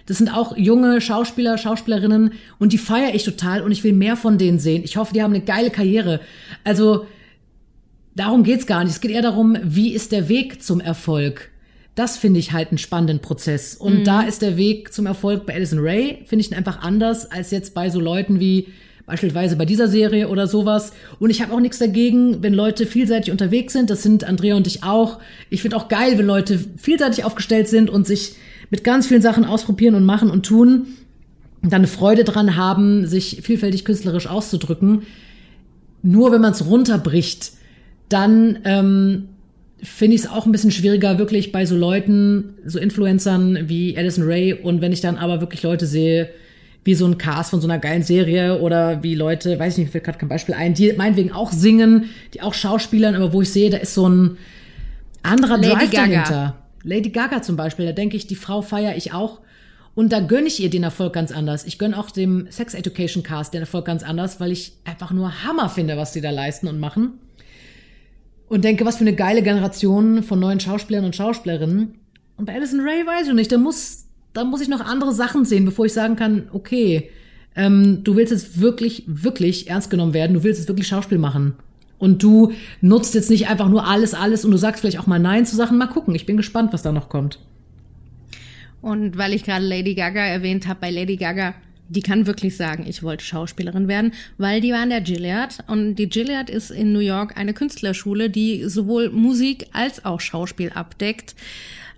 das 0.05 0.17
sind 0.17 0.29
auch 0.29 0.57
junge 0.57 0.99
Schauspieler, 0.99 1.57
Schauspielerinnen 1.57 2.33
und 2.59 2.73
die 2.73 2.77
feiere 2.77 3.15
ich 3.15 3.23
total 3.23 3.61
und 3.61 3.71
ich 3.71 3.83
will 3.83 3.93
mehr 3.93 4.17
von 4.17 4.37
denen 4.37 4.59
sehen. 4.59 4.83
Ich 4.83 4.97
hoffe, 4.97 5.13
die 5.13 5.23
haben 5.23 5.33
eine 5.33 5.43
geile 5.43 5.69
Karriere. 5.69 6.19
Also 6.63 7.05
darum 8.15 8.43
geht's 8.43 8.67
gar 8.67 8.83
nicht. 8.83 8.93
Es 8.93 9.01
geht 9.01 9.11
eher 9.11 9.21
darum, 9.21 9.57
wie 9.63 9.93
ist 9.93 10.11
der 10.11 10.27
Weg 10.27 10.61
zum 10.61 10.81
Erfolg? 10.81 11.49
Das 11.95 12.17
finde 12.17 12.39
ich 12.39 12.51
halt 12.51 12.69
einen 12.69 12.79
spannenden 12.79 13.19
Prozess. 13.19 13.75
Und 13.75 14.05
da 14.05 14.21
ist 14.21 14.41
der 14.41 14.57
Weg 14.57 14.93
zum 14.93 15.05
Erfolg 15.05 15.45
bei 15.45 15.55
Addison 15.55 15.79
Ray, 15.79 16.23
finde 16.25 16.43
ich 16.43 16.51
ihn 16.51 16.57
einfach 16.57 16.81
anders 16.81 17.31
als 17.31 17.51
jetzt 17.51 17.73
bei 17.73 17.89
so 17.89 17.99
Leuten 17.99 18.39
wie 18.39 18.67
beispielsweise 19.05 19.55
bei 19.55 19.65
dieser 19.65 19.87
Serie 19.87 20.29
oder 20.29 20.47
sowas. 20.47 20.93
Und 21.19 21.29
ich 21.29 21.41
habe 21.41 21.53
auch 21.53 21.59
nichts 21.59 21.79
dagegen, 21.79 22.41
wenn 22.41 22.53
Leute 22.53 22.85
vielseitig 22.85 23.31
unterwegs 23.31 23.73
sind. 23.73 23.89
Das 23.89 24.03
sind 24.03 24.23
Andrea 24.23 24.55
und 24.55 24.67
ich 24.67 24.83
auch. 24.83 25.19
Ich 25.49 25.61
finde 25.61 25.77
auch 25.77 25.89
geil, 25.89 26.17
wenn 26.17 26.25
Leute 26.25 26.59
vielseitig 26.77 27.25
aufgestellt 27.25 27.67
sind 27.67 27.89
und 27.89 28.07
sich 28.07 28.35
mit 28.69 28.83
ganz 28.83 29.07
vielen 29.07 29.21
Sachen 29.21 29.45
ausprobieren 29.45 29.95
und 29.95 30.05
machen 30.05 30.29
und 30.29 30.45
tun. 30.45 30.87
Und 31.61 31.71
dann 31.71 31.81
eine 31.81 31.87
Freude 31.87 32.23
dran 32.23 32.55
haben, 32.55 33.05
sich 33.07 33.41
vielfältig 33.43 33.85
künstlerisch 33.85 34.27
auszudrücken. 34.27 35.03
Nur 36.01 36.31
wenn 36.31 36.41
man 36.41 36.51
es 36.51 36.65
runterbricht, 36.65 37.53
dann 38.09 38.59
ähm, 38.65 39.29
finde 39.81 40.15
ich 40.15 40.23
es 40.23 40.29
auch 40.29 40.45
ein 40.45 40.51
bisschen 40.51 40.71
schwieriger, 40.71 41.17
wirklich 41.17 41.51
bei 41.51 41.65
so 41.65 41.75
Leuten, 41.75 42.55
so 42.65 42.79
Influencern 42.79 43.69
wie 43.69 43.97
Addison 43.97 44.23
Ray 44.25 44.53
und 44.53 44.81
wenn 44.81 44.91
ich 44.91 45.01
dann 45.01 45.17
aber 45.17 45.41
wirklich 45.41 45.63
Leute 45.63 45.85
sehe, 45.85 46.29
wie 46.83 46.95
so 46.95 47.05
ein 47.05 47.17
Cast 47.17 47.51
von 47.51 47.61
so 47.61 47.67
einer 47.67 47.79
geilen 47.79 48.03
Serie 48.03 48.59
oder 48.59 49.03
wie 49.03 49.15
Leute, 49.15 49.57
weiß 49.57 49.73
ich 49.73 49.77
nicht, 49.77 49.87
mir 49.87 49.91
fällt 49.91 50.03
gerade 50.03 50.17
kein 50.17 50.29
Beispiel 50.29 50.55
ein, 50.55 50.73
die 50.73 50.93
meinetwegen 50.93 51.31
auch 51.31 51.51
singen, 51.51 52.09
die 52.33 52.41
auch 52.41 52.53
Schauspielern, 52.53 53.15
aber 53.15 53.33
wo 53.33 53.41
ich 53.41 53.51
sehe, 53.51 53.69
da 53.69 53.77
ist 53.77 53.93
so 53.93 54.07
ein 54.07 54.37
anderer 55.21 55.57
Lady 55.57 55.73
Drive 55.73 55.91
Gaga. 55.91 56.07
dahinter. 56.07 56.55
Lady 56.83 57.09
Gaga 57.09 57.41
zum 57.41 57.55
Beispiel, 57.55 57.85
da 57.85 57.93
denke 57.93 58.17
ich, 58.17 58.27
die 58.27 58.35
Frau 58.35 58.61
feiere 58.61 58.95
ich 58.97 59.13
auch. 59.13 59.39
Und 59.95 60.11
da 60.11 60.19
gönne 60.19 60.47
ich 60.47 60.59
ihr 60.59 60.69
den 60.69 60.83
Erfolg 60.83 61.13
ganz 61.13 61.31
anders. 61.31 61.65
Ich 61.65 61.77
gönne 61.77 61.97
auch 61.97 62.09
dem 62.09 62.47
Sex 62.49 62.73
Education 62.73 63.21
Cast 63.21 63.53
den 63.53 63.61
Erfolg 63.61 63.85
ganz 63.85 64.03
anders, 64.03 64.39
weil 64.39 64.51
ich 64.51 64.73
einfach 64.85 65.11
nur 65.11 65.43
Hammer 65.43 65.69
finde, 65.69 65.97
was 65.97 66.13
die 66.13 66.21
da 66.21 66.31
leisten 66.31 66.67
und 66.67 66.79
machen. 66.79 67.19
Und 68.49 68.63
denke, 68.63 68.85
was 68.85 68.97
für 68.97 69.03
eine 69.03 69.15
geile 69.15 69.43
Generation 69.43 70.23
von 70.23 70.39
neuen 70.39 70.59
Schauspielern 70.59 71.05
und 71.05 71.15
Schauspielerinnen. 71.15 71.95
Und 72.37 72.45
bei 72.45 72.55
Alison 72.55 72.81
Ray 72.81 73.05
weiß 73.05 73.27
ich 73.27 73.33
nicht, 73.33 73.51
da 73.51 73.57
muss, 73.57 74.05
da 74.33 74.43
muss 74.43 74.61
ich 74.61 74.67
noch 74.67 74.81
andere 74.81 75.13
Sachen 75.13 75.45
sehen, 75.45 75.65
bevor 75.65 75.85
ich 75.85 75.93
sagen 75.93 76.15
kann, 76.15 76.49
okay, 76.51 77.09
ähm, 77.55 78.03
du 78.03 78.15
willst 78.15 78.31
jetzt 78.31 78.59
wirklich, 78.59 79.03
wirklich 79.07 79.69
ernst 79.69 79.89
genommen 79.89 80.13
werden, 80.13 80.33
du 80.33 80.43
willst 80.43 80.59
jetzt 80.59 80.67
wirklich 80.67 80.87
Schauspiel 80.87 81.19
machen. 81.19 81.53
Und 81.99 82.21
du 82.21 82.51
nutzt 82.81 83.15
jetzt 83.15 83.29
nicht 83.29 83.47
einfach 83.47 83.69
nur 83.69 83.87
alles, 83.87 84.13
alles 84.13 84.43
und 84.43 84.51
du 84.51 84.57
sagst 84.57 84.81
vielleicht 84.81 84.99
auch 84.99 85.07
mal 85.07 85.19
Nein 85.19 85.45
zu 85.45 85.55
Sachen. 85.55 85.77
Mal 85.77 85.87
gucken, 85.87 86.15
ich 86.15 86.25
bin 86.25 86.35
gespannt, 86.35 86.73
was 86.73 86.81
da 86.81 86.91
noch 86.91 87.07
kommt. 87.07 87.39
Und 88.81 89.17
weil 89.17 89.33
ich 89.33 89.45
gerade 89.45 89.65
Lady 89.65 89.93
Gaga 89.93 90.19
erwähnt 90.19 90.67
habe, 90.67 90.81
bei 90.81 90.91
Lady 90.91 91.15
Gaga, 91.15 91.53
die 91.87 92.01
kann 92.01 92.27
wirklich 92.27 92.57
sagen, 92.57 92.85
ich 92.87 93.03
wollte 93.03 93.23
Schauspielerin 93.23 93.87
werden, 93.87 94.11
weil 94.37 94.59
die 94.59 94.71
war 94.71 94.81
an 94.81 94.89
der 94.89 94.99
Gilead 94.99 95.59
und 95.67 95.95
die 95.95 96.09
Gilead 96.09 96.49
ist 96.49 96.71
in 96.71 96.91
New 96.91 96.99
York 96.99 97.37
eine 97.37 97.53
Künstlerschule, 97.53 98.29
die 98.29 98.65
sowohl 98.67 99.09
Musik 99.09 99.67
als 99.71 100.03
auch 100.03 100.19
Schauspiel 100.19 100.71
abdeckt. 100.71 101.35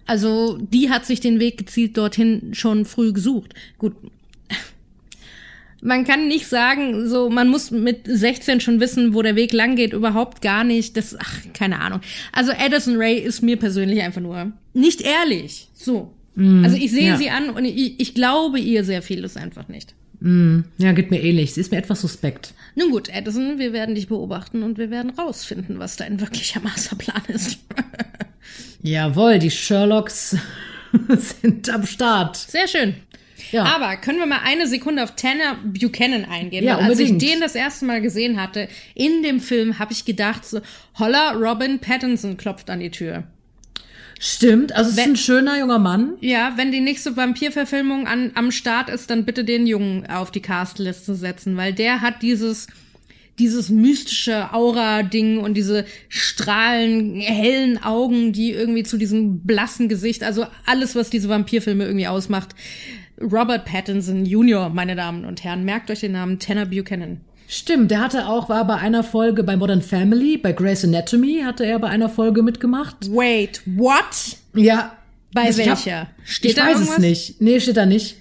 Also 0.05 0.57
die 0.59 0.89
hat 0.89 1.05
sich 1.05 1.19
den 1.19 1.39
Weg 1.39 1.57
gezielt 1.57 1.97
dorthin 1.97 2.53
schon 2.53 2.85
früh 2.85 3.11
gesucht. 3.11 3.53
Gut. 3.77 3.93
Man 5.81 6.03
kann 6.03 6.27
nicht 6.27 6.47
sagen, 6.47 7.07
so, 7.07 7.29
man 7.29 7.47
muss 7.47 7.69
mit 7.69 8.01
16 8.05 8.59
schon 8.59 8.79
wissen, 8.79 9.13
wo 9.13 9.21
der 9.21 9.35
Weg 9.35 9.53
lang 9.53 9.75
geht, 9.75 9.93
überhaupt 9.93 10.41
gar 10.41 10.63
nicht. 10.63 10.97
Das, 10.97 11.15
ach, 11.19 11.41
keine 11.53 11.79
Ahnung. 11.79 12.01
Also 12.31 12.51
Addison 12.51 12.97
Ray 12.97 13.19
ist 13.19 13.41
mir 13.41 13.57
persönlich 13.57 14.01
einfach 14.01 14.21
nur 14.21 14.51
nicht 14.73 15.01
ehrlich. 15.01 15.69
So. 15.73 16.13
also 16.63 16.75
ich 16.75 16.91
sehe 16.91 17.09
ja. 17.09 17.17
sie 17.17 17.29
an 17.29 17.49
und 17.49 17.65
ich, 17.65 17.99
ich 17.99 18.13
glaube 18.13 18.59
ihr 18.59 18.83
sehr 18.83 19.01
vieles 19.01 19.37
einfach 19.37 19.67
nicht. 19.67 19.93
Ja, 20.79 20.91
geht 20.93 21.11
mir 21.11 21.21
ähnlich. 21.21 21.53
Sie 21.53 21.61
ist 21.61 21.71
mir 21.71 21.77
etwas 21.77 22.01
suspekt. 22.01 22.53
Nun 22.73 22.89
gut, 22.89 23.13
Addison, 23.13 23.59
wir 23.59 23.73
werden 23.73 23.93
dich 23.93 24.07
beobachten 24.07 24.63
und 24.63 24.79
wir 24.79 24.89
werden 24.89 25.11
rausfinden, 25.11 25.77
was 25.77 25.97
dein 25.97 26.19
wirklicher 26.19 26.61
Masterplan 26.61 27.21
ist. 27.27 27.59
Jawohl, 28.81 29.37
die 29.37 29.51
Sherlocks 29.51 30.35
sind 31.41 31.69
am 31.69 31.85
Start. 31.85 32.37
Sehr 32.37 32.67
schön. 32.67 32.95
Ja. 33.51 33.65
Aber 33.65 33.97
können 33.97 34.17
wir 34.17 34.25
mal 34.25 34.41
eine 34.43 34.67
Sekunde 34.67 35.03
auf 35.03 35.15
Tanner 35.15 35.57
Buchanan 35.63 36.25
eingehen? 36.25 36.63
Ja, 36.63 36.77
Weil 36.77 36.85
als 36.85 36.99
ich 36.99 37.17
den 37.17 37.39
das 37.39 37.53
erste 37.53 37.85
Mal 37.85 38.01
gesehen 38.01 38.41
hatte, 38.41 38.67
in 38.95 39.21
dem 39.21 39.39
Film, 39.39 39.77
habe 39.77 39.93
ich 39.93 40.05
gedacht, 40.05 40.45
so, 40.45 40.61
holla, 40.97 41.33
Robin 41.33 41.79
Pattinson 41.79 42.37
klopft 42.37 42.69
an 42.71 42.79
die 42.79 42.89
Tür. 42.91 43.25
Stimmt, 44.19 44.73
also 44.73 44.89
es 44.89 44.97
ist 44.97 45.03
ein 45.03 45.15
schöner 45.15 45.59
junger 45.59 45.79
Mann. 45.79 46.13
Ja, 46.21 46.53
wenn 46.55 46.71
die 46.71 46.79
nächste 46.79 47.17
Vampirverfilmung 47.17 48.07
an, 48.07 48.31
am 48.35 48.51
Start 48.51 48.89
ist, 48.89 49.09
dann 49.09 49.25
bitte 49.25 49.43
den 49.43 49.67
Jungen 49.67 50.07
auf 50.07 50.31
die 50.31 50.41
Castliste 50.41 51.15
setzen, 51.15 51.57
weil 51.57 51.73
der 51.73 52.01
hat 52.01 52.21
dieses, 52.21 52.67
dieses 53.39 53.69
mystische 53.69 54.53
Aura-Ding 54.53 55.39
und 55.39 55.55
diese 55.55 55.85
strahlen, 56.07 57.19
hellen 57.19 57.83
Augen, 57.83 58.31
die 58.31 58.51
irgendwie 58.51 58.83
zu 58.83 58.97
diesem 58.97 59.41
blassen 59.41 59.89
Gesicht, 59.89 60.23
also 60.23 60.45
alles, 60.65 60.95
was 60.95 61.09
diese 61.09 61.27
Vampirfilme 61.27 61.85
irgendwie 61.85 62.07
ausmacht. 62.07 62.55
Robert 63.21 63.65
Pattinson 63.65 64.25
Jr., 64.25 64.69
meine 64.69 64.95
Damen 64.95 65.25
und 65.25 65.43
Herren, 65.43 65.65
merkt 65.65 65.91
euch 65.91 66.01
den 66.01 66.13
Namen 66.13 66.39
Tanner 66.39 66.65
Buchanan. 66.65 67.21
Stimmt, 67.47 67.91
der 67.91 67.99
hatte 68.01 68.27
auch, 68.27 68.49
war 68.49 68.65
bei 68.65 68.75
einer 68.75 69.03
Folge 69.03 69.43
bei 69.43 69.55
Modern 69.55 69.81
Family, 69.81 70.37
bei 70.37 70.51
Grey's 70.51 70.83
Anatomy 70.83 71.41
hatte 71.45 71.63
er 71.65 71.77
bei 71.79 71.87
einer 71.89 72.09
Folge 72.09 72.41
mitgemacht. 72.41 72.95
Wait, 73.11 73.61
what? 73.65 74.37
Ja. 74.55 74.95
Bei 75.33 75.43
Also 75.43 75.61
ich 75.61 75.69
hab- 75.69 75.77
welcher? 75.85 76.07
Steht 76.23 76.51
ich 76.51 76.55
da 76.57 76.63
weiß 76.63 76.73
irgendwas? 76.75 76.93
es 76.95 76.99
nicht. 76.99 77.41
Nee, 77.41 77.59
steht 77.59 77.77
da 77.77 77.85
nicht. 77.85 78.15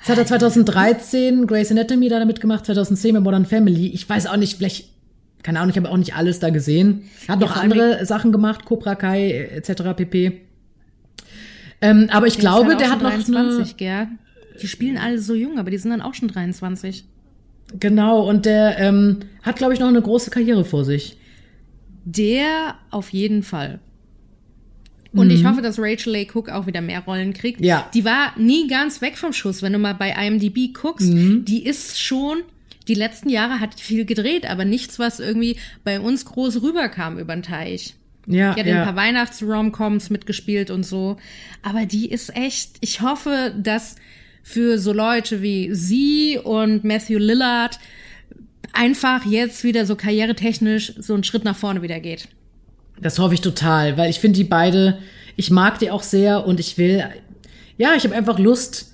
Das 0.00 0.10
hat 0.10 0.18
er 0.18 0.26
2013 0.26 1.46
Grey's 1.46 1.70
Anatomy 1.70 2.08
da 2.10 2.22
mitgemacht, 2.24 2.66
2010 2.66 3.14
bei 3.14 3.20
Modern 3.20 3.46
Family. 3.46 3.86
Ich 3.88 4.06
weiß 4.06 4.26
auch 4.26 4.36
nicht, 4.36 4.58
vielleicht, 4.58 4.90
keine 5.42 5.60
Ahnung, 5.60 5.70
ich 5.70 5.76
habe 5.78 5.88
auch 5.90 5.96
nicht 5.96 6.14
alles 6.14 6.40
da 6.40 6.50
gesehen. 6.50 7.08
Hat 7.26 7.40
noch 7.40 7.56
andere 7.56 8.04
Sachen 8.04 8.30
gemacht, 8.30 8.66
Cobra 8.66 8.94
Kai 8.96 9.30
etc. 9.54 9.94
pp. 9.96 10.40
Ähm, 11.80 12.08
aber 12.10 12.26
ich 12.26 12.38
glaube, 12.38 12.72
ist 12.72 12.80
der 12.80 12.90
halt 12.90 13.02
hat 13.02 13.02
noch 13.02 13.24
schon 13.24 13.36
eine, 13.36 13.44
23, 13.48 13.76
gell? 13.78 14.08
Die 14.60 14.68
spielen 14.68 14.98
alle 14.98 15.18
so 15.18 15.34
jung, 15.34 15.58
aber 15.58 15.70
die 15.70 15.78
sind 15.78 15.90
dann 15.90 16.02
auch 16.02 16.14
schon 16.14 16.28
23. 16.28 17.04
genau 17.78 18.28
und 18.28 18.46
der 18.46 18.78
ähm, 18.78 19.20
hat 19.42 19.56
glaube 19.56 19.74
ich 19.74 19.80
noch 19.80 19.88
eine 19.88 20.02
große 20.02 20.30
Karriere 20.30 20.64
vor 20.64 20.84
sich. 20.84 21.16
Der 22.04 22.74
auf 22.90 23.10
jeden 23.10 23.42
Fall. 23.42 23.80
Und 25.12 25.30
ich 25.30 25.44
hoffe, 25.44 25.62
dass 25.62 25.78
Rachel 25.78 26.12
Leigh 26.12 26.34
Cook 26.34 26.48
auch 26.48 26.66
wieder 26.66 26.80
mehr 26.80 27.00
Rollen 27.04 27.32
kriegt. 27.34 27.60
Mhm. 27.60 27.66
Ja. 27.66 27.88
Die 27.94 28.04
war 28.04 28.32
nie 28.36 28.66
ganz 28.66 29.00
weg 29.00 29.16
vom 29.16 29.32
Schuss. 29.32 29.62
Wenn 29.62 29.72
du 29.72 29.78
mal 29.78 29.94
bei 29.94 30.10
IMDb 30.10 30.74
guckst, 30.74 31.08
Mhm. 31.12 31.44
die 31.44 31.64
ist 31.64 32.02
schon, 32.02 32.38
die 32.88 32.94
letzten 32.94 33.28
Jahre 33.28 33.60
hat 33.60 33.78
viel 33.78 34.04
gedreht, 34.06 34.44
aber 34.50 34.64
nichts, 34.64 34.98
was 34.98 35.20
irgendwie 35.20 35.56
bei 35.84 36.00
uns 36.00 36.24
groß 36.24 36.62
rüberkam 36.62 37.18
über 37.20 37.32
den 37.34 37.44
Teich. 37.44 37.94
Ja, 38.26 38.54
Die 38.54 38.60
hat 38.60 38.66
in 38.66 38.74
ein 38.76 38.84
paar 38.84 38.96
Weihnachts-Romcoms 38.96 40.10
mitgespielt 40.10 40.70
und 40.72 40.82
so. 40.84 41.16
Aber 41.62 41.86
die 41.86 42.10
ist 42.10 42.34
echt, 42.34 42.70
ich 42.80 43.00
hoffe, 43.00 43.54
dass 43.56 43.94
für 44.44 44.78
so 44.78 44.92
Leute 44.92 45.42
wie 45.42 45.74
sie 45.74 46.38
und 46.38 46.84
Matthew 46.84 47.18
Lillard 47.18 47.80
einfach 48.74 49.24
jetzt 49.24 49.64
wieder 49.64 49.86
so 49.86 49.96
karrieretechnisch 49.96 50.92
so 50.98 51.14
einen 51.14 51.24
Schritt 51.24 51.44
nach 51.44 51.56
vorne 51.56 51.82
wieder 51.82 51.98
geht. 51.98 52.28
Das 53.00 53.18
hoffe 53.18 53.34
ich 53.34 53.40
total, 53.40 53.96
weil 53.96 54.10
ich 54.10 54.20
finde 54.20 54.36
die 54.36 54.44
beide, 54.44 54.98
ich 55.34 55.50
mag 55.50 55.78
die 55.78 55.90
auch 55.90 56.02
sehr 56.02 56.46
und 56.46 56.60
ich 56.60 56.78
will, 56.78 57.02
ja, 57.78 57.94
ich 57.96 58.04
habe 58.04 58.14
einfach 58.14 58.38
Lust, 58.38 58.92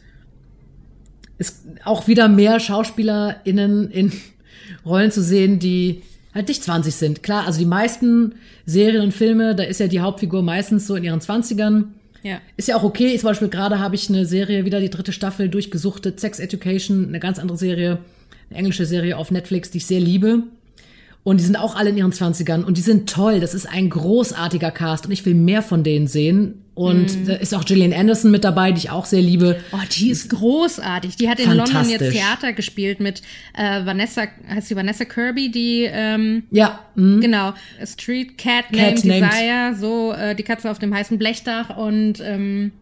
es 1.39 1.65
auch 1.85 2.07
wieder 2.07 2.29
mehr 2.29 2.61
SchauspielerInnen 2.61 3.91
in 3.91 4.13
Rollen 4.87 5.11
zu 5.11 5.23
sehen, 5.23 5.59
die 5.59 6.03
halt 6.33 6.49
nicht 6.49 6.63
20 6.63 6.95
sind. 6.95 7.23
Klar, 7.25 7.47
also 7.47 7.59
die 7.59 7.67
meisten 7.67 8.37
Serien 8.67 9.03
und 9.03 9.13
Filme, 9.13 9.57
da 9.57 9.65
ist 9.65 9.81
ja 9.81 9.89
die 9.89 10.01
Hauptfigur 10.01 10.43
meistens 10.43 10.87
so 10.87 10.95
in 10.95 11.03
ihren 11.03 11.21
20ern. 11.21 11.87
Ja. 12.23 12.41
Ist 12.57 12.69
ja 12.69 12.77
auch 12.77 12.83
okay. 12.83 13.17
Zum 13.19 13.29
Beispiel 13.29 13.49
gerade 13.49 13.79
habe 13.79 13.95
ich 13.95 14.09
eine 14.09 14.27
Serie, 14.27 14.65
wieder 14.65 14.81
die 14.81 14.91
dritte 14.91 15.13
Staffel 15.13 15.49
durchgesuchtet, 15.49 16.21
Sex 16.21 16.39
Education, 16.39 17.09
eine 17.09 17.21
ganz 17.21 17.39
andere 17.39 17.59
Serie, 17.59 17.99
eine 18.51 18.59
englische 18.59 18.87
Serie 18.87 19.17
auf 19.17 19.31
Netflix, 19.31 19.71
die 19.71 19.79
ich 19.79 19.87
sehr 19.87 20.01
liebe. 20.01 20.45
Und 21.23 21.39
die 21.39 21.45
sind 21.45 21.57
auch 21.57 21.77
alle 21.77 21.91
in 21.91 21.99
ihren 21.99 22.13
20ern 22.13 22.65
und 22.65 22.79
die 22.79 22.81
sind 22.83 23.09
toll. 23.11 23.41
Das 23.41 23.53
ist 23.55 23.67
ein 23.67 23.91
großartiger 23.91 24.71
Cast 24.71 25.05
und 25.07 25.13
ich 25.13 25.25
will 25.27 25.35
mehr 25.35 25.63
von 25.63 25.85
denen 25.85 26.07
sehen. 26.07 26.65
Und 26.75 27.29
da 27.29 27.35
ist 27.35 27.55
auch 27.55 27.67
Gillian 27.67 27.93
Anderson 27.93 28.31
mit 28.31 28.43
dabei, 28.43 28.73
die 28.73 28.79
ich 28.79 28.91
auch 28.91 29.05
sehr 29.05 29.21
liebe. 29.21 29.59
Oh, 29.73 29.77
die 29.93 30.09
ist 30.09 30.31
großartig. 30.31 31.17
Die 31.17 31.29
hat 31.29 31.39
in 31.39 31.53
London 31.53 31.91
jetzt. 31.91 32.11
Theater 32.11 32.55
gespielt 32.55 33.01
mit 33.01 33.21
äh, 33.53 33.85
Vanessa, 33.85 34.23
heißt 34.49 34.69
sie 34.69 34.77
Vanessa 34.77 35.05
Kirby, 35.05 35.51
die 35.51 35.87
ähm, 35.93 36.45
Ja, 36.51 36.81
mhm. 36.95 37.21
Genau, 37.21 37.49
A 37.49 37.87
Street 37.87 38.39
Cat, 38.39 38.67
Cat 38.73 39.05
Named 39.05 39.05
named- 39.05 39.31
Desire, 39.31 39.75
so 39.79 40.13
äh, 40.13 40.35
die 40.35 40.43
Katze 40.43 40.71
auf 40.71 40.79
dem 40.79 40.95
heißen 40.95 41.19
Blechdach 41.19 41.77
und 41.77 42.15
ähm, 42.23 42.73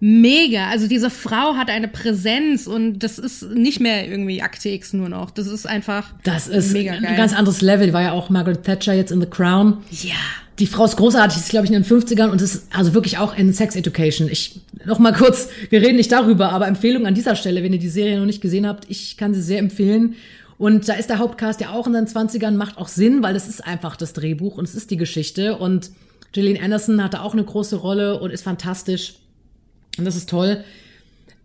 mega. 0.00 0.68
Also 0.68 0.88
diese 0.88 1.10
Frau 1.10 1.54
hat 1.56 1.70
eine 1.70 1.86
Präsenz 1.88 2.66
und 2.66 3.00
das 3.00 3.18
ist 3.18 3.42
nicht 3.50 3.80
mehr 3.80 4.08
irgendwie 4.08 4.42
Akte 4.42 4.70
X 4.70 4.92
nur 4.92 5.08
noch. 5.08 5.30
Das 5.30 5.46
ist 5.46 5.66
einfach 5.66 6.12
Das 6.24 6.48
ist 6.48 6.72
mega 6.72 6.92
ein 6.92 7.02
geil. 7.02 7.16
ganz 7.16 7.34
anderes 7.34 7.60
Level. 7.60 7.92
War 7.92 8.02
ja 8.02 8.12
auch 8.12 8.30
Margaret 8.30 8.64
Thatcher 8.64 8.94
jetzt 8.94 9.12
in 9.12 9.20
The 9.20 9.26
Crown. 9.28 9.78
ja. 9.90 10.14
Die 10.58 10.66
Frau 10.66 10.84
ist 10.84 10.96
großartig, 10.96 11.38
ist 11.38 11.48
glaube 11.48 11.64
ich 11.64 11.72
in 11.72 11.82
den 11.82 11.90
50ern 11.90 12.28
und 12.28 12.42
ist 12.42 12.66
also 12.76 12.92
wirklich 12.92 13.16
auch 13.16 13.34
in 13.34 13.50
Sex 13.54 13.76
Education. 13.76 14.28
Ich 14.30 14.60
noch 14.84 14.98
mal 14.98 15.14
kurz, 15.14 15.48
wir 15.70 15.80
reden 15.80 15.96
nicht 15.96 16.12
darüber, 16.12 16.52
aber 16.52 16.66
Empfehlung 16.66 17.06
an 17.06 17.14
dieser 17.14 17.34
Stelle, 17.34 17.62
wenn 17.62 17.72
ihr 17.72 17.78
die 17.78 17.88
Serie 17.88 18.18
noch 18.18 18.26
nicht 18.26 18.42
gesehen 18.42 18.66
habt, 18.66 18.84
ich 18.90 19.16
kann 19.16 19.32
sie 19.32 19.40
sehr 19.40 19.58
empfehlen. 19.58 20.16
Und 20.58 20.86
da 20.86 20.92
ist 20.92 21.08
der 21.08 21.18
Hauptcast 21.18 21.62
ja 21.62 21.70
auch 21.70 21.86
in 21.86 21.94
seinen 21.94 22.08
20ern, 22.08 22.50
macht 22.50 22.76
auch 22.76 22.88
Sinn, 22.88 23.22
weil 23.22 23.32
das 23.32 23.48
ist 23.48 23.66
einfach 23.66 23.96
das 23.96 24.12
Drehbuch 24.12 24.58
und 24.58 24.64
es 24.64 24.74
ist 24.74 24.90
die 24.90 24.98
Geschichte. 24.98 25.56
Und 25.56 25.92
Gillian 26.32 26.62
Anderson 26.62 27.02
hatte 27.02 27.22
auch 27.22 27.32
eine 27.32 27.42
große 27.44 27.76
Rolle 27.76 28.20
und 28.20 28.30
ist 28.30 28.42
fantastisch. 28.42 29.14
Und 30.00 30.06
das 30.06 30.16
ist 30.16 30.30
toll. 30.30 30.64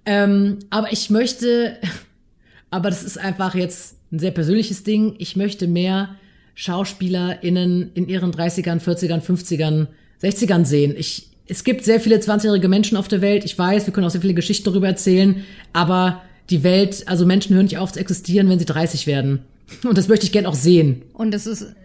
Ähm, 0.05 0.59
aber 0.69 0.91
ich 0.93 1.09
möchte, 1.09 1.77
aber 2.71 2.89
das 2.89 3.03
ist 3.03 3.17
einfach 3.17 3.53
jetzt 3.53 3.97
ein 4.11 4.19
sehr 4.19 4.31
persönliches 4.31 4.83
Ding, 4.83 5.15
ich 5.17 5.35
möchte 5.35 5.67
mehr 5.67 6.15
SchauspielerInnen 6.55 7.91
in 7.93 8.07
ihren 8.07 8.31
30ern, 8.31 8.79
40ern, 8.79 9.21
50ern, 9.21 9.87
60ern 10.23 10.63
sehen. 10.63 10.95
Ich, 10.97 11.27
es 11.47 11.65
gibt 11.65 11.83
sehr 11.83 11.99
viele 11.99 12.15
20-jährige 12.15 12.69
Menschen 12.69 12.97
auf 12.97 13.09
der 13.09 13.19
Welt. 13.19 13.43
Ich 13.43 13.59
weiß, 13.59 13.85
wir 13.85 13.93
können 13.93 14.07
auch 14.07 14.11
sehr 14.11 14.21
viele 14.21 14.33
Geschichten 14.33 14.63
darüber 14.63 14.87
erzählen, 14.87 15.43
aber 15.73 16.21
die 16.49 16.63
Welt, 16.63 17.03
also 17.07 17.25
Menschen 17.25 17.55
hören 17.55 17.65
nicht 17.65 17.77
auf 17.77 17.91
zu 17.91 17.99
existieren, 17.99 18.47
wenn 18.47 18.59
sie 18.59 18.65
30 18.65 19.05
werden. 19.05 19.39
Und 19.83 19.97
das 19.97 20.07
möchte 20.07 20.25
ich 20.25 20.31
gern 20.31 20.45
auch 20.45 20.55
sehen. 20.55 21.01
Und 21.11 21.33
es 21.33 21.45
ist 21.45 21.75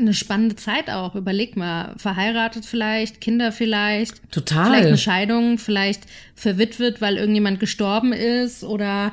eine 0.00 0.14
spannende 0.14 0.56
Zeit 0.56 0.90
auch. 0.90 1.14
Überleg 1.14 1.56
mal, 1.56 1.94
verheiratet 1.96 2.64
vielleicht, 2.64 3.20
Kinder 3.20 3.52
vielleicht. 3.52 4.30
Total. 4.30 4.66
Vielleicht 4.66 4.86
eine 4.88 4.98
Scheidung, 4.98 5.58
vielleicht 5.58 6.02
verwitwet, 6.34 7.00
weil 7.00 7.16
irgendjemand 7.16 7.60
gestorben 7.60 8.12
ist 8.12 8.64
oder 8.64 9.12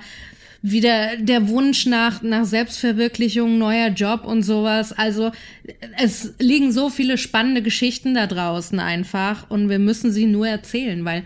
wieder 0.61 1.17
der 1.17 1.47
Wunsch 1.47 1.85
nach, 1.85 2.21
nach 2.21 2.45
Selbstverwirklichung, 2.45 3.57
neuer 3.57 3.89
Job 3.89 4.25
und 4.25 4.43
sowas. 4.43 4.91
Also 4.91 5.31
es 6.01 6.33
liegen 6.39 6.71
so 6.71 6.89
viele 6.89 7.17
spannende 7.17 7.61
Geschichten 7.61 8.15
da 8.15 8.27
draußen 8.27 8.79
einfach 8.79 9.49
und 9.49 9.69
wir 9.69 9.79
müssen 9.79 10.11
sie 10.11 10.25
nur 10.25 10.47
erzählen, 10.47 11.05
weil 11.05 11.23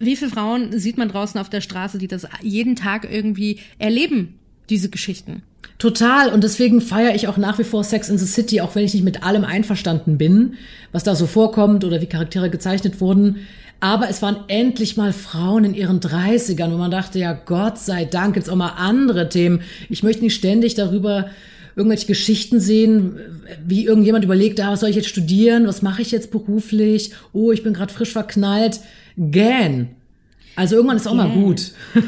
wie 0.00 0.16
viele 0.16 0.30
Frauen 0.30 0.78
sieht 0.78 0.96
man 0.96 1.08
draußen 1.08 1.40
auf 1.40 1.50
der 1.50 1.60
Straße, 1.60 1.98
die 1.98 2.08
das 2.08 2.26
jeden 2.42 2.76
Tag 2.76 3.08
irgendwie 3.10 3.60
erleben, 3.78 4.38
diese 4.70 4.90
Geschichten? 4.90 5.42
Total. 5.78 6.32
Und 6.32 6.42
deswegen 6.42 6.80
feiere 6.80 7.14
ich 7.14 7.28
auch 7.28 7.36
nach 7.36 7.58
wie 7.58 7.64
vor 7.64 7.84
Sex 7.84 8.08
in 8.08 8.18
the 8.18 8.26
City, 8.26 8.60
auch 8.60 8.74
wenn 8.74 8.84
ich 8.84 8.94
nicht 8.94 9.04
mit 9.04 9.22
allem 9.22 9.44
einverstanden 9.44 10.18
bin, 10.18 10.54
was 10.90 11.04
da 11.04 11.14
so 11.14 11.26
vorkommt 11.26 11.84
oder 11.84 12.00
wie 12.00 12.06
Charaktere 12.06 12.50
gezeichnet 12.50 13.00
wurden. 13.00 13.46
Aber 13.80 14.08
es 14.08 14.22
waren 14.22 14.38
endlich 14.48 14.96
mal 14.96 15.12
Frauen 15.12 15.64
in 15.64 15.74
ihren 15.74 16.00
30ern, 16.00 16.72
wo 16.72 16.76
man 16.76 16.90
dachte, 16.90 17.20
ja 17.20 17.32
Gott 17.32 17.78
sei 17.78 18.04
Dank 18.04 18.34
gibt's 18.34 18.48
auch 18.48 18.56
mal 18.56 18.72
andere 18.76 19.28
Themen. 19.28 19.60
Ich 19.88 20.02
möchte 20.02 20.24
nicht 20.24 20.34
ständig 20.34 20.74
darüber 20.74 21.30
irgendwelche 21.76 22.08
Geschichten 22.08 22.58
sehen, 22.58 23.20
wie 23.64 23.84
irgendjemand 23.84 24.24
überlegt, 24.24 24.60
ah, 24.60 24.72
was 24.72 24.80
soll 24.80 24.90
ich 24.90 24.96
jetzt 24.96 25.08
studieren, 25.08 25.68
was 25.68 25.80
mache 25.80 26.02
ich 26.02 26.10
jetzt 26.10 26.32
beruflich, 26.32 27.12
oh, 27.32 27.52
ich 27.52 27.62
bin 27.62 27.72
gerade 27.72 27.92
frisch 27.92 28.12
verknallt. 28.12 28.80
Gähn. 29.16 29.90
Also 30.56 30.74
irgendwann 30.74 30.96
ist 30.96 31.06
auch 31.06 31.14
mal 31.14 31.30
Gähn. 31.30 31.40
gut. 31.40 31.70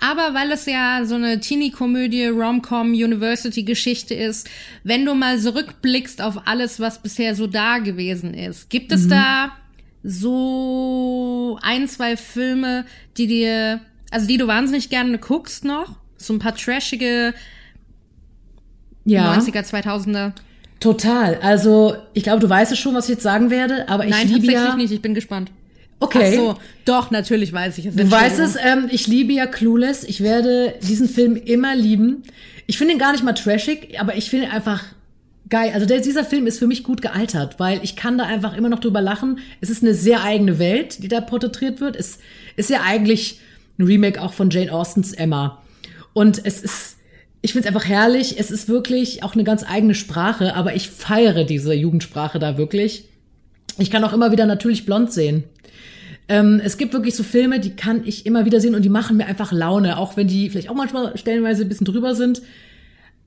Aber 0.00 0.34
weil 0.34 0.50
es 0.50 0.66
ja 0.66 1.04
so 1.04 1.14
eine 1.14 1.40
Teenie-Komödie, 1.40 2.26
Rom-Com, 2.26 2.92
University-Geschichte 2.92 4.14
ist, 4.14 4.48
wenn 4.82 5.04
du 5.04 5.14
mal 5.14 5.38
zurückblickst 5.38 6.22
auf 6.22 6.46
alles, 6.46 6.80
was 6.80 7.02
bisher 7.02 7.34
so 7.34 7.46
da 7.46 7.78
gewesen 7.78 8.32
ist, 8.34 8.70
gibt 8.70 8.92
es 8.92 9.08
da 9.08 9.52
so 10.02 11.58
ein, 11.62 11.86
zwei 11.88 12.16
Filme, 12.16 12.86
die 13.16 13.26
dir, 13.26 13.80
also 14.10 14.26
die 14.26 14.38
du 14.38 14.46
wahnsinnig 14.46 14.88
gerne 14.88 15.18
guckst 15.18 15.64
noch? 15.64 15.96
So 16.16 16.32
ein 16.32 16.38
paar 16.38 16.54
trashige 16.54 17.34
Ja. 19.04 19.34
90er, 19.34 19.62
2000er? 19.62 20.32
Total. 20.80 21.38
Also, 21.42 21.94
ich 22.14 22.22
glaube, 22.22 22.40
du 22.40 22.48
weißt 22.48 22.72
es 22.72 22.78
schon, 22.78 22.94
was 22.94 23.04
ich 23.04 23.14
jetzt 23.14 23.22
sagen 23.22 23.50
werde, 23.50 23.86
aber 23.88 24.04
ich 24.06 24.10
Nein, 24.10 24.28
liebe 24.28 24.46
tatsächlich 24.46 24.70
ja. 24.70 24.76
nicht, 24.76 24.92
ich 24.92 25.02
bin 25.02 25.14
gespannt. 25.14 25.50
Okay. 26.00 26.32
Ach 26.32 26.36
so, 26.36 26.58
doch, 26.86 27.10
natürlich 27.10 27.52
weiß 27.52 27.78
ich 27.78 27.86
es. 27.86 27.94
Du 27.94 28.10
weißt 28.10 28.38
es, 28.38 28.56
ähm, 28.56 28.88
ich 28.90 29.06
liebe 29.06 29.34
ja 29.34 29.46
Clueless. 29.46 30.02
Ich 30.02 30.22
werde 30.22 30.74
diesen 30.82 31.08
Film 31.08 31.36
immer 31.36 31.76
lieben. 31.76 32.22
Ich 32.66 32.78
finde 32.78 32.94
ihn 32.94 32.98
gar 32.98 33.12
nicht 33.12 33.22
mal 33.22 33.34
trashig, 33.34 34.00
aber 34.00 34.16
ich 34.16 34.30
finde 34.30 34.46
ihn 34.46 34.52
einfach 34.52 34.82
geil. 35.50 35.72
Also 35.74 35.84
der, 35.84 36.00
dieser 36.00 36.24
Film 36.24 36.46
ist 36.46 36.58
für 36.58 36.66
mich 36.66 36.84
gut 36.84 37.02
gealtert, 37.02 37.60
weil 37.60 37.80
ich 37.82 37.96
kann 37.96 38.16
da 38.16 38.24
einfach 38.24 38.56
immer 38.56 38.70
noch 38.70 38.78
drüber 38.78 39.02
lachen. 39.02 39.40
Es 39.60 39.68
ist 39.68 39.82
eine 39.82 39.92
sehr 39.92 40.22
eigene 40.22 40.58
Welt, 40.58 41.02
die 41.02 41.08
da 41.08 41.20
porträtiert 41.20 41.80
wird. 41.80 41.96
Es 41.96 42.18
ist 42.56 42.70
ja 42.70 42.80
eigentlich 42.82 43.40
ein 43.78 43.84
Remake 43.84 44.22
auch 44.22 44.32
von 44.32 44.48
Jane 44.48 44.72
Austens 44.72 45.12
Emma. 45.12 45.62
Und 46.14 46.40
es 46.44 46.62
ist, 46.62 46.96
ich 47.42 47.52
finde 47.52 47.68
es 47.68 47.74
einfach 47.74 47.88
herrlich. 47.88 48.38
Es 48.38 48.50
ist 48.50 48.68
wirklich 48.68 49.22
auch 49.22 49.34
eine 49.34 49.44
ganz 49.44 49.64
eigene 49.68 49.94
Sprache, 49.94 50.54
aber 50.54 50.74
ich 50.74 50.88
feiere 50.88 51.44
diese 51.44 51.74
Jugendsprache 51.74 52.38
da 52.38 52.56
wirklich. 52.56 53.04
Ich 53.78 53.90
kann 53.90 54.04
auch 54.04 54.12
immer 54.12 54.32
wieder 54.32 54.46
natürlich 54.46 54.86
blond 54.86 55.12
sehen. 55.12 55.44
Ähm, 56.30 56.60
es 56.64 56.78
gibt 56.78 56.92
wirklich 56.92 57.16
so 57.16 57.24
Filme, 57.24 57.58
die 57.58 57.70
kann 57.74 58.02
ich 58.06 58.24
immer 58.24 58.44
wieder 58.44 58.60
sehen 58.60 58.76
und 58.76 58.82
die 58.84 58.88
machen 58.88 59.16
mir 59.16 59.26
einfach 59.26 59.50
Laune, 59.50 59.98
auch 59.98 60.16
wenn 60.16 60.28
die 60.28 60.48
vielleicht 60.48 60.70
auch 60.70 60.74
manchmal 60.76 61.18
stellenweise 61.18 61.62
ein 61.62 61.68
bisschen 61.68 61.84
drüber 61.86 62.14
sind. 62.14 62.40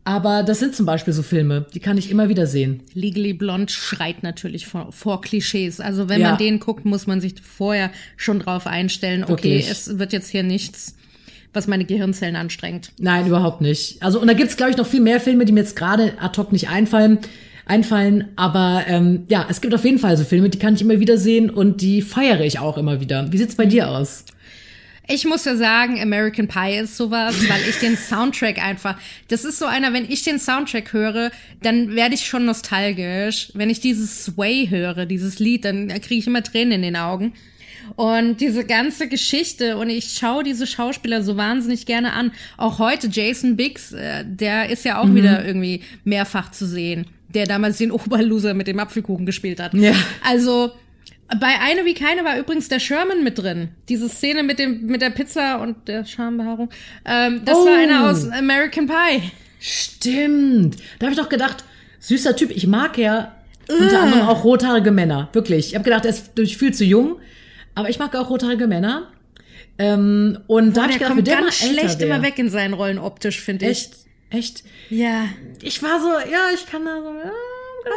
Aber 0.06 0.44
das 0.44 0.60
sind 0.60 0.74
zum 0.76 0.86
Beispiel 0.86 1.14
so 1.14 1.22
Filme, 1.24 1.66
die 1.74 1.80
kann 1.80 1.98
ich 1.98 2.10
immer 2.12 2.28
wieder 2.30 2.48
sehen. 2.48 2.82
Legally 2.94 3.34
Blonde 3.34 3.72
schreit 3.72 4.24
natürlich 4.24 4.68
vor, 4.68 4.92
vor 4.92 5.22
Klischees. 5.22 5.80
Also 5.80 6.08
wenn 6.10 6.22
Ja. 6.22 6.30
man 6.30 6.38
den 6.38 6.60
guckt, 6.60 6.86
muss 6.86 7.06
man 7.08 7.20
sich 7.22 7.36
vorher 7.42 7.90
schon 8.18 8.40
drauf 8.40 8.68
einstellen, 8.68 9.24
okay, 9.24 9.32
Wirklich. 9.60 9.70
es 9.70 10.00
wird 10.00 10.12
jetzt 10.14 10.30
hier 10.30 10.44
nichts, 10.44 10.96
was 11.54 11.68
meine 11.68 11.86
Gehirnzellen 11.86 12.36
anstrengt. 12.38 12.92
Nein, 13.00 13.28
überhaupt 13.28 13.62
nicht. 13.62 14.02
Also, 14.02 14.20
und 14.20 14.28
da 14.28 14.34
gibt's, 14.34 14.58
glaube 14.58 14.72
ich, 14.72 14.78
noch 14.78 14.88
viel 14.88 15.02
mehr 15.02 15.20
Filme, 15.22 15.46
die 15.46 15.52
mir 15.54 15.62
jetzt 15.62 15.76
gerade 15.76 16.14
ad 16.20 16.38
hoc 16.42 16.52
nicht 16.52 16.70
einfallen. 16.70 17.20
Einfallen, 17.66 18.30
aber 18.36 18.84
ähm, 18.88 19.24
ja, 19.30 19.46
es 19.50 19.62
gibt 19.62 19.74
auf 19.74 19.86
jeden 19.86 20.00
Fall 20.00 20.18
so 20.18 20.24
Filme, 20.24 20.50
die 20.50 20.60
kann 20.60 20.76
ich 20.76 20.82
immer 20.82 21.00
wieder 21.00 21.18
sehen 21.18 21.50
und 21.50 21.82
die 21.82 22.02
feiere 22.02 22.42
ich 22.42 22.60
auch 22.60 22.78
immer 22.78 23.00
wieder. 23.00 23.32
Wie 23.32 23.38
sieht's 23.38 23.56
bei 23.56 23.66
dir 23.66 23.90
aus? 23.90 24.26
Ich 25.08 25.26
muss 25.26 25.44
ja 25.44 25.58
sagen, 25.58 26.02
American 26.02 26.48
Pie 26.48 26.78
ist 26.78 26.96
sowas, 26.96 27.36
weil 27.50 27.62
ich 27.68 27.78
den 27.80 27.98
Soundtrack 28.10 28.64
einfach, 28.64 28.98
das 29.28 29.44
ist 29.44 29.60
so 29.60 29.66
einer, 29.66 29.92
wenn 29.92 30.10
ich 30.10 30.24
den 30.24 30.40
Soundtrack 30.40 30.94
höre, 30.94 31.32
dann 31.62 31.94
werde 31.96 32.16
ich 32.16 32.26
schon 32.26 32.46
nostalgisch. 32.46 33.52
Wenn 33.54 33.70
ich 33.70 33.82
dieses 33.82 34.24
Sway 34.24 34.68
höre, 34.70 35.06
dieses 35.06 35.40
Lied, 35.40 35.66
dann 35.66 35.90
kriege 35.90 36.16
ich 36.16 36.28
immer 36.28 36.42
Tränen 36.42 36.74
in 36.74 36.82
den 36.84 36.96
Augen. 36.96 37.34
Und 37.96 38.38
diese 38.42 38.66
ganze 38.66 39.08
Geschichte, 39.08 39.78
und 39.78 39.90
ich 39.90 40.14
schaue 40.14 40.44
diese 40.44 40.66
Schauspieler 40.68 41.22
so 41.24 41.38
wahnsinnig 41.38 41.86
gerne 41.86 42.14
an. 42.14 42.32
Auch 42.58 42.80
heute 42.80 43.08
Jason 43.08 43.56
Biggs, 43.56 43.92
äh, 43.94 44.24
der 44.26 44.70
ist 44.70 44.86
ja 44.86 45.00
auch 45.00 45.06
Mhm. 45.06 45.16
wieder 45.16 45.46
irgendwie 45.46 45.82
mehrfach 46.04 46.52
zu 46.52 46.66
sehen, 46.66 47.06
der 47.30 47.46
damals 47.46 47.78
den 47.78 47.92
Oberloser 47.92 48.54
mit 48.54 48.68
dem 48.68 48.80
Apfelkuchen 48.80 49.26
gespielt 49.26 49.60
hat. 49.60 49.74
Ja. 49.74 49.94
Also 50.24 50.72
bei 51.40 51.60
Eine 51.62 51.86
wie 51.86 51.94
keine 51.96 52.24
war 52.24 52.38
übrigens 52.38 52.68
der 52.68 52.80
Sherman 52.80 53.24
mit 53.24 53.40
drin. 53.40 53.70
Diese 53.90 54.08
Szene 54.10 54.44
mit 54.44 54.60
dem 54.60 54.86
mit 54.86 55.02
der 55.02 55.10
Pizza 55.10 55.62
und 55.62 55.88
der 55.88 56.06
Schambehaarung. 56.06 56.70
Ähm, 57.06 57.42
das 57.46 57.58
Oh. 57.58 57.66
war 57.66 57.78
einer 57.78 58.10
aus 58.10 58.28
American 58.30 58.88
Pie. 58.88 59.32
Stimmt. 59.60 60.76
Da 61.00 61.08
habe 61.08 61.14
ich 61.16 61.20
doch 61.20 61.30
gedacht, 61.30 61.64
süßer 62.00 62.36
Typ. 62.36 62.52
Ich 62.52 62.68
mag 62.68 62.98
ja 62.98 63.36
unter 63.70 64.02
anderem 64.02 64.28
auch 64.28 64.44
rothaarige 64.44 64.92
Männer. 64.92 65.30
Wirklich. 65.34 65.68
Ich 65.70 65.76
habe 65.76 65.86
gedacht, 65.86 66.04
er 66.06 66.12
ist 66.12 66.32
durch 66.36 66.58
viel 66.58 66.74
zu 66.74 66.84
jung, 66.84 67.16
aber 67.76 67.90
ich 67.90 68.00
mag 68.00 68.16
auch 68.16 68.30
rothaarige 68.30 68.68
Männer. 68.68 69.12
Ähm, 69.78 70.38
und 70.48 70.78
da 70.78 70.84
habe 70.84 70.92
ich 70.92 71.00
gedacht, 71.00 71.14
kommt 71.16 71.28
der 71.28 71.38
ganz 71.38 71.56
schlecht 71.56 72.00
wär- 72.00 72.08
immer 72.08 72.22
weg 72.22 72.38
in 72.38 72.50
seinen 72.50 72.74
Rollen 72.74 73.00
optisch, 73.00 73.42
finde 73.42 73.66
ich. 73.66 73.72
Echt? 73.72 73.96
Echt? 74.30 74.64
Ja. 74.90 75.26
Ich 75.62 75.82
war 75.84 76.00
so, 76.00 76.08
ja, 76.32 76.40
ich 76.54 76.66
kann 76.66 76.86
da 76.86 76.98
so, 77.02 77.08
ja, 77.10 77.32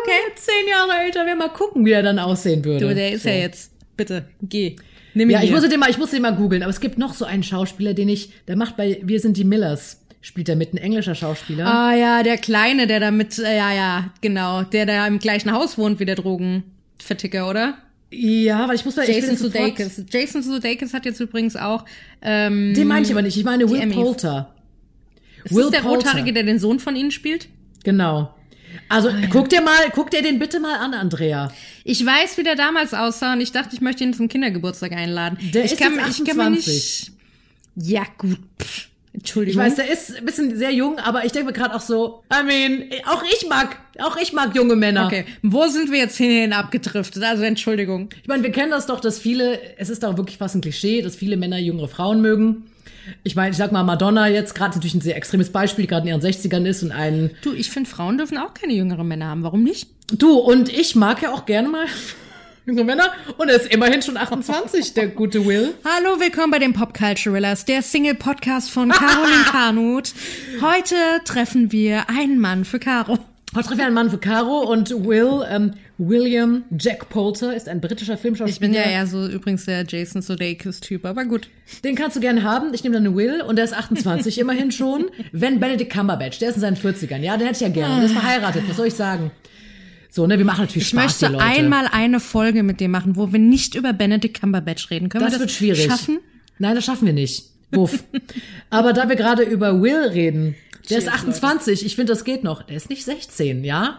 okay, 0.03 0.33
zehn 0.37 0.69
Jahre 0.71 1.05
älter, 1.05 1.27
wir 1.27 1.37
mal 1.37 1.49
gucken, 1.51 1.85
wie 1.85 1.93
er 1.93 2.03
dann 2.03 2.19
aussehen 2.19 2.65
würde. 2.65 2.89
Du, 2.89 2.95
der 2.95 3.13
ist 3.13 3.23
so. 3.25 3.29
ja 3.29 3.37
jetzt. 3.37 3.73
Bitte, 3.97 4.27
geh. 4.43 4.77
Nimm 5.15 5.31
ihn 5.31 5.35
Ja, 5.35 5.43
ich 5.43 5.51
musste 5.51 5.69
den 5.71 5.81
mal, 5.81 5.89
ich 5.91 5.97
musste 5.99 6.17
den 6.17 6.23
mal 6.23 6.35
googeln, 6.37 6.63
aber 6.63 6.71
es 6.71 6.81
gibt 6.81 6.99
noch 6.99 7.15
so 7.15 7.25
einen 7.25 7.43
Schauspieler, 7.43 7.95
den 7.95 8.09
ich, 8.11 8.31
der 8.49 8.57
macht 8.57 8.77
bei 8.77 9.01
Wir 9.03 9.21
sind 9.21 9.37
die 9.39 9.45
Millers, 9.45 10.03
spielt 10.21 10.49
er 10.51 10.57
mit, 10.57 10.75
ein 10.75 10.77
englischer 10.79 11.15
Schauspieler. 11.15 11.67
Ah 11.67 11.95
ja, 11.95 12.23
der 12.23 12.37
Kleine, 12.37 12.87
der 12.87 13.01
da 13.01 13.11
mit, 13.11 13.39
äh, 13.39 13.57
ja, 13.57 13.73
ja, 13.73 14.11
genau, 14.21 14.63
der 14.63 14.85
da 14.85 15.07
im 15.07 15.19
gleichen 15.19 15.53
Haus 15.53 15.79
wohnt 15.79 16.01
wie 16.01 16.05
der 16.05 16.17
Drogenverticker, 16.17 17.49
oder? 17.49 17.79
Ja, 18.11 18.65
aber 18.65 18.75
ich 18.75 18.85
muss 18.85 18.97
will 18.97 19.05
Jason 19.09 19.37
Sudeikis. 19.37 20.03
Jason 20.11 20.43
Sudeikis 20.43 20.95
hat 20.95 21.05
jetzt 21.05 21.21
übrigens 21.21 21.57
auch, 21.57 21.85
ähm, 22.23 22.73
Den 22.75 22.87
meine 22.87 23.05
ich 23.05 23.11
aber 23.13 23.23
nicht, 23.23 23.37
ich 23.37 23.45
meine 23.45 23.69
Will. 23.69 23.87
Poulter. 23.89 24.55
ist 25.45 25.55
Will 25.55 25.65
das 25.65 25.73
der 25.73 25.79
Poulter. 25.81 26.07
Rothaarige, 26.11 26.33
der 26.33 26.45
den 26.45 26.59
Sohn 26.59 26.79
von 26.79 26.95
ihnen 26.95 27.11
spielt? 27.11 27.49
Genau. 27.83 28.33
Also 28.89 29.09
Ah, 29.09 29.15
guck 29.31 29.49
dir 29.49 29.61
mal, 29.63 29.91
guck 29.93 30.11
dir 30.11 30.23
den 30.23 30.39
bitte 30.39 30.61
mal 30.61 30.79
an, 30.79 30.95
Andrea. 30.95 31.53
Ich 31.83 32.05
weiß, 32.05 32.39
wie 32.39 32.43
der 32.43 32.55
damals 32.55 32.95
aussah 32.95 33.33
und 33.33 33.41
ich 33.41 33.51
dachte, 33.53 33.75
ich 33.75 33.81
möchte 33.81 34.05
ihn 34.05 34.15
zum 34.15 34.29
Kindergeburtstag 34.29 34.93
einladen. 34.93 35.39
Der 35.55 35.65
ich 35.65 35.73
ist 35.73 35.81
kann, 35.81 35.95
jetzt 35.99 36.21
ich 36.21 36.25
kann 36.25 36.37
mir 36.37 36.43
28. 36.59 36.75
nicht. 36.75 37.91
Ja, 37.91 38.03
gut. 38.19 38.39
Pff. 38.63 38.89
Entschuldigung. 39.17 39.63
Ich 39.63 39.67
weiß, 39.67 39.77
der 39.77 39.91
ist 39.91 40.17
ein 40.17 40.25
bisschen 40.25 40.57
sehr 40.57 40.73
jung, 40.73 40.99
aber 40.99 41.25
ich 41.25 41.33
denke 41.33 41.49
mir 41.49 41.53
gerade 41.55 41.75
auch 41.75 41.81
so, 41.81 42.23
I 42.33 42.45
mean, 42.45 42.85
auch 43.07 43.23
ich 43.23 43.49
mag, 43.49 43.77
auch 43.99 44.17
ich 44.19 44.33
mag 44.33 44.55
junge 44.55 44.77
Männer. 44.77 45.07
Okay, 45.07 45.25
wo 45.43 45.67
sind 45.69 45.91
wir 45.91 45.99
jetzt 45.99 46.17
hin 46.17 46.53
abgedriftet? 46.53 47.23
Also 47.23 47.43
Entschuldigung. 47.45 48.11
Ich 48.23 48.29
meine, 48.29 48.43
wir 48.43 48.53
kennen 48.53 48.71
das 48.71 48.87
doch, 48.87 49.01
dass 49.01 49.19
viele, 49.19 49.59
es 49.79 49.89
ist 49.89 50.03
doch 50.03 50.17
wirklich 50.17 50.37
fast 50.37 50.55
ein 50.55 50.61
Klischee, 50.61 51.01
dass 51.01 51.17
viele 51.17 51.37
Männer 51.37 51.59
jüngere 51.59 51.89
Frauen 51.89 52.21
mögen. 52.21 52.65
Ich 53.23 53.37
meine, 53.37 53.51
ich 53.53 53.57
sag 53.57 53.73
mal, 53.73 53.85
Madonna 53.85 54.29
jetzt 54.29 54.55
gerade 54.55 54.75
natürlich 54.75 54.95
ein 54.95 55.01
sehr 55.01 55.17
extremes 55.17 55.51
Beispiel, 55.51 55.87
gerade 55.87 56.09
in 56.09 56.15
ihren 56.15 56.21
60ern 56.21 56.67
ist 56.67 56.83
und 56.83 56.93
einen. 56.93 57.31
Du, 57.43 57.55
ich 57.55 57.71
finde, 57.71 57.89
Frauen 57.89 58.19
dürfen 58.19 58.37
auch 58.37 58.53
keine 58.53 58.75
jüngeren 58.75 59.07
Männer 59.09 59.27
haben. 59.27 59.45
Warum 59.45 59.63
nicht? 59.63 59.89
Du, 60.13 60.39
und 60.39 60.69
ich 60.69 60.95
mag 60.95 61.23
ja 61.23 61.33
auch 61.33 61.47
gerne 61.47 61.69
mal 61.69 61.87
jüngere 62.67 62.85
Männer. 62.85 63.13
Und 63.39 63.49
er 63.49 63.57
ist 63.57 63.73
immerhin 63.73 64.03
schon 64.03 64.17
28, 64.17 64.95
der 64.95 65.09
gute 65.09 65.47
Will. 65.47 65.73
Hallo, 65.85 66.21
willkommen 66.21 66.51
bei 66.51 66.59
den 66.59 66.73
Pop 66.73 66.93
Culturellas, 66.95 67.65
der 67.65 67.81
Single-Podcast 67.81 68.71
von 68.71 68.91
Caroline 68.91 69.45
Karnut. 69.45 70.13
Heute 70.61 70.97
treffen 71.25 71.71
wir 71.71 72.11
einen 72.11 72.41
Mann 72.41 72.65
für 72.65 72.81
Caro. 72.81 73.19
Heute 73.55 73.69
treffen 73.69 73.79
wir 73.79 73.87
einen 73.87 73.95
Mann 73.95 74.11
für 74.11 74.19
Caro 74.19 74.71
und 74.71 74.91
Will, 74.91 75.47
ähm, 75.49 75.75
William 75.99 76.65
Jack 76.77 77.09
Poulter 77.09 77.55
ist 77.57 77.69
ein 77.71 77.81
britischer 77.81 78.19
Filmschauspieler. 78.19 78.53
Ich 78.53 78.61
bin 78.61 78.75
ja 78.75 78.83
eher 78.83 79.07
so 79.07 79.27
übrigens 79.27 79.65
der 79.65 79.85
Jason 79.87 80.21
Sudeikis-Typ, 80.21 81.07
aber 81.07 81.25
gut. 81.25 81.49
Den 81.85 81.95
kannst 81.95 82.17
du 82.17 82.21
gerne 82.21 82.43
haben. 82.43 82.75
Ich 82.75 82.85
nehme 82.85 83.01
dann 83.01 83.17
Will 83.17 83.41
und 83.41 83.57
der 83.57 83.65
ist 83.65 83.73
28 83.73 84.39
immerhin 84.41 84.73
schon. 84.73 85.07
Wenn 85.33 85.59
Benedict 85.59 85.91
Cumberbatch, 85.93 86.39
der 86.41 86.51
ist 86.51 86.57
in 86.57 86.61
seinen 86.61 86.77
40ern. 86.77 87.21
Ja, 87.21 87.37
den 87.39 87.47
hätte 87.47 87.65
ich 87.65 87.67
ja 87.67 87.69
gerne. 87.69 87.97
Der 87.97 88.05
ist 88.07 88.13
verheiratet, 88.13 88.65
was 88.69 88.77
soll 88.77 88.89
ich 88.89 88.95
sagen? 88.95 89.31
So, 90.17 90.27
ne, 90.27 90.39
wir 90.39 90.47
machen 90.47 90.63
natürlich 90.63 90.85
Ich 90.85 90.89
Spaß, 90.89 91.03
möchte 91.21 91.27
die 91.27 91.33
Leute. 91.35 91.45
einmal 91.45 91.87
eine 91.93 92.21
Folge 92.21 92.63
mit 92.63 92.81
dir 92.81 92.89
machen, 92.89 93.17
wo 93.17 93.35
wir 93.35 93.39
nicht 93.39 93.75
über 93.75 93.93
Benedict 93.93 94.41
Cumberbatch 94.41 94.91
reden. 94.91 95.11
Können 95.11 95.25
das, 95.25 95.35
wir 95.35 95.39
das 95.41 95.49
wird 95.49 95.51
schwierig. 95.51 95.85
schaffen? 95.85 96.21
Nein, 96.59 96.75
das 96.75 96.87
schaffen 96.87 97.05
wir 97.05 97.13
nicht. 97.13 97.45
Wuff. 97.73 98.03
Aber 98.71 98.95
da 98.95 99.11
wir 99.11 99.17
gerade 99.17 99.43
über 99.43 99.83
Will 99.83 100.09
reden, 100.09 100.55
der 100.89 100.97
ist 100.97 101.05
Cheers, 101.05 101.17
28, 101.17 101.85
ich 101.85 101.97
finde, 101.97 102.15
das 102.15 102.25
geht 102.25 102.45
noch. 102.45 102.63
Der 102.63 102.79
ist 102.79 102.89
nicht 102.89 103.05
16, 103.05 103.63
ja? 103.63 103.99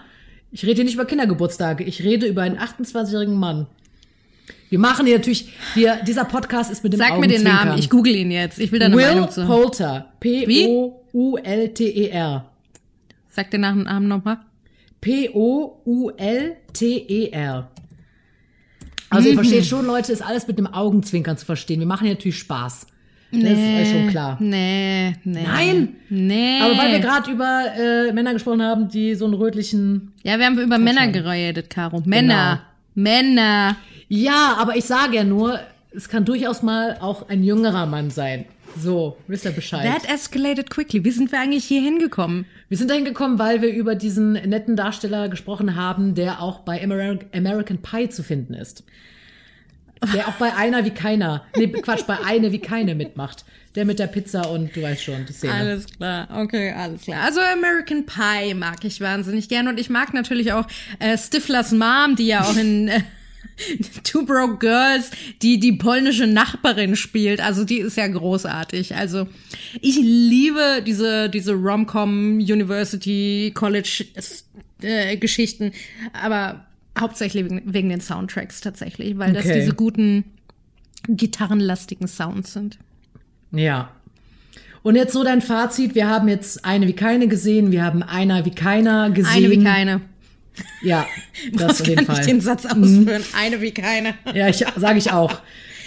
Ich 0.52 0.64
rede 0.64 0.78
hier 0.78 0.86
nicht 0.86 0.96
über 0.96 1.06
Kindergeburtstage, 1.06 1.84
ich 1.84 2.02
rede 2.02 2.26
über 2.26 2.42
einen 2.42 2.58
28-jährigen 2.58 3.36
Mann. 3.36 3.68
Wir 4.72 4.80
machen 4.80 5.06
hier 5.06 5.18
natürlich, 5.18 5.50
wir, 5.76 6.00
dieser 6.08 6.26
Podcast 6.26 6.72
ist 6.72 6.84
mit 6.84 6.94
dem 6.94 6.98
Sag 6.98 7.20
mir 7.20 7.28
den. 7.28 7.44
Namen, 7.44 7.78
ich 7.78 7.92
google 7.92 8.16
ihn 8.16 8.32
jetzt. 8.32 8.58
Ich 8.58 8.72
will 8.72 8.80
deine 8.80 8.96
Will 8.96 9.06
Meinung 9.06 9.30
zu. 9.30 9.42
haben. 9.44 9.50
Poulter. 9.50 10.14
P-O-U-L-T-E-R. 11.14 12.50
Sag 13.30 13.52
den 13.52 13.62
Namen 13.62 14.08
nochmal. 14.08 14.40
P-O-U-L-T-E-R. 15.02 16.58
Also 19.10 19.30
ihr 19.30 19.36
versteht 19.36 19.66
schon, 19.66 19.86
Leute, 19.86 20.12
ist 20.12 20.22
alles 20.22 20.48
mit 20.48 20.58
dem 20.58 20.68
Augenzwinkern 20.68 21.38
zu 21.38 21.46
verstehen. 21.46 21.80
Wir 21.80 21.88
machen 21.88 22.06
hier 22.06 22.16
natürlich 22.16 22.40
Spaß. 22.40 22.88
Das 23.32 23.42
ist 23.42 23.82
euch 23.82 23.92
schon 23.92 24.08
klar. 24.08 24.38
Nee, 24.40 25.14
nee. 25.26 25.44
Nein! 25.44 25.96
Nee. 26.10 26.62
Aber 26.62 26.78
weil 26.78 26.92
wir 26.94 27.00
gerade 27.00 27.30
über 27.30 27.66
äh, 27.78 28.14
Männer 28.14 28.32
gesprochen 28.34 28.62
haben, 28.62 28.88
die 28.88 29.16
so 29.16 29.26
einen 29.26 29.34
rötlichen. 29.34 30.14
Ja, 30.24 30.40
wir 30.40 30.46
haben 30.46 30.58
über 30.58 30.78
Männer 30.78 31.10
geredet, 31.10 31.70
Caro. 31.70 32.02
Männer. 32.06 32.62
Genau. 32.96 33.10
Männer. 33.10 33.76
Ja, 34.08 34.56
aber 34.58 34.78
ich 34.78 34.86
sage 34.86 35.18
ja 35.18 35.24
nur, 35.26 35.60
es 35.92 36.08
kann 36.08 36.24
durchaus 36.24 36.64
mal 36.64 36.98
auch 37.02 37.28
ein 37.28 37.44
jüngerer 37.44 37.86
Mann 37.86 38.12
sein. 38.12 38.46
So, 38.82 39.18
wisst 39.28 39.46
ihr 39.46 39.52
Bescheid. 39.52 39.86
That 39.86 40.10
escalated 40.10 40.70
quickly. 40.70 41.04
Wie 41.04 41.12
sind 41.12 41.32
wir 41.32 41.40
eigentlich 41.40 41.66
hier 41.66 41.82
hingekommen? 41.82 42.46
Wir 42.70 42.78
sind 42.78 42.90
dahin 42.90 43.06
gekommen, 43.06 43.40
weil 43.40 43.62
wir 43.62 43.74
über 43.74 43.96
diesen 43.96 44.34
netten 44.34 44.76
Darsteller 44.76 45.30
gesprochen 45.30 45.76
haben, 45.76 46.16
der 46.16 46.42
auch 46.42 46.60
bei 46.60 46.84
Amer 46.84 47.20
American 47.34 47.80
Pie 47.80 48.10
zu 48.10 48.24
finden 48.24 48.54
ist. 48.54 48.84
Der 50.14 50.28
auch 50.28 50.34
bei 50.34 50.54
einer 50.54 50.86
wie 50.86 50.92
keiner, 50.92 51.44
nee, 51.56 51.68
Quatsch, 51.68 52.06
bei 52.06 52.20
eine 52.24 52.52
wie 52.52 52.60
keine 52.60 52.94
mitmacht. 52.94 53.46
Der 53.76 53.86
mit 53.86 54.00
der 54.00 54.08
Pizza 54.08 54.50
und 54.50 54.76
du 54.76 54.82
weißt 54.82 55.04
schon, 55.04 55.26
die 55.26 55.34
Szene. 55.34 55.54
Alles 55.54 55.86
klar, 55.86 56.28
okay, 56.36 56.72
alles 56.72 57.04
klar. 57.04 57.24
Also 57.24 57.40
American 57.42 58.06
Pie 58.06 58.54
mag 58.54 58.84
ich 58.84 59.02
wahnsinnig 59.02 59.50
gern 59.50 59.68
und 59.68 59.80
ich 59.80 59.90
mag 59.90 60.14
natürlich 60.14 60.54
auch 60.54 60.66
äh, 61.00 61.18
Stiflers 61.18 61.72
Mom, 61.72 62.16
die 62.16 62.28
ja 62.28 62.44
auch 62.44 62.56
in 62.56 62.88
äh, 62.88 63.02
Two 64.04 64.26
Broke 64.26 64.58
Girls, 64.58 65.12
die 65.42 65.60
die 65.60 65.74
polnische 65.74 66.28
Nachbarin 66.28 66.96
spielt. 66.96 67.42
Also 67.42 67.64
die 67.64 67.80
ist 67.80 67.98
ja 67.98 68.08
großartig. 68.08 68.96
Also 68.96 69.28
ich 69.82 69.98
liebe 69.98 70.84
diese 70.86 71.30
diese 71.30 71.54
Rom-Com 71.54 72.38
University 72.38 73.52
College 73.56 74.06
äh, 74.82 75.18
Geschichten, 75.18 75.72
aber 76.14 76.66
hauptsächlich 77.00 77.46
wegen, 77.46 77.62
wegen 77.66 77.90
den 77.90 78.02
Soundtracks 78.02 78.62
tatsächlich, 78.62 79.18
weil 79.18 79.34
das 79.34 79.46
Okay. 79.46 79.60
diese 79.60 79.74
guten 79.74 80.24
gitarrenlastigen 81.08 82.08
Sounds 82.08 82.54
sind. 82.54 82.78
Ja. 83.52 83.92
Und 84.84 84.96
jetzt 84.96 85.14
so 85.14 85.24
dein 85.24 85.42
Fazit. 85.42 85.96
Wir 85.96 86.08
haben 86.08 86.28
jetzt 86.28 86.64
eine 86.64 86.88
wie 86.88 86.94
keine 86.94 87.28
gesehen, 87.28 87.72
wir 87.72 87.84
haben 87.84 88.04
einer 88.04 88.46
wie 88.46 88.52
keiner 88.52 89.10
gesehen. 89.10 89.46
Eine 89.46 89.52
wie 89.52 89.64
keine. 89.64 90.02
Ja, 90.82 91.08
das 91.54 91.82
auf 91.82 91.88
jeden 91.88 92.06
kann 92.06 92.16
Fall. 92.16 92.20
ich 92.22 92.26
den 92.28 92.42
Satz 92.42 92.66
ausführen? 92.66 93.24
Eine 93.36 93.62
wie 93.62 93.72
keine. 93.72 94.16
Ja, 94.34 94.48
ich 94.50 94.64
sage 94.76 94.98
ich 95.00 95.12
auch. 95.12 95.40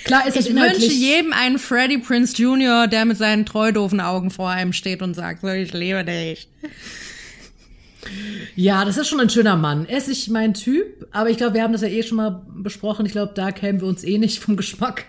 Klar 0.05 0.27
ist 0.27 0.37
es 0.37 0.47
Ich 0.47 0.53
wünsche 0.55 0.65
inhaltlich. 0.67 0.99
jedem 0.99 1.33
einen 1.33 1.59
Freddie 1.59 1.99
Prince 1.99 2.35
Jr., 2.41 2.87
der 2.87 3.05
mit 3.05 3.19
seinen 3.19 3.45
treudofen 3.45 4.01
Augen 4.01 4.31
vor 4.31 4.49
einem 4.51 4.73
steht 4.73 5.03
und 5.03 5.15
sagt, 5.15 5.45
ich 5.45 5.73
liebe 5.75 6.05
dich. 6.05 6.49
Ja, 8.57 8.85
das 8.87 8.97
ist 8.97 9.09
schon 9.09 9.21
ein 9.21 9.29
schöner 9.29 9.57
Mann. 9.57 9.87
Er 9.87 9.99
ist 9.99 10.09
nicht 10.09 10.31
mein 10.31 10.55
Typ, 10.55 11.07
aber 11.13 11.29
ich 11.29 11.37
glaube, 11.37 11.55
wir 11.55 11.63
haben 11.63 11.73
das 11.73 11.83
ja 11.83 11.89
eh 11.89 12.03
schon 12.03 12.17
mal 12.17 12.43
besprochen. 12.55 13.05
Ich 13.05 13.13
glaube, 13.13 13.33
da 13.35 13.53
kämen 13.53 13.81
wir 13.81 13.89
uns 13.89 14.03
eh 14.03 14.17
nicht 14.19 14.39
vom 14.41 14.57
Geschmack 14.57 15.05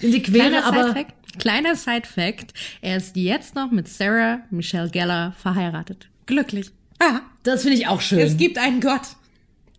in 0.00 0.12
die 0.12 0.22
Quere. 0.22 0.48
Kleiner 0.48 0.64
Aber 0.64 0.84
Side-Fact, 0.84 1.38
kleiner 1.40 1.74
Side-Fact, 1.76 2.54
er 2.82 2.96
ist 2.98 3.16
jetzt 3.16 3.56
noch 3.56 3.72
mit 3.72 3.88
Sarah 3.88 4.40
Michelle 4.50 4.90
Gellar 4.90 5.32
verheiratet. 5.42 6.08
Glücklich. 6.26 6.70
Ah, 6.98 7.20
das 7.42 7.62
finde 7.62 7.76
ich 7.76 7.86
auch 7.88 8.00
schön. 8.00 8.18
es 8.20 8.36
gibt 8.36 8.58
einen 8.58 8.80
Gott. 8.80 9.02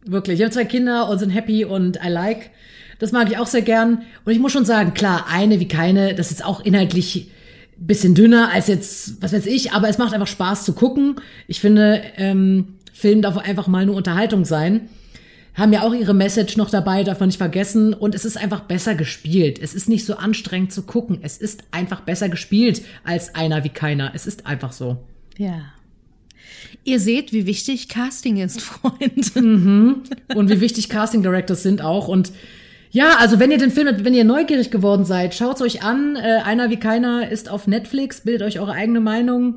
Wirklich. 0.05 0.39
Ich 0.39 0.43
habe 0.43 0.53
zwei 0.53 0.65
Kinder 0.65 1.09
und 1.09 1.17
sind 1.17 1.31
happy 1.31 1.65
und 1.65 1.97
I 2.03 2.09
like. 2.09 2.51
Das 2.99 3.11
mag 3.11 3.29
ich 3.29 3.37
auch 3.37 3.47
sehr 3.47 3.61
gern. 3.61 4.03
Und 4.23 4.31
ich 4.31 4.39
muss 4.39 4.51
schon 4.51 4.65
sagen, 4.65 4.93
klar, 4.93 5.25
eine 5.29 5.59
wie 5.59 5.67
keine, 5.67 6.13
das 6.13 6.31
ist 6.31 6.45
auch 6.45 6.61
inhaltlich 6.61 7.31
bisschen 7.77 8.15
dünner 8.15 8.51
als 8.53 8.67
jetzt, 8.67 9.21
was 9.21 9.33
weiß 9.33 9.45
ich, 9.47 9.73
aber 9.73 9.89
es 9.89 9.97
macht 9.97 10.13
einfach 10.13 10.27
Spaß 10.27 10.63
zu 10.63 10.73
gucken. 10.73 11.15
Ich 11.47 11.59
finde, 11.59 12.01
ähm, 12.15 12.75
Film 12.93 13.21
darf 13.21 13.37
einfach 13.37 13.67
mal 13.67 13.85
nur 13.85 13.95
Unterhaltung 13.95 14.45
sein. 14.45 14.87
Haben 15.55 15.73
ja 15.73 15.83
auch 15.83 15.93
ihre 15.93 16.13
Message 16.13 16.57
noch 16.57 16.69
dabei, 16.69 17.03
darf 17.03 17.19
man 17.19 17.27
nicht 17.27 17.37
vergessen. 17.37 17.93
Und 17.93 18.15
es 18.15 18.25
ist 18.25 18.37
einfach 18.37 18.61
besser 18.61 18.95
gespielt. 18.95 19.59
Es 19.61 19.73
ist 19.73 19.89
nicht 19.89 20.05
so 20.05 20.15
anstrengend 20.15 20.71
zu 20.71 20.83
gucken. 20.83 21.19
Es 21.21 21.37
ist 21.37 21.63
einfach 21.71 22.01
besser 22.01 22.29
gespielt 22.29 22.81
als 23.03 23.35
einer 23.35 23.63
wie 23.63 23.69
keiner. 23.69 24.11
Es 24.13 24.27
ist 24.27 24.45
einfach 24.45 24.71
so. 24.71 24.97
Ja. 25.37 25.73
Ihr 26.83 26.99
seht, 26.99 27.33
wie 27.33 27.45
wichtig 27.45 27.89
Casting 27.89 28.37
ist, 28.37 28.61
Freunde. 28.61 29.95
und 30.35 30.49
wie 30.49 30.61
wichtig 30.61 30.89
Casting 30.89 31.21
Directors 31.23 31.63
sind 31.63 31.81
auch. 31.81 32.07
Und 32.07 32.31
ja, 32.91 33.15
also 33.19 33.39
wenn 33.39 33.51
ihr 33.51 33.57
den 33.57 33.71
Film, 33.71 33.87
wenn 34.05 34.13
ihr 34.13 34.23
neugierig 34.23 34.71
geworden 34.71 35.03
seid, 35.05 35.33
schaut's 35.35 35.61
euch 35.61 35.83
an. 35.83 36.15
Äh, 36.15 36.41
Einer 36.45 36.69
wie 36.69 36.77
keiner 36.77 37.29
ist 37.29 37.49
auf 37.49 37.67
Netflix, 37.67 38.21
bildet 38.21 38.47
euch 38.47 38.59
eure 38.59 38.71
eigene 38.71 39.01
Meinung. 39.01 39.55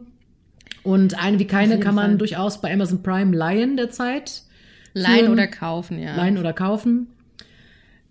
Und 0.82 1.22
eine 1.22 1.38
wie 1.38 1.46
keine 1.46 1.78
kann 1.78 1.94
man 1.94 2.11
Fall. 2.12 2.18
durchaus 2.18 2.61
bei 2.61 2.72
Amazon 2.72 3.02
Prime 3.02 3.36
leihen 3.36 3.76
derzeit. 3.76 4.42
Leihen 4.94 5.30
oder 5.30 5.46
kaufen, 5.46 6.00
ja. 6.00 6.16
Leihen 6.16 6.38
oder 6.38 6.52
kaufen. 6.52 7.09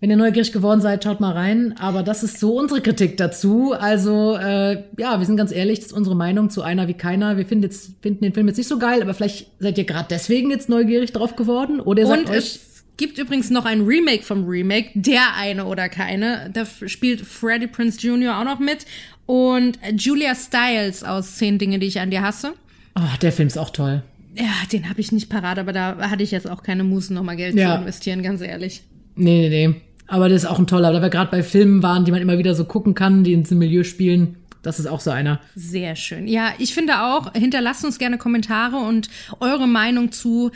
Wenn 0.00 0.10
ihr 0.10 0.16
neugierig 0.16 0.52
geworden 0.52 0.80
seid, 0.80 1.02
schaut 1.02 1.18
mal 1.18 1.32
rein. 1.32 1.74
Aber 1.80 2.04
das 2.04 2.22
ist 2.22 2.38
so 2.38 2.56
unsere 2.56 2.80
Kritik 2.80 3.16
dazu. 3.16 3.72
Also, 3.72 4.36
äh, 4.36 4.84
ja, 4.96 5.18
wir 5.18 5.26
sind 5.26 5.36
ganz 5.36 5.50
ehrlich, 5.50 5.78
das 5.80 5.86
ist 5.88 5.92
unsere 5.92 6.14
Meinung 6.14 6.50
zu 6.50 6.62
einer 6.62 6.86
wie 6.86 6.94
keiner. 6.94 7.36
Wir 7.36 7.44
finden, 7.46 7.64
jetzt, 7.64 7.90
finden 8.00 8.22
den 8.22 8.32
Film 8.32 8.46
jetzt 8.46 8.58
nicht 8.58 8.68
so 8.68 8.78
geil, 8.78 9.02
aber 9.02 9.12
vielleicht 9.12 9.48
seid 9.58 9.76
ihr 9.76 9.84
gerade 9.84 10.06
deswegen 10.08 10.50
jetzt 10.50 10.68
neugierig 10.68 11.12
drauf 11.12 11.34
geworden. 11.34 11.80
Oder 11.80 12.02
ihr 12.02 12.06
sagt 12.06 12.28
Und 12.28 12.30
euch, 12.30 12.36
es 12.36 12.84
gibt 12.96 13.18
übrigens 13.18 13.50
noch 13.50 13.64
ein 13.64 13.80
Remake 13.80 14.22
vom 14.22 14.44
Remake, 14.46 14.90
der 14.94 15.34
eine 15.36 15.64
oder 15.64 15.88
keine. 15.88 16.48
Da 16.52 16.64
spielt 16.86 17.22
Freddie 17.22 17.66
Prince 17.66 17.98
Jr. 18.00 18.38
auch 18.38 18.44
noch 18.44 18.60
mit. 18.60 18.86
Und 19.26 19.78
Julia 19.96 20.34
Stiles 20.36 21.02
aus 21.02 21.34
Zehn 21.36 21.58
Dinge, 21.58 21.80
die 21.80 21.86
ich 21.88 21.98
an 22.00 22.10
dir 22.12 22.22
hasse. 22.22 22.52
oh, 22.96 23.02
der 23.20 23.32
Film 23.32 23.48
ist 23.48 23.58
auch 23.58 23.70
toll. 23.70 24.02
Ja, 24.36 24.44
den 24.72 24.88
habe 24.88 25.00
ich 25.00 25.10
nicht 25.10 25.28
parat, 25.28 25.58
aber 25.58 25.72
da 25.72 25.96
hatte 26.10 26.22
ich 26.22 26.30
jetzt 26.30 26.48
auch 26.48 26.62
keine 26.62 26.84
Muße, 26.84 27.12
nochmal 27.12 27.34
Geld 27.34 27.56
Ja. 27.56 27.74
zu 27.74 27.80
investieren, 27.80 28.22
ganz 28.22 28.40
ehrlich. 28.40 28.82
Nee, 29.16 29.48
nee, 29.48 29.66
nee. 29.66 29.74
Aber 30.08 30.28
das 30.28 30.42
ist 30.42 30.48
auch 30.48 30.58
ein 30.58 30.66
toller, 30.66 30.92
da 30.92 31.00
wir 31.00 31.10
gerade 31.10 31.30
bei 31.30 31.42
Filmen 31.42 31.82
waren, 31.82 32.04
die 32.04 32.10
man 32.10 32.20
immer 32.20 32.38
wieder 32.38 32.54
so 32.54 32.64
gucken 32.64 32.94
kann, 32.94 33.24
die 33.24 33.34
in 33.34 33.44
diesem 33.44 33.58
Milieu 33.58 33.84
spielen. 33.84 34.36
Das 34.62 34.80
ist 34.80 34.86
auch 34.86 35.00
so 35.00 35.10
einer. 35.10 35.40
Sehr 35.54 35.94
schön. 35.94 36.26
Ja, 36.26 36.52
ich 36.58 36.74
finde 36.74 37.02
auch, 37.02 37.32
hinterlasst 37.34 37.84
uns 37.84 37.98
gerne 37.98 38.18
Kommentare 38.18 38.76
und 38.76 39.08
eure 39.38 39.68
Meinung 39.68 40.10
zu 40.10 40.50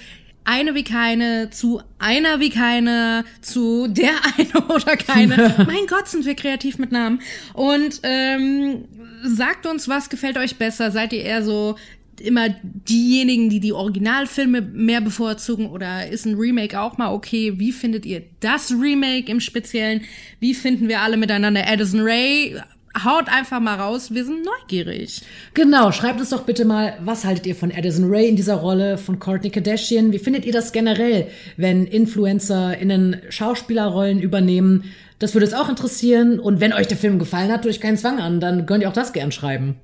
eine 0.45 0.75
wie 0.75 0.83
keine, 0.83 1.51
zu 1.51 1.81
einer 1.99 2.41
wie 2.41 2.51
keine, 2.51 3.25
zu 3.43 3.87
der 3.87 4.11
eine 4.39 4.67
oder 4.67 4.97
keine. 4.97 5.55
mein 5.67 5.87
Gott, 5.89 6.09
sind 6.09 6.25
wir 6.25 6.35
kreativ 6.35 6.79
mit 6.79 6.91
Namen. 6.91 7.21
Und 7.55 8.01
ähm, 8.03 8.85
sagt 9.23 9.67
uns, 9.67 9.89
was 9.89 10.11
gefällt 10.11 10.37
euch 10.37 10.57
besser? 10.57 10.91
Seid 10.91 11.13
ihr 11.13 11.23
eher 11.23 11.45
so 11.45 11.77
immer 12.21 12.51
diejenigen, 12.63 13.49
die 13.49 13.61
die 13.61 13.73
Originalfilme 13.73 14.61
mehr 14.61 15.01
bevorzugen 15.01 15.67
oder 15.67 16.09
ist 16.09 16.27
ein 16.27 16.35
Remake 16.35 16.81
auch 16.81 16.99
mal 16.99 17.13
okay? 17.13 17.59
Wie 17.59 17.73
findet 17.73 18.07
ihr 18.07 18.23
das 18.41 18.71
Remake 18.71 19.31
im 19.31 19.41
Speziellen? 19.41 20.03
Wie 20.41 20.55
finden 20.55 20.89
wir 20.89 21.01
alle 21.01 21.17
miteinander 21.17 21.67
Addison 21.67 22.01
Ray? 22.01 22.57
haut 23.05 23.29
einfach 23.29 23.61
mal 23.61 23.77
raus, 23.77 24.13
wir 24.13 24.25
sind 24.25 24.45
neugierig. 24.45 25.23
Genau, 25.55 25.93
schreibt 25.93 26.21
uns 26.21 26.31
doch 26.31 26.43
bitte 26.43 26.65
mal, 26.65 26.99
was 27.03 27.25
haltet 27.25 27.47
ihr 27.47 27.55
von 27.55 27.73
Addison 27.73 28.11
Ray 28.11 28.29
in 28.29 28.37
dieser 28.37 28.57
Rolle, 28.57 28.99
von 28.99 29.19
Courtney 29.19 29.51
Kardashian? 29.51 30.13
Wie 30.13 30.19
findet 30.19 30.45
ihr 30.45 30.53
das 30.53 30.73
generell, 30.73 31.29
wenn 31.57 31.87
Influencer 31.87 32.77
innen 32.77 33.17
Schauspielerrollen 33.31 34.21
übernehmen? 34.21 34.85
Das 35.19 35.35
würde 35.35 35.47
es 35.47 35.55
auch 35.55 35.69
interessieren. 35.69 36.39
Und 36.39 36.61
wenn 36.61 36.73
euch 36.73 36.89
der 36.89 36.97
Film 36.97 37.19
gefallen 37.19 37.51
hat, 37.51 37.63
tue 37.63 37.71
ich 37.71 37.81
keinen 37.81 37.97
Zwang 37.97 38.19
an, 38.19 38.41
dann 38.41 38.67
könnt 38.67 38.83
ihr 38.83 38.89
auch 38.89 38.95
das 38.95 39.13
gern 39.13 39.33
schreiben. 39.33 39.77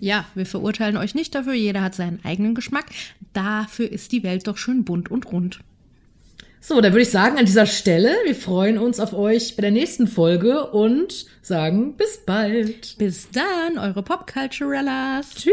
Ja, 0.00 0.24
wir 0.34 0.46
verurteilen 0.46 0.96
euch 0.96 1.14
nicht 1.14 1.34
dafür, 1.34 1.54
jeder 1.54 1.82
hat 1.82 1.94
seinen 1.94 2.20
eigenen 2.24 2.54
Geschmack. 2.54 2.86
Dafür 3.32 3.90
ist 3.90 4.12
die 4.12 4.22
Welt 4.22 4.46
doch 4.46 4.56
schön 4.56 4.84
bunt 4.84 5.10
und 5.10 5.26
rund. 5.32 5.60
So, 6.60 6.80
dann 6.80 6.92
würde 6.92 7.02
ich 7.02 7.10
sagen, 7.10 7.38
an 7.38 7.46
dieser 7.46 7.66
Stelle, 7.66 8.16
wir 8.24 8.34
freuen 8.34 8.78
uns 8.78 8.98
auf 8.98 9.12
euch 9.12 9.54
bei 9.56 9.62
der 9.62 9.70
nächsten 9.70 10.08
Folge 10.08 10.66
und 10.66 11.26
sagen 11.40 11.96
bis 11.96 12.18
bald. 12.26 12.98
Bis 12.98 13.28
dann, 13.30 13.78
eure 13.78 14.02
Popculturellas. 14.02 15.30
Tschüss. 15.34 15.52